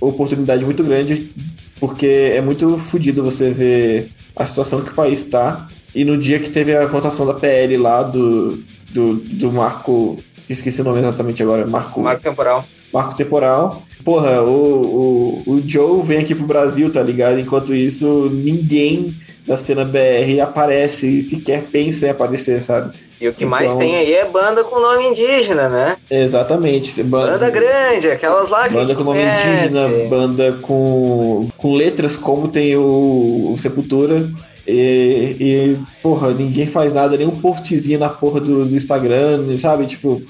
[0.00, 1.30] oportunidade muito grande,
[1.78, 5.68] porque é muito fodido você ver a situação que o país está.
[5.94, 10.18] E no dia que teve a votação da PL lá do, do, do marco.
[10.48, 11.66] Esqueci o nome exatamente agora.
[11.66, 12.00] Marco.
[12.00, 12.64] Marco temporal.
[12.92, 13.82] Marco temporal.
[14.04, 17.38] Porra, o, o, o Joe vem aqui pro Brasil, tá ligado?
[17.38, 19.14] Enquanto isso, ninguém
[19.46, 22.96] da cena BR aparece e sequer pensa em aparecer, sabe?
[23.22, 25.96] E o que mais então, tem aí é banda com nome indígena, né?
[26.10, 27.04] Exatamente.
[27.04, 29.48] Banda, banda grande, aquelas lá que Banda com nome conhece.
[29.48, 34.28] indígena, banda com, com letras como tem o, o Sepultura.
[34.66, 39.86] E, e, porra, ninguém faz nada, nem um postzinho na porra do, do Instagram, sabe?
[39.86, 40.20] Tipo.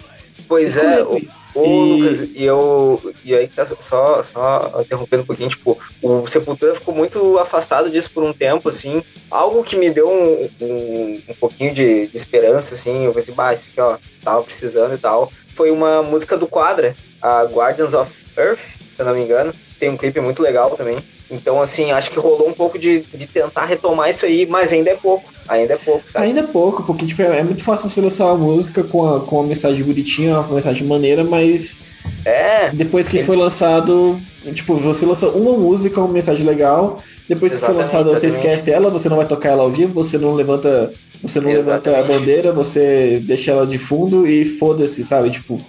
[0.46, 1.18] Pois é, o,
[1.54, 2.02] Ô, e...
[2.02, 3.14] Lucas, e eu.
[3.24, 8.10] E aí tá só, só interrompendo um pouquinho, tipo, o Sepultura ficou muito afastado disso
[8.10, 9.02] por um tempo, assim.
[9.30, 13.04] Algo que me deu um, um, um pouquinho de, de, esperança, assim.
[13.04, 15.30] Eu pensei, bah, isso aqui, ó, tava precisando e tal.
[15.54, 18.60] Foi uma música do Quadra, a Guardians of Earth,
[18.96, 19.52] se eu não me engano.
[19.78, 20.98] Tem um clipe muito legal também.
[21.32, 24.90] Então, assim, acho que rolou um pouco de, de tentar retomar isso aí, mas ainda
[24.90, 25.32] é pouco.
[25.48, 26.04] Ainda é pouco.
[26.12, 26.20] Tá?
[26.20, 29.36] Ainda é pouco, porque tipo, é muito fácil você lançar uma música com, a, com
[29.36, 31.80] uma mensagem bonitinha, uma mensagem maneira, mas.
[32.24, 32.68] É.
[32.70, 34.20] Depois que foi lançado,
[34.52, 36.98] tipo, você lança uma música, uma mensagem legal.
[37.26, 40.18] Depois que foi lançada, você esquece ela, você não vai tocar ela ao vivo, você
[40.18, 40.92] não levanta.
[41.22, 41.88] Você não exatamente.
[41.88, 45.30] levanta a bandeira, você deixa ela de fundo e foda-se, sabe?
[45.30, 45.60] Tipo,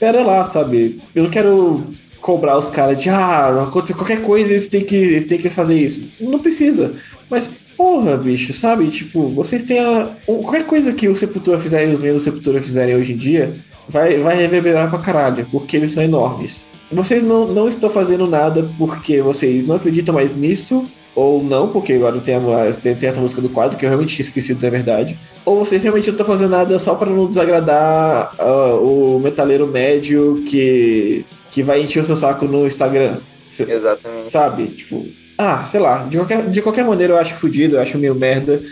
[0.00, 1.00] pera lá, sabe?
[1.14, 1.86] Eu não quero
[2.26, 5.78] cobrar os caras de ah, acontecer qualquer coisa, eles têm que, eles têm que fazer
[5.78, 6.08] isso.
[6.20, 6.94] Não precisa.
[7.30, 8.88] Mas, porra, bicho, sabe?
[8.88, 10.10] Tipo, vocês têm a.
[10.26, 13.54] Qualquer coisa que o Sepultura fizer e os membros do Sepultura fizerem hoje em dia
[13.88, 16.66] vai, vai reverberar pra caralho, porque eles são enormes.
[16.90, 20.84] Vocês não, não estão fazendo nada porque vocês não acreditam mais nisso,
[21.14, 22.40] ou não, porque agora tem, a,
[22.72, 25.16] tem, tem, essa música do quadro que eu realmente tinha esquecido, na verdade.
[25.44, 30.42] Ou vocês realmente não estão fazendo nada só para não desagradar uh, o metaleiro médio
[30.46, 31.24] que
[31.56, 33.16] que vai encher o seu saco no Instagram.
[33.48, 34.26] Exatamente.
[34.26, 34.66] Sabe?
[34.66, 35.06] Tipo,
[35.38, 38.62] ah, sei lá, de qualquer, de qualquer maneira eu acho fodido, eu acho meio merda.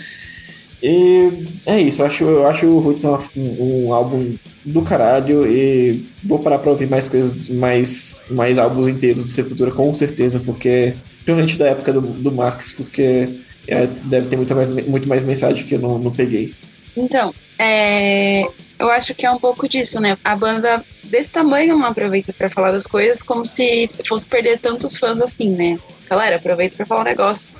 [0.82, 6.05] E é isso, eu acho, eu acho o Roots um, um, álbum do caralho e
[6.23, 10.93] vou parar pra ouvir mais coisas, mais, mais álbuns inteiros do Sepultura, com certeza, porque.
[11.24, 13.27] Principalmente da época do, do Max, porque
[13.66, 16.52] é, deve ter muito mais, muito mais mensagem que eu não, não peguei.
[16.94, 18.44] Então, é,
[18.78, 20.18] eu acho que é um pouco disso, né?
[20.24, 24.96] A banda desse tamanho não aproveita para falar das coisas como se fosse perder tantos
[24.96, 25.78] fãs assim, né?
[26.09, 27.56] Galera, aproveita para falar um negócio.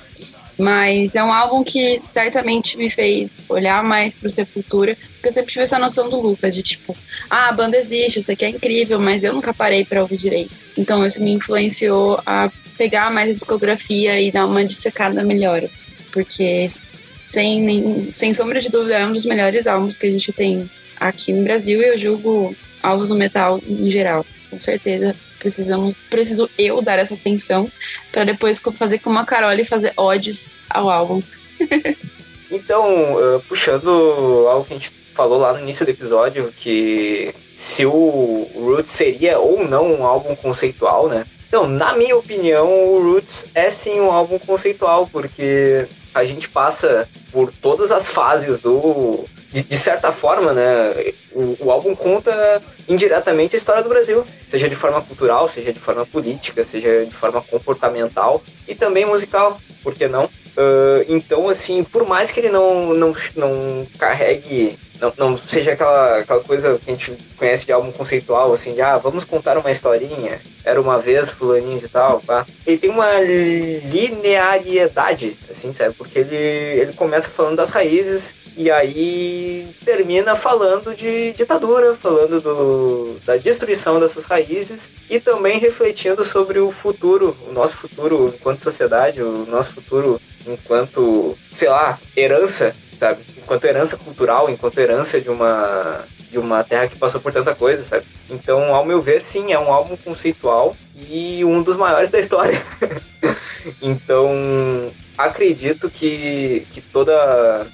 [0.57, 5.51] Mas é um álbum que certamente me fez olhar mais pro Sepultura, porque eu sempre
[5.51, 6.95] tive essa noção do Lucas, de tipo,
[7.29, 10.53] ah, a banda existe, isso aqui é incrível, mas eu nunca parei para ouvir direito.
[10.77, 15.91] Então isso me influenciou a pegar mais a discografia e dar uma dissecada melhor, assim,
[16.11, 16.67] porque
[17.23, 20.69] sem, sem sombra de dúvida é um dos melhores álbuns que a gente tem
[20.99, 24.25] aqui no Brasil eu julgo álbuns do metal em geral.
[24.49, 25.15] Com certeza
[25.45, 27.69] precisamos, preciso eu dar essa atenção
[28.11, 31.21] para depois fazer como a Carol e fazer odes ao álbum.
[32.49, 37.85] então, uh, puxando algo que a gente falou lá no início do episódio, que se
[37.85, 41.25] o Roots seria ou não um álbum conceitual, né?
[41.47, 47.07] Então, na minha opinião, o Roots é sim um álbum conceitual, porque a gente passa
[47.31, 50.93] por todas as fases do, de, de certa forma, né,
[51.35, 55.79] o, o, álbum conta indiretamente a história do Brasil, seja de forma cultural, seja de
[55.79, 60.25] forma política, seja de forma comportamental e também musical, por que não?
[60.25, 66.19] Uh, então, assim, por mais que ele não, não, não carregue não, não seja aquela,
[66.19, 69.71] aquela coisa que a gente conhece de álbum conceitual, assim, de ah, vamos contar uma
[69.71, 72.45] historinha, era uma vez fulaninho de tal, tá?
[72.65, 75.93] Ele tem uma linearidade, assim, sabe?
[75.95, 83.19] Porque ele, ele começa falando das raízes e aí termina falando de ditadura, falando do,
[83.25, 89.21] da destruição dessas raízes e também refletindo sobre o futuro, o nosso futuro enquanto sociedade,
[89.21, 93.23] o nosso futuro enquanto, sei lá, herança sabe?
[93.37, 97.83] Enquanto herança cultural, enquanto herança de uma de uma terra que passou por tanta coisa,
[97.83, 98.05] sabe?
[98.29, 100.75] Então, ao meu ver, sim, é um álbum conceitual
[101.07, 102.61] e um dos maiores da história.
[103.81, 107.65] então, acredito que, que toda,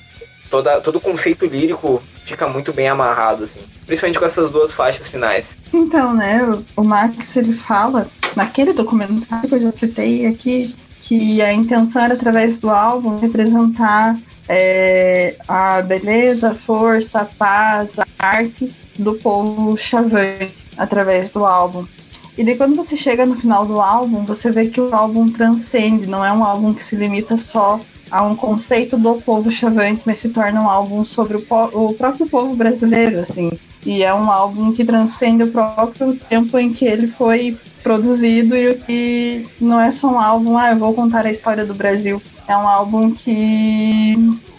[0.49, 3.61] toda todo conceito lírico fica muito bem amarrado, assim.
[3.85, 5.45] Principalmente com essas duas faixas finais.
[5.73, 6.41] Então, né,
[6.75, 12.13] o Max, ele fala, naquele documentário que eu já citei aqui, que a intenção era,
[12.13, 14.17] através do álbum, representar
[14.47, 21.85] é, a beleza, a força, a paz, a arte do povo chavante através do álbum.
[22.37, 26.07] E daí quando você chega no final do álbum, você vê que o álbum transcende,
[26.07, 27.79] não é um álbum que se limita só
[28.11, 31.43] a um conceito do povo chavante, mas se torna um álbum sobre o,
[31.73, 33.51] o próprio povo brasileiro, assim.
[33.85, 38.75] E é um álbum que transcende o próprio tempo em que ele foi produzido e
[38.75, 42.21] que não é só um álbum, ah, eu vou contar a história do Brasil.
[42.47, 44.15] É um álbum que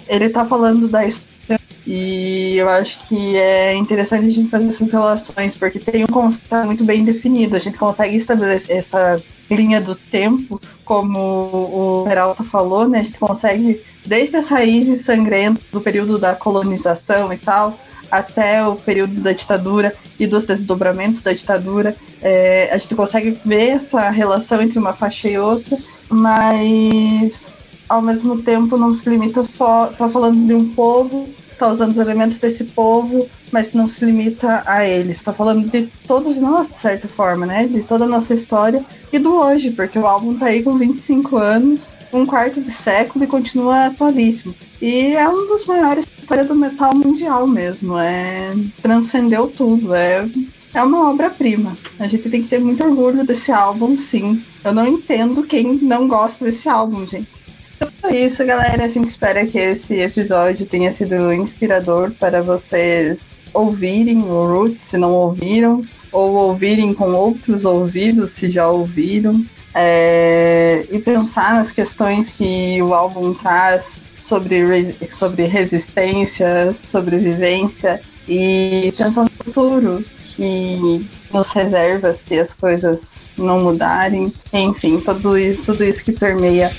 [0.08, 4.92] ele tá falando da história E eu acho que é interessante a gente fazer essas
[4.92, 7.54] relações, porque tem um conceito muito bem definido.
[7.54, 9.20] A gente consegue estabelecer essa
[9.54, 13.00] linha do tempo, como o Peralta falou, né?
[13.00, 17.78] A gente consegue, desde as raízes sangrentas do período da colonização e tal,
[18.10, 23.70] até o período da ditadura e dos desdobramentos da ditadura, é, a gente consegue ver
[23.70, 25.78] essa relação entre uma faixa e outra,
[26.10, 31.28] mas ao mesmo tempo não se limita só, tá falando de um povo
[31.62, 35.18] está usando os elementos desse povo, mas não se limita a eles.
[35.18, 37.66] Está falando de todos nós, de certa forma, né?
[37.68, 41.36] De toda a nossa história e do hoje, porque o álbum está aí com 25
[41.36, 44.54] anos, um quarto de século e continua atualíssimo.
[44.80, 47.98] E é um dos maiores histórias do metal mundial mesmo.
[47.98, 49.94] É transcendeu tudo.
[49.94, 50.26] É
[50.74, 51.76] é uma obra-prima.
[51.98, 54.42] A gente tem que ter muito orgulho desse álbum, sim.
[54.64, 57.28] Eu não entendo quem não gosta desse álbum, gente.
[57.76, 58.84] Então é isso, galera.
[58.84, 64.96] A gente espera que esse episódio tenha sido inspirador para vocês ouvirem o Root, se
[64.96, 69.44] não ouviram, ou ouvirem com outros ouvidos, se já ouviram,
[69.74, 79.24] é, e pensar nas questões que o álbum traz sobre, sobre resistência, sobrevivência e pensar
[79.24, 85.32] no futuro que nos reserva se as coisas não mudarem, enfim, tudo,
[85.64, 86.70] tudo isso que permeia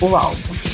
[0.00, 0.65] o álbum.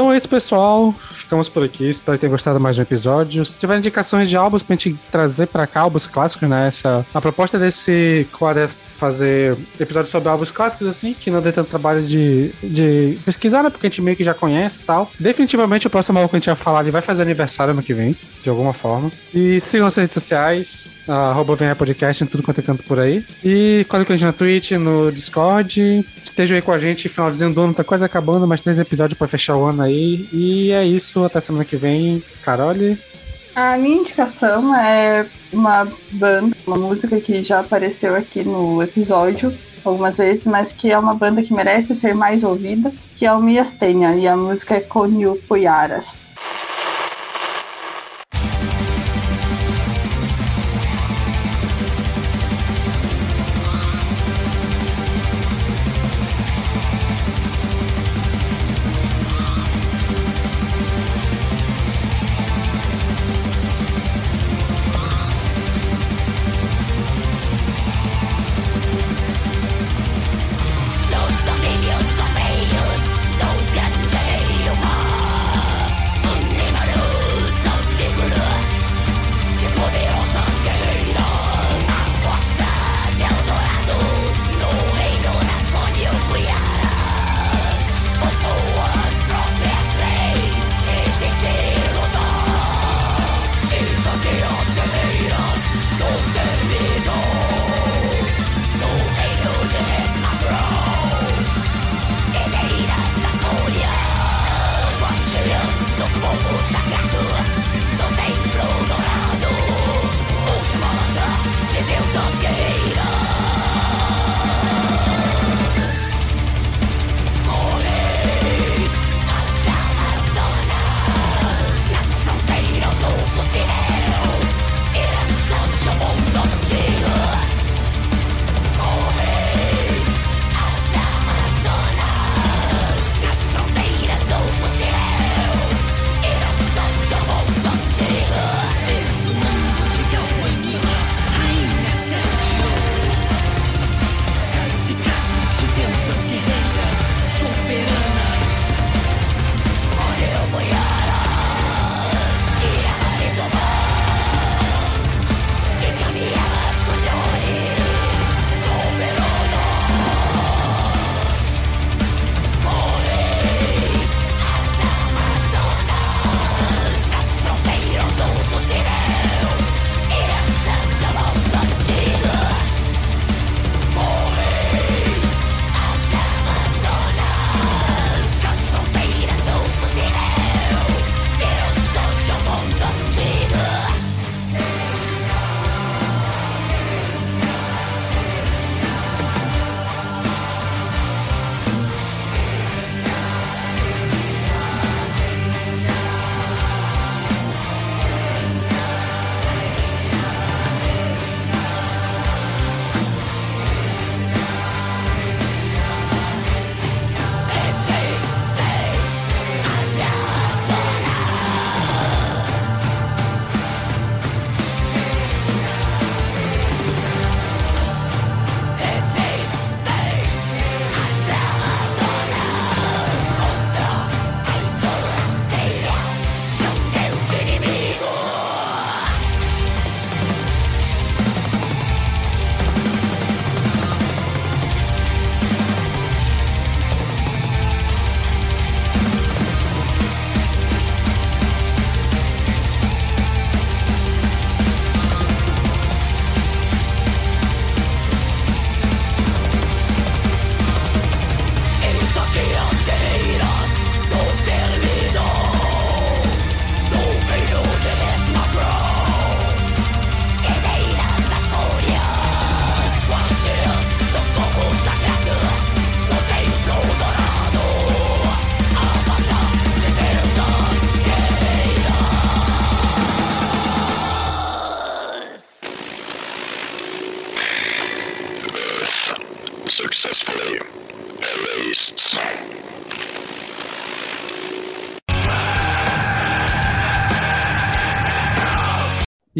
[0.00, 0.94] Então é isso, pessoal
[1.30, 1.88] ficamos por aqui.
[1.88, 3.44] Espero tenham gostado mais um episódio.
[3.44, 6.66] Se tiver indicações de álbuns pra gente trazer pra cá, álbuns clássicos, né?
[6.66, 8.68] Essa, a proposta desse quadro é
[9.00, 13.70] fazer episódios sobre álbuns clássicos, assim, que não dê tanto trabalho de, de pesquisar, né?
[13.70, 15.10] Porque a gente meio que já conhece e tal.
[15.18, 17.94] Definitivamente o próximo álbum que a gente vai falar, ele vai fazer aniversário ano que
[17.94, 19.10] vem, de alguma forma.
[19.32, 23.24] E sigam nas redes sociais, arroba Venha Podcast, em tudo quanto é canto por aí.
[23.42, 26.04] E colhe com a gente na Twitch, no Discord.
[26.22, 29.26] Estejam aí com a gente, finalzinho do ano tá quase acabando, mais três episódios pra
[29.26, 30.28] fechar o ano aí.
[30.30, 32.22] E é isso, até semana que vem.
[32.42, 32.98] Carole.
[33.60, 39.54] A minha indicação é uma banda, uma música que já apareceu aqui no episódio
[39.84, 43.38] algumas vezes, mas que é uma banda que merece ser mais ouvida, que é o
[43.38, 46.29] Miastenia, e a música é Konyu Puyaras.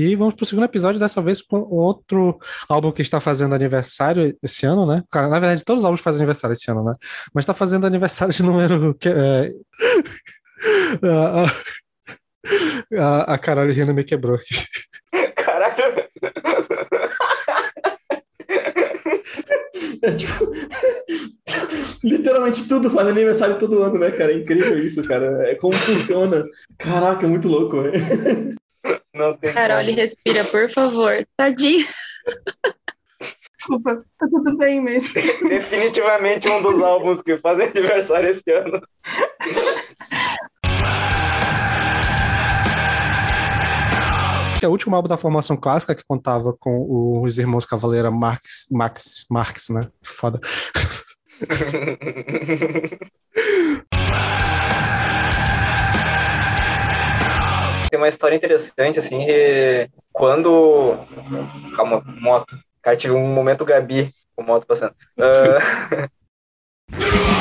[0.02, 4.64] E vamos pro segundo episódio, dessa vez com outro álbum que está fazendo aniversário esse
[4.64, 5.04] ano, né?
[5.10, 6.94] Cara, na verdade, todos os álbuns fazem aniversário esse ano, né?
[7.34, 8.94] Mas está fazendo aniversário de número.
[8.94, 9.52] Que, é...
[11.04, 11.44] a,
[12.98, 14.54] a, a Carolina rindo me quebrou aqui.
[15.36, 16.08] Caralho.
[20.02, 20.50] É, tipo,
[22.02, 24.32] literalmente tudo faz aniversário todo ano, né, cara?
[24.32, 25.46] É incrível isso, cara.
[25.46, 26.42] É como funciona.
[26.78, 28.56] Caraca, é muito louco, velho.
[29.14, 29.96] Não tem Carol, como.
[29.96, 31.26] respira, por favor.
[31.36, 31.86] Tadinho.
[33.56, 35.12] Desculpa, tá tudo bem mesmo.
[35.46, 38.80] Definitivamente um dos álbuns que fazem aniversário esse ano.
[44.58, 48.66] Que é o último álbum da formação clássica que contava com os irmãos Cavaleira Marx,
[48.70, 49.88] Max, Marx, né?
[50.02, 50.40] Foda.
[57.90, 59.26] Tem uma história interessante, assim,
[60.12, 60.96] quando.
[61.74, 62.56] Calma, moto.
[62.80, 64.94] Cara, tive um momento Gabi com moto passando.
[65.18, 66.08] Ah,